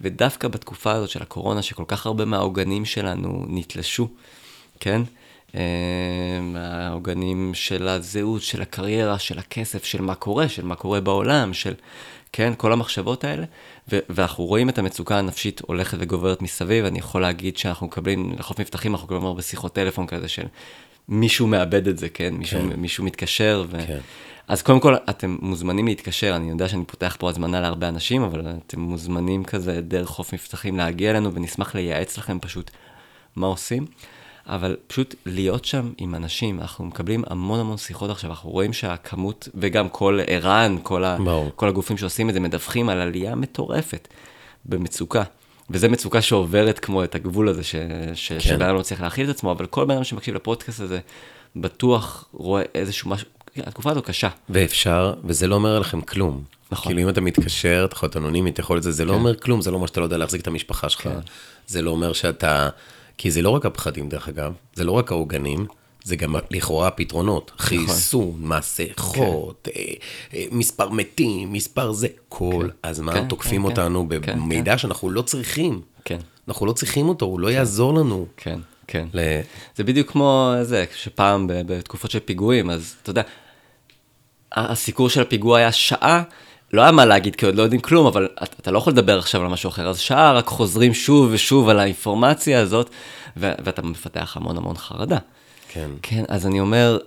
ודווקא 0.00 0.48
בתקופה 0.48 0.92
הזאת 0.92 1.08
של 1.08 1.22
הקורונה, 1.22 1.62
שכל 1.62 1.84
כך 1.88 2.06
הרבה 2.06 2.24
מהעוגנים 2.24 2.84
שלנו 2.84 3.46
נתלשו, 3.48 4.08
כן? 4.80 5.02
העוגנים 6.56 7.50
של 7.54 7.88
הזהות, 7.88 8.42
של 8.42 8.62
הקריירה, 8.62 9.18
של 9.18 9.38
הכסף, 9.38 9.84
של 9.84 10.02
מה 10.02 10.14
קורה, 10.14 10.48
של 10.48 10.64
מה 10.64 10.74
קורה 10.74 11.00
בעולם, 11.00 11.54
של, 11.54 11.74
כן, 12.32 12.52
כל 12.56 12.72
המחשבות 12.72 13.24
האלה. 13.24 13.44
ו- 13.92 13.98
ואנחנו 14.08 14.44
רואים 14.44 14.68
את 14.68 14.78
המצוקה 14.78 15.18
הנפשית 15.18 15.60
הולכת 15.66 15.98
וגוברת 16.00 16.42
מסביב, 16.42 16.84
אני 16.84 16.98
יכול 16.98 17.22
להגיד 17.22 17.56
שאנחנו 17.56 17.86
מקבלים, 17.86 18.32
לחוף 18.38 18.60
מבטחים, 18.60 18.92
אנחנו 18.92 19.06
מקבלים 19.06 19.24
הרבה 19.24 19.42
שיחות 19.42 19.74
טלפון 19.74 20.06
כזה 20.06 20.28
של 20.28 20.46
מישהו 21.08 21.46
מאבד 21.46 21.88
את 21.88 21.98
זה, 21.98 22.08
כן? 22.08 22.34
מישהו, 22.34 22.60
כן. 22.60 22.80
מישהו 22.80 23.04
מתקשר. 23.04 23.64
ו... 23.70 23.78
כן. 23.86 23.98
אז 24.48 24.62
קודם 24.62 24.80
כל, 24.80 24.94
אתם 25.10 25.36
מוזמנים 25.40 25.86
להתקשר, 25.86 26.36
אני 26.36 26.50
יודע 26.50 26.68
שאני 26.68 26.84
פותח 26.84 27.16
פה 27.18 27.30
הזמנה 27.30 27.60
להרבה 27.60 27.88
אנשים, 27.88 28.22
אבל 28.22 28.46
אתם 28.66 28.80
מוזמנים 28.80 29.44
כזה 29.44 29.80
דרך 29.80 30.08
חוף 30.08 30.34
מבטחים 30.34 30.76
להגיע 30.76 31.10
אלינו, 31.10 31.34
ונשמח 31.34 31.74
לייעץ 31.74 32.18
לכם 32.18 32.38
פשוט 32.40 32.70
מה 33.36 33.46
עושים. 33.46 33.86
אבל 34.46 34.76
פשוט 34.86 35.14
להיות 35.26 35.64
שם 35.64 35.92
עם 35.98 36.14
אנשים, 36.14 36.60
אנחנו 36.60 36.84
מקבלים 36.84 37.24
המון 37.26 37.60
המון 37.60 37.76
שיחות 37.76 38.10
עכשיו, 38.10 38.30
אנחנו 38.30 38.50
רואים 38.50 38.72
שהכמות, 38.72 39.48
וגם 39.54 39.88
כל 39.88 40.20
ערן, 40.26 40.76
כל, 40.82 41.04
ה. 41.04 41.18
כל 41.56 41.68
הגופים 41.68 41.98
שעושים 41.98 42.28
את 42.28 42.34
זה, 42.34 42.40
מדווחים 42.40 42.88
על 42.88 43.00
עלייה 43.00 43.34
מטורפת 43.34 44.08
במצוקה. 44.64 45.22
וזו 45.70 45.88
מצוקה 45.90 46.22
שעוברת 46.22 46.78
כמו 46.78 47.04
את 47.04 47.14
הגבול 47.14 47.48
הזה, 47.48 47.64
ש, 47.64 47.74
ש, 48.14 48.32
כן. 48.32 48.40
שבן 48.40 48.62
אדם 48.62 48.74
לא 48.74 48.82
צריך 48.82 49.00
להכיל 49.00 49.30
את 49.30 49.34
עצמו, 49.34 49.52
אבל 49.52 49.66
כל 49.66 49.84
בן 49.84 49.94
אדם 49.94 50.04
שמקשיב 50.04 50.34
לפודקאסט 50.34 50.80
הזה, 50.80 50.98
בטוח 51.56 52.24
רואה 52.32 52.62
איזשהו 52.74 53.10
משהו, 53.10 53.28
התקופה 53.56 53.90
הזו 53.90 54.02
קשה. 54.02 54.28
ואפשר, 54.48 55.14
וזה 55.24 55.46
לא 55.46 55.54
אומר 55.54 55.78
לכם 55.78 56.00
כלום. 56.00 56.44
נכון. 56.70 56.92
כאילו 56.92 57.02
אם 57.02 57.08
אתה 57.08 57.20
מתקשר, 57.20 57.84
אתה 57.84 57.94
יכול 57.94 58.06
להיות 58.06 58.16
אנונימי, 58.16 58.50
אתה 58.50 58.60
יכול 58.60 58.76
להיות 58.76 58.84
זה, 58.84 58.92
זה 58.92 59.04
לא 59.04 59.12
כן. 59.12 59.18
אומר 59.18 59.36
כלום, 59.36 59.60
זה 59.60 59.70
לא 59.70 59.76
אומר 59.76 59.86
שאתה 59.86 60.00
לא 60.00 60.04
יודע 60.04 60.16
להחזיק 60.16 60.40
את 60.40 60.46
המשפחה 60.46 60.88
שלך. 60.88 61.02
כן. 61.02 61.10
זה 61.66 61.82
לא 61.82 61.90
אומר 61.90 62.12
שאתה... 62.12 62.68
כי 63.18 63.30
זה 63.30 63.42
לא 63.42 63.50
רק 63.50 63.66
הפחדים, 63.66 64.08
דרך 64.08 64.28
אגב, 64.28 64.52
זה 64.74 64.84
לא 64.84 64.92
רק 64.92 65.12
העוגנים, 65.12 65.66
זה 66.04 66.16
גם 66.16 66.34
לכאורה 66.50 66.88
הפתרונות. 66.88 67.50
נכון. 67.54 67.66
חיסון, 67.66 68.34
מסכות, 68.40 69.68
אה, 69.76 69.82
אה, 70.34 70.44
מספר 70.50 70.88
מתים, 70.88 71.52
מספר 71.52 71.92
זה. 71.92 72.06
כל 72.28 72.68
הזמן 72.84 73.12
כן, 73.12 73.28
תוקפים 73.28 73.62
כן, 73.62 73.68
אותנו 73.68 74.06
כן, 74.10 74.22
כן, 74.22 74.38
במידע 74.38 74.78
שאנחנו 74.78 75.10
לא 75.10 75.22
צריכים. 75.22 75.80
כן, 76.04 76.18
אנחנו 76.48 76.66
לא 76.66 76.72
צריכים 76.72 77.08
אותו, 77.08 77.26
הוא 77.26 77.40
לא 77.40 77.48
יעזור 77.48 77.94
לנו. 77.94 78.26
כן, 78.36 78.60
כן. 78.86 79.06
ל- 79.14 79.40
זה 79.76 79.84
בדיוק 79.84 80.10
כמו 80.10 80.54
זה, 80.62 80.84
שפעם 80.96 81.46
בתקופות 81.48 82.10
של 82.10 82.20
פיגועים, 82.20 82.70
אז 82.70 82.94
אתה 83.02 83.10
יודע, 83.10 83.22
הסיקור 84.52 85.08
של 85.08 85.22
הפיגוע 85.22 85.58
היה 85.58 85.72
שעה, 85.72 86.22
לא 86.72 86.82
היה 86.82 86.92
מה 86.92 87.04
להגיד, 87.04 87.36
כי 87.36 87.46
עוד 87.46 87.54
לא 87.54 87.62
יודעים 87.62 87.80
כלום, 87.80 88.06
אבל 88.06 88.28
אתה, 88.42 88.56
אתה 88.60 88.70
לא 88.70 88.78
יכול 88.78 88.92
לדבר 88.92 89.18
עכשיו 89.18 89.40
על 89.40 89.48
משהו 89.48 89.68
אחר, 89.68 89.88
אז 89.88 89.98
שעה 89.98 90.32
רק 90.32 90.46
חוזרים 90.46 90.94
שוב 90.94 91.28
ושוב 91.32 91.68
על 91.68 91.78
האינפורמציה 91.78 92.60
הזאת, 92.60 92.90
ו- 93.36 93.52
ואתה 93.64 93.82
מפתח 93.82 94.36
המון 94.36 94.56
המון 94.56 94.76
חרדה. 94.76 95.18
כן. 95.68 95.90
כן, 96.02 96.24
אז 96.28 96.46
אני 96.46 96.60
אומר 96.60 96.98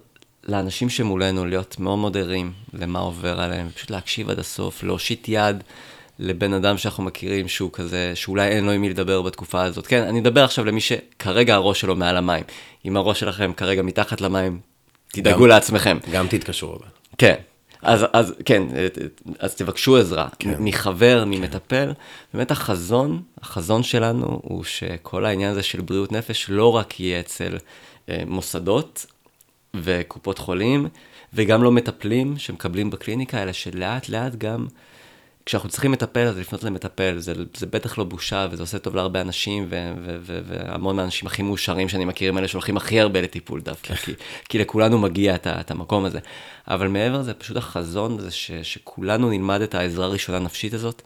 לאנשים 0.47 0.89
שמולנו 0.89 1.45
להיות 1.45 1.79
מאוד 1.79 1.97
מאוד 1.99 2.17
ערים 2.17 2.51
למה 2.73 2.99
עובר 2.99 3.39
עליהם, 3.41 3.69
פשוט 3.75 3.89
להקשיב 3.91 4.29
עד 4.29 4.39
הסוף, 4.39 4.83
להושיט 4.83 5.25
יד 5.29 5.63
לבן 6.19 6.53
אדם 6.53 6.77
שאנחנו 6.77 7.03
מכירים 7.03 7.47
שהוא 7.47 7.69
כזה, 7.73 8.11
שאולי 8.15 8.47
אין 8.47 8.65
לו 8.65 8.71
עם 8.71 8.81
מי 8.81 8.89
לדבר 8.89 9.21
בתקופה 9.21 9.63
הזאת. 9.63 9.87
כן, 9.87 10.03
אני 10.03 10.19
מדבר 10.19 10.43
עכשיו 10.43 10.65
למי 10.65 10.81
שכרגע 10.81 11.55
הראש 11.55 11.81
שלו 11.81 11.95
מעל 11.95 12.17
המים. 12.17 12.43
אם 12.85 12.97
הראש 12.97 13.19
שלכם 13.19 13.51
כרגע 13.57 13.81
מתחת 13.81 14.21
למים, 14.21 14.59
תדאגו 15.07 15.43
גם- 15.43 15.49
לעצמכם. 15.49 15.97
גם 16.11 16.27
תתקשרו. 16.27 16.77
כן. 17.17 17.35
אז, 17.85 18.05
אז 18.13 18.33
כן, 18.45 18.63
אז 19.39 19.55
תבקשו 19.55 19.97
עזרה, 19.97 20.27
כן. 20.39 20.55
כן. 20.55 20.63
מחבר, 20.63 21.23
ממטפל. 21.27 21.93
באמת 22.33 22.51
החזון, 22.51 23.21
החזון 23.41 23.83
שלנו 23.83 24.39
הוא 24.43 24.63
שכל 24.63 25.25
העניין 25.25 25.51
הזה 25.51 25.63
של 25.63 25.81
בריאות 25.81 26.11
נפש 26.11 26.49
לא 26.49 26.75
רק 26.75 26.99
יהיה 26.99 27.19
אצל 27.19 27.57
אה, 28.09 28.23
מוסדות 28.27 29.05
וקופות 29.75 30.39
חולים, 30.39 30.87
וגם 31.33 31.63
לא 31.63 31.71
מטפלים 31.71 32.37
שמקבלים 32.37 32.89
בקליניקה, 32.89 33.43
אלא 33.43 33.51
שלאט 33.51 34.09
לאט 34.09 34.35
גם, 34.35 34.67
כשאנחנו 35.45 35.69
צריכים 35.69 35.91
מטפל, 35.91 36.27
אז 36.27 36.37
לפנות 36.37 36.63
למטפל, 36.63 37.17
זה, 37.19 37.33
זה 37.57 37.65
בטח 37.65 37.97
לא 37.97 38.03
בושה, 38.03 38.47
וזה 38.51 38.63
עושה 38.63 38.79
טוב 38.79 38.95
להרבה 38.95 39.21
אנשים, 39.21 39.65
ו- 39.69 39.93
ו- 40.05 40.17
ו- 40.21 40.39
והמון 40.45 40.95
מהאנשים 40.95 41.27
הכי 41.27 41.41
מאושרים 41.41 41.89
שאני 41.89 42.05
מכיר 42.05 42.29
הם 42.29 42.37
אלה 42.37 42.47
שהולכים 42.47 42.77
הכי 42.77 42.99
הרבה 42.99 43.21
לטיפול 43.21 43.61
דווקא, 43.61 43.95
כי, 43.95 44.13
כי 44.49 44.57
לכולנו 44.59 44.97
מגיע 44.97 45.35
את, 45.35 45.47
את 45.47 45.71
המקום 45.71 46.05
הזה. 46.05 46.19
אבל 46.67 46.87
מעבר 46.87 47.19
לזה, 47.19 47.33
פשוט 47.33 47.57
החזון 47.57 48.19
זה 48.19 48.31
ש- 48.31 48.51
שכולנו 48.51 49.29
נלמד 49.29 49.61
את 49.61 49.75
העזרה 49.75 50.05
הראשונה 50.05 50.37
הנפשית 50.37 50.73
הזאת, 50.73 51.01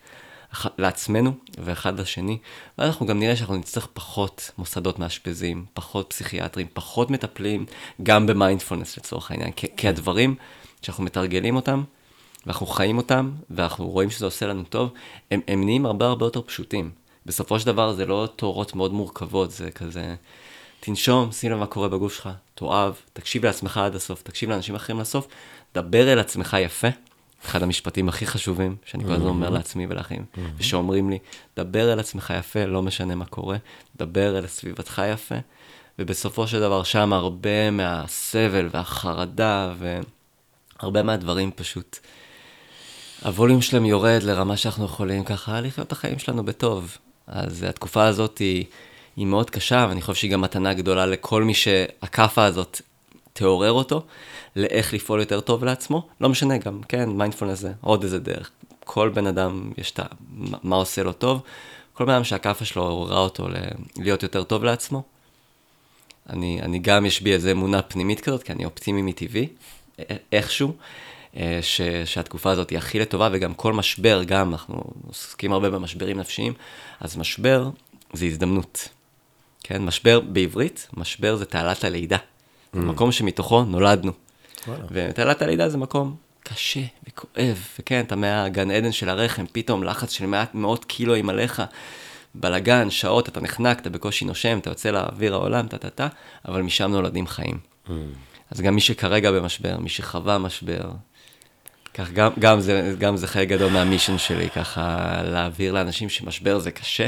אח- 0.54 0.68
לעצמנו 0.78 1.32
ואחד 1.58 2.00
לשני, 2.00 2.38
ואז 2.78 2.88
אנחנו 2.90 3.06
גם 3.06 3.20
נראה 3.20 3.36
שאנחנו 3.36 3.56
נצטרך 3.56 3.88
פחות 3.94 4.52
מוסדות 4.58 5.00
מאשפזים, 5.00 5.66
פחות 5.74 6.06
פסיכיאטרים, 6.10 6.68
פחות 6.74 7.12
מטפלים, 7.12 7.66
גם 8.04 8.28
במיינדפולנס 8.28 8.98
לצורך 8.98 9.32
העניין, 9.32 9.52
כי 9.52 9.88
הדברים 9.88 10.36
שאנחנו 10.82 11.04
מתרגלים 11.04 11.56
אותם, 11.56 11.84
ואנחנו 12.50 12.66
חיים 12.66 12.98
אותם, 12.98 13.32
ואנחנו 13.50 13.90
רואים 13.90 14.10
שזה 14.10 14.26
עושה 14.26 14.48
לנו 14.48 14.64
טוב, 14.64 14.94
הם, 15.32 15.42
הם 15.48 15.64
נהיים 15.64 15.86
הרבה 15.86 16.06
הרבה 16.06 16.26
יותר 16.26 16.42
פשוטים. 16.42 16.92
בסופו 17.26 17.60
של 17.60 17.66
דבר 17.66 17.94
זה 17.94 18.06
לא 18.06 18.28
תורות 18.36 18.76
מאוד 18.76 18.94
מורכבות, 18.94 19.52
זה 19.52 19.72
כזה, 19.72 20.16
תנשום, 20.80 21.32
שים 21.32 21.52
לב 21.52 21.58
מה 21.58 21.66
קורה 21.66 21.88
בגוף 21.88 22.14
שלך, 22.14 22.30
תאהב, 22.56 22.94
תקשיב 23.14 23.46
לעצמך 23.46 23.78
עד 23.78 23.96
הסוף, 23.96 24.22
תקשיב 24.22 24.50
לאנשים 24.50 24.76
אחרים 24.76 25.00
לסוף, 25.00 25.28
דבר 25.76 26.14
אל 26.14 26.20
עצמך 26.20 26.58
יפה. 26.60 26.88
אחד 27.46 27.64
המשפטים 27.64 28.10
הכי 28.10 28.26
חשובים 28.26 28.76
שאני 28.86 29.04
כל 29.04 29.12
הזמן 29.14 29.28
אומר 29.28 29.50
לעצמי 29.50 29.86
ולאחים, 29.90 30.26
ושאומרים 30.58 31.10
לי, 31.10 31.20
דבר 31.58 31.94
אל 31.94 32.00
עצמך 32.00 32.34
יפה, 32.40 32.66
לא 32.66 32.82
משנה 32.82 33.16
מה 33.16 33.26
קורה, 33.26 33.58
דבר 33.98 34.38
אל 34.38 34.48
סביבתך 34.48 35.02
יפה, 35.14 35.36
ובסופו 36.00 36.48
של 36.48 36.60
דבר 36.60 36.84
שם 36.84 37.14
הרבה 37.14 37.72
מהסבל 37.72 38.70
והחרדה 38.72 39.74
והרבה 40.80 41.04
מהדברים 41.04 41.52
פשוט 41.56 42.00
הווליום 43.24 43.62
שלהם 43.62 43.86
יורד 43.86 44.24
לרמה 44.24 44.58
שאנחנו 44.58 44.86
יכולים 44.86 45.24
ככה 45.24 45.62
לחיות 45.62 45.88
את 45.88 45.92
החיים 45.92 46.20
שלנו 46.20 46.46
בטוב. 46.46 46.98
אז 47.28 47.64
התקופה 47.64 48.04
הזאת 48.06 48.38
היא, 48.38 48.66
היא 49.16 49.26
מאוד 49.26 49.50
קשה, 49.50 49.86
ואני 49.90 50.02
חושב 50.02 50.20
שהיא 50.20 50.32
גם 50.32 50.42
מתנה 50.42 50.74
גדולה 50.74 51.06
לכל 51.06 51.44
מי 51.44 51.54
שהכאפה 51.54 52.46
הזאת 52.46 52.82
תעורר 53.34 53.72
אותו, 53.72 54.04
לאיך 54.56 54.94
לפעול 54.94 55.20
יותר 55.20 55.40
טוב 55.40 55.64
לעצמו. 55.64 56.08
לא 56.22 56.30
משנה 56.30 56.58
גם, 56.58 56.82
כן, 56.88 57.10
מיינדפולנס 57.10 57.60
זה 57.60 57.72
עוד 57.82 58.04
איזה 58.04 58.20
דרך. 58.20 58.52
כל 58.86 59.10
בן 59.10 59.28
אדם 59.28 59.72
יש 59.78 59.92
את 59.92 60.00
ה... 60.00 60.04
מה 60.64 60.76
עושה 60.76 61.04
לו 61.04 61.14
טוב. 61.14 61.42
כל 61.94 62.06
בן 62.06 62.14
אדם 62.14 62.24
שהכאפה 62.24 62.66
שלו 62.66 62.84
עוררה 62.84 63.20
אותו 63.20 63.48
ל... 63.48 63.56
להיות 63.98 64.24
יותר 64.24 64.44
טוב 64.44 64.64
לעצמו. 64.64 65.04
אני, 66.30 66.62
אני 66.62 66.80
גם, 66.80 67.06
יש 67.06 67.22
בי 67.22 67.34
איזו 67.34 67.52
אמונה 67.52 67.82
פנימית 67.82 68.22
כזאת, 68.22 68.44
כי 68.44 68.52
אני 68.52 68.66
אופטימי 68.66 69.02
מטבעי, 69.02 69.48
איכשהו, 70.32 70.74
ש, 71.62 71.82
שהתקופה 72.06 72.52
הזאת 72.52 72.70
היא 72.70 72.78
הכי 72.78 73.00
לטובה, 73.00 73.30
וגם 73.32 73.54
כל 73.54 73.74
משבר, 73.74 74.24
גם, 74.24 74.52
אנחנו 74.52 74.84
עוסקים 75.08 75.52
הרבה 75.54 75.70
במשברים 75.70 76.20
נפשיים, 76.20 76.54
אז 77.00 77.18
משבר 77.18 77.70
זה 78.14 78.26
הזדמנות. 78.26 78.90
כן, 79.64 79.86
משבר 79.86 80.20
בעברית, 80.20 80.88
משבר 80.94 81.36
זה 81.36 81.46
תעלת 81.46 81.84
הלידה. 81.84 82.18
זה 82.74 82.80
מקום 82.80 83.12
שמתוכו 83.12 83.64
נולדנו. 83.64 84.12
וואלה. 84.68 84.84
ותעלת 84.92 85.42
הלידה 85.42 85.70
זה 85.70 85.78
מקום 85.78 86.16
קשה 86.44 86.80
וכואב, 87.08 87.68
וכן, 87.80 88.04
אתה 88.08 88.16
מהגן 88.16 88.72
עדן 88.72 88.92
של 88.92 89.10
הרחם, 89.10 89.46
פתאום 89.52 89.84
לחץ 89.84 90.12
של 90.12 90.26
מעט 90.26 90.56
מאות 90.56 90.86
קילואים 90.86 91.30
עליך, 91.30 91.62
בלגן, 92.36 92.90
שעות, 92.90 93.30
אתה 93.30 93.42
נחנק, 93.42 93.80
אתה 93.80 93.90
בקושי 93.90 94.26
נושם, 94.26 94.60
אתה 94.60 94.70
יוצא 94.70 94.90
לאוויר 94.90 95.34
העולם, 95.34 95.68
טה-טה-טה, 95.68 96.08
אבל 96.48 96.62
משם 96.62 96.92
נולדים 96.92 97.28
חיים. 97.28 97.60
אז 98.52 98.62
גם 98.62 98.76
מי 98.76 98.82
שכרגע 98.82 99.32
במשבר, 99.32 99.78
מי 99.78 99.90
שחווה 99.90 100.38
משבר, 100.38 100.92
כך 102.00 102.12
גם, 102.12 102.32
גם, 102.40 102.60
זה, 102.60 102.96
גם 103.00 103.18
זה 103.18 103.28
חלק 103.28 103.48
גדול 103.48 103.72
מהמישן 103.72 104.18
שלי, 104.18 104.50
ככה 104.50 105.08
להעביר 105.24 105.74
לאנשים 105.74 106.10
שמשבר 106.10 106.60
זה 106.60 106.72
קשה, 106.72 107.08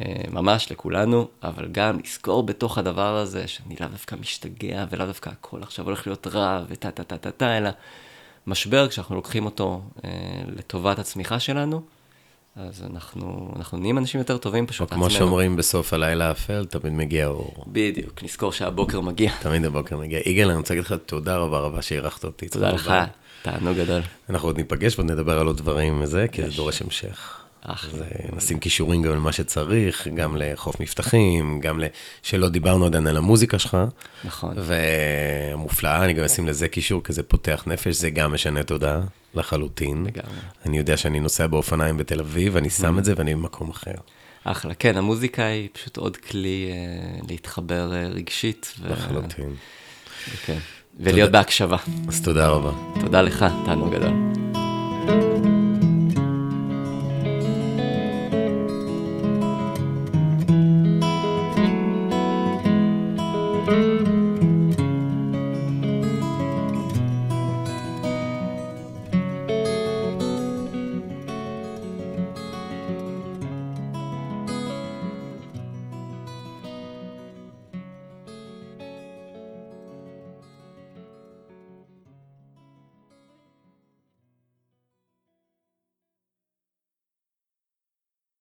אה, 0.00 0.06
ממש 0.30 0.72
לכולנו, 0.72 1.28
אבל 1.42 1.68
גם 1.72 1.98
לזכור 2.04 2.42
בתוך 2.42 2.78
הדבר 2.78 3.16
הזה 3.16 3.48
שאני 3.48 3.76
לאו 3.80 3.88
דווקא 3.88 4.16
משתגע 4.20 4.84
ולאו 4.90 5.06
דווקא 5.06 5.30
הכל 5.30 5.62
עכשיו 5.62 5.84
הולך 5.84 6.06
להיות 6.06 6.26
רע 6.26 6.64
וטה 6.68 6.90
טה 6.90 7.04
טה 7.04 7.18
טה 7.18 7.30
טה, 7.30 7.58
אלא 7.58 7.70
משבר, 8.46 8.88
כשאנחנו 8.88 9.14
לוקחים 9.14 9.44
אותו 9.44 9.82
אה, 10.04 10.10
לטובת 10.56 10.98
הצמיחה 10.98 11.40
שלנו, 11.40 11.82
אז 12.56 12.82
אנחנו, 12.90 13.52
אנחנו 13.56 13.78
נהיים 13.78 13.98
אנשים 13.98 14.18
יותר 14.18 14.38
טובים 14.38 14.64
או 14.64 14.68
פשוט 14.68 14.92
כמו 14.92 15.10
שאומרים 15.10 15.56
בסוף 15.56 15.92
הלילה 15.92 16.28
האפל, 16.28 16.64
תמיד 16.64 16.92
מגיע 16.92 17.26
אור. 17.26 17.64
בדיוק, 17.66 18.24
נזכור 18.24 18.52
שהבוקר 18.52 19.00
מגיע. 19.00 19.32
תמיד 19.40 19.64
הבוקר 19.64 19.96
מגיע. 19.96 20.20
יגאל, 20.26 20.48
אני 20.48 20.58
רוצה 20.58 20.74
להגיד 20.74 20.86
לך 20.86 20.94
תודה 21.06 21.36
רבה 21.36 21.58
רבה 21.58 21.82
שאירחת 21.82 22.24
אותי. 22.24 22.48
תודה 22.48 22.70
לך, 22.70 22.86
רבה. 22.86 23.04
תענוג 23.44 23.76
גדול. 23.76 24.02
אנחנו 24.30 24.48
עוד 24.48 24.56
ניפגש 24.56 24.98
ועוד 24.98 25.10
נדבר 25.10 25.38
על 25.38 25.46
עוד 25.46 25.56
דברים 25.56 26.02
וזה, 26.02 26.26
כי 26.32 26.42
זה. 26.42 26.56
דורש 26.56 26.82
המשך. 26.82 27.40
אחלה. 27.62 28.06
נשים 28.36 28.58
קישורים 28.58 29.02
גם 29.02 29.12
למה 29.12 29.32
שצריך, 29.32 30.08
גם 30.08 30.36
לחוף 30.36 30.80
מבטחים, 30.80 31.60
גם. 31.60 31.80
שלא 32.22 32.48
דיברנו 32.48 32.86
עדיין 32.86 33.06
על 33.06 33.16
המוזיקה 33.16 33.58
שלך. 33.58 33.76
נכון. 34.24 34.54
ומופלאה, 34.56 36.04
אני 36.04 36.12
גם 36.12 36.24
אשים 36.24 36.46
לזה 36.46 36.68
קישור, 36.68 37.04
כי 37.04 37.12
זה 37.12 37.22
פותח 37.22 37.64
נפש, 37.66 37.96
זה 37.96 38.10
גם 38.10 38.32
משנה 38.32 38.62
תודעה 38.62 39.00
לחלוטין. 39.34 40.06
לגמרי. 40.06 40.38
אני 40.66 40.78
יודע 40.78 40.96
שאני 40.96 41.20
נוסע 41.20 41.46
באופניים 41.46 41.96
בתל 41.96 42.20
אביב, 42.20 42.56
אני 42.56 42.70
שם 42.70 42.98
את 42.98 43.04
זה 43.04 43.14
ואני 43.16 43.34
במקום 43.34 43.70
אחר. 43.70 43.94
אחלה. 44.44 44.74
כן, 44.74 44.96
המוזיקה 44.96 45.44
היא 45.44 45.68
פשוט 45.72 45.96
עוד 45.96 46.16
כלי 46.16 46.70
אה, 46.70 47.20
להתחבר 47.28 47.92
אה, 47.94 48.06
רגשית. 48.06 48.74
לחלוטין. 48.84 49.54
כן. 50.46 50.58
ולהיות 51.00 51.30
בהקשבה. 51.30 51.76
אז 52.08 52.22
תודה 52.22 52.48
רבה. 52.48 52.70
תודה 53.00 53.22
לך, 53.22 53.44
תענוג 53.64 53.94
גדול. 53.94 54.12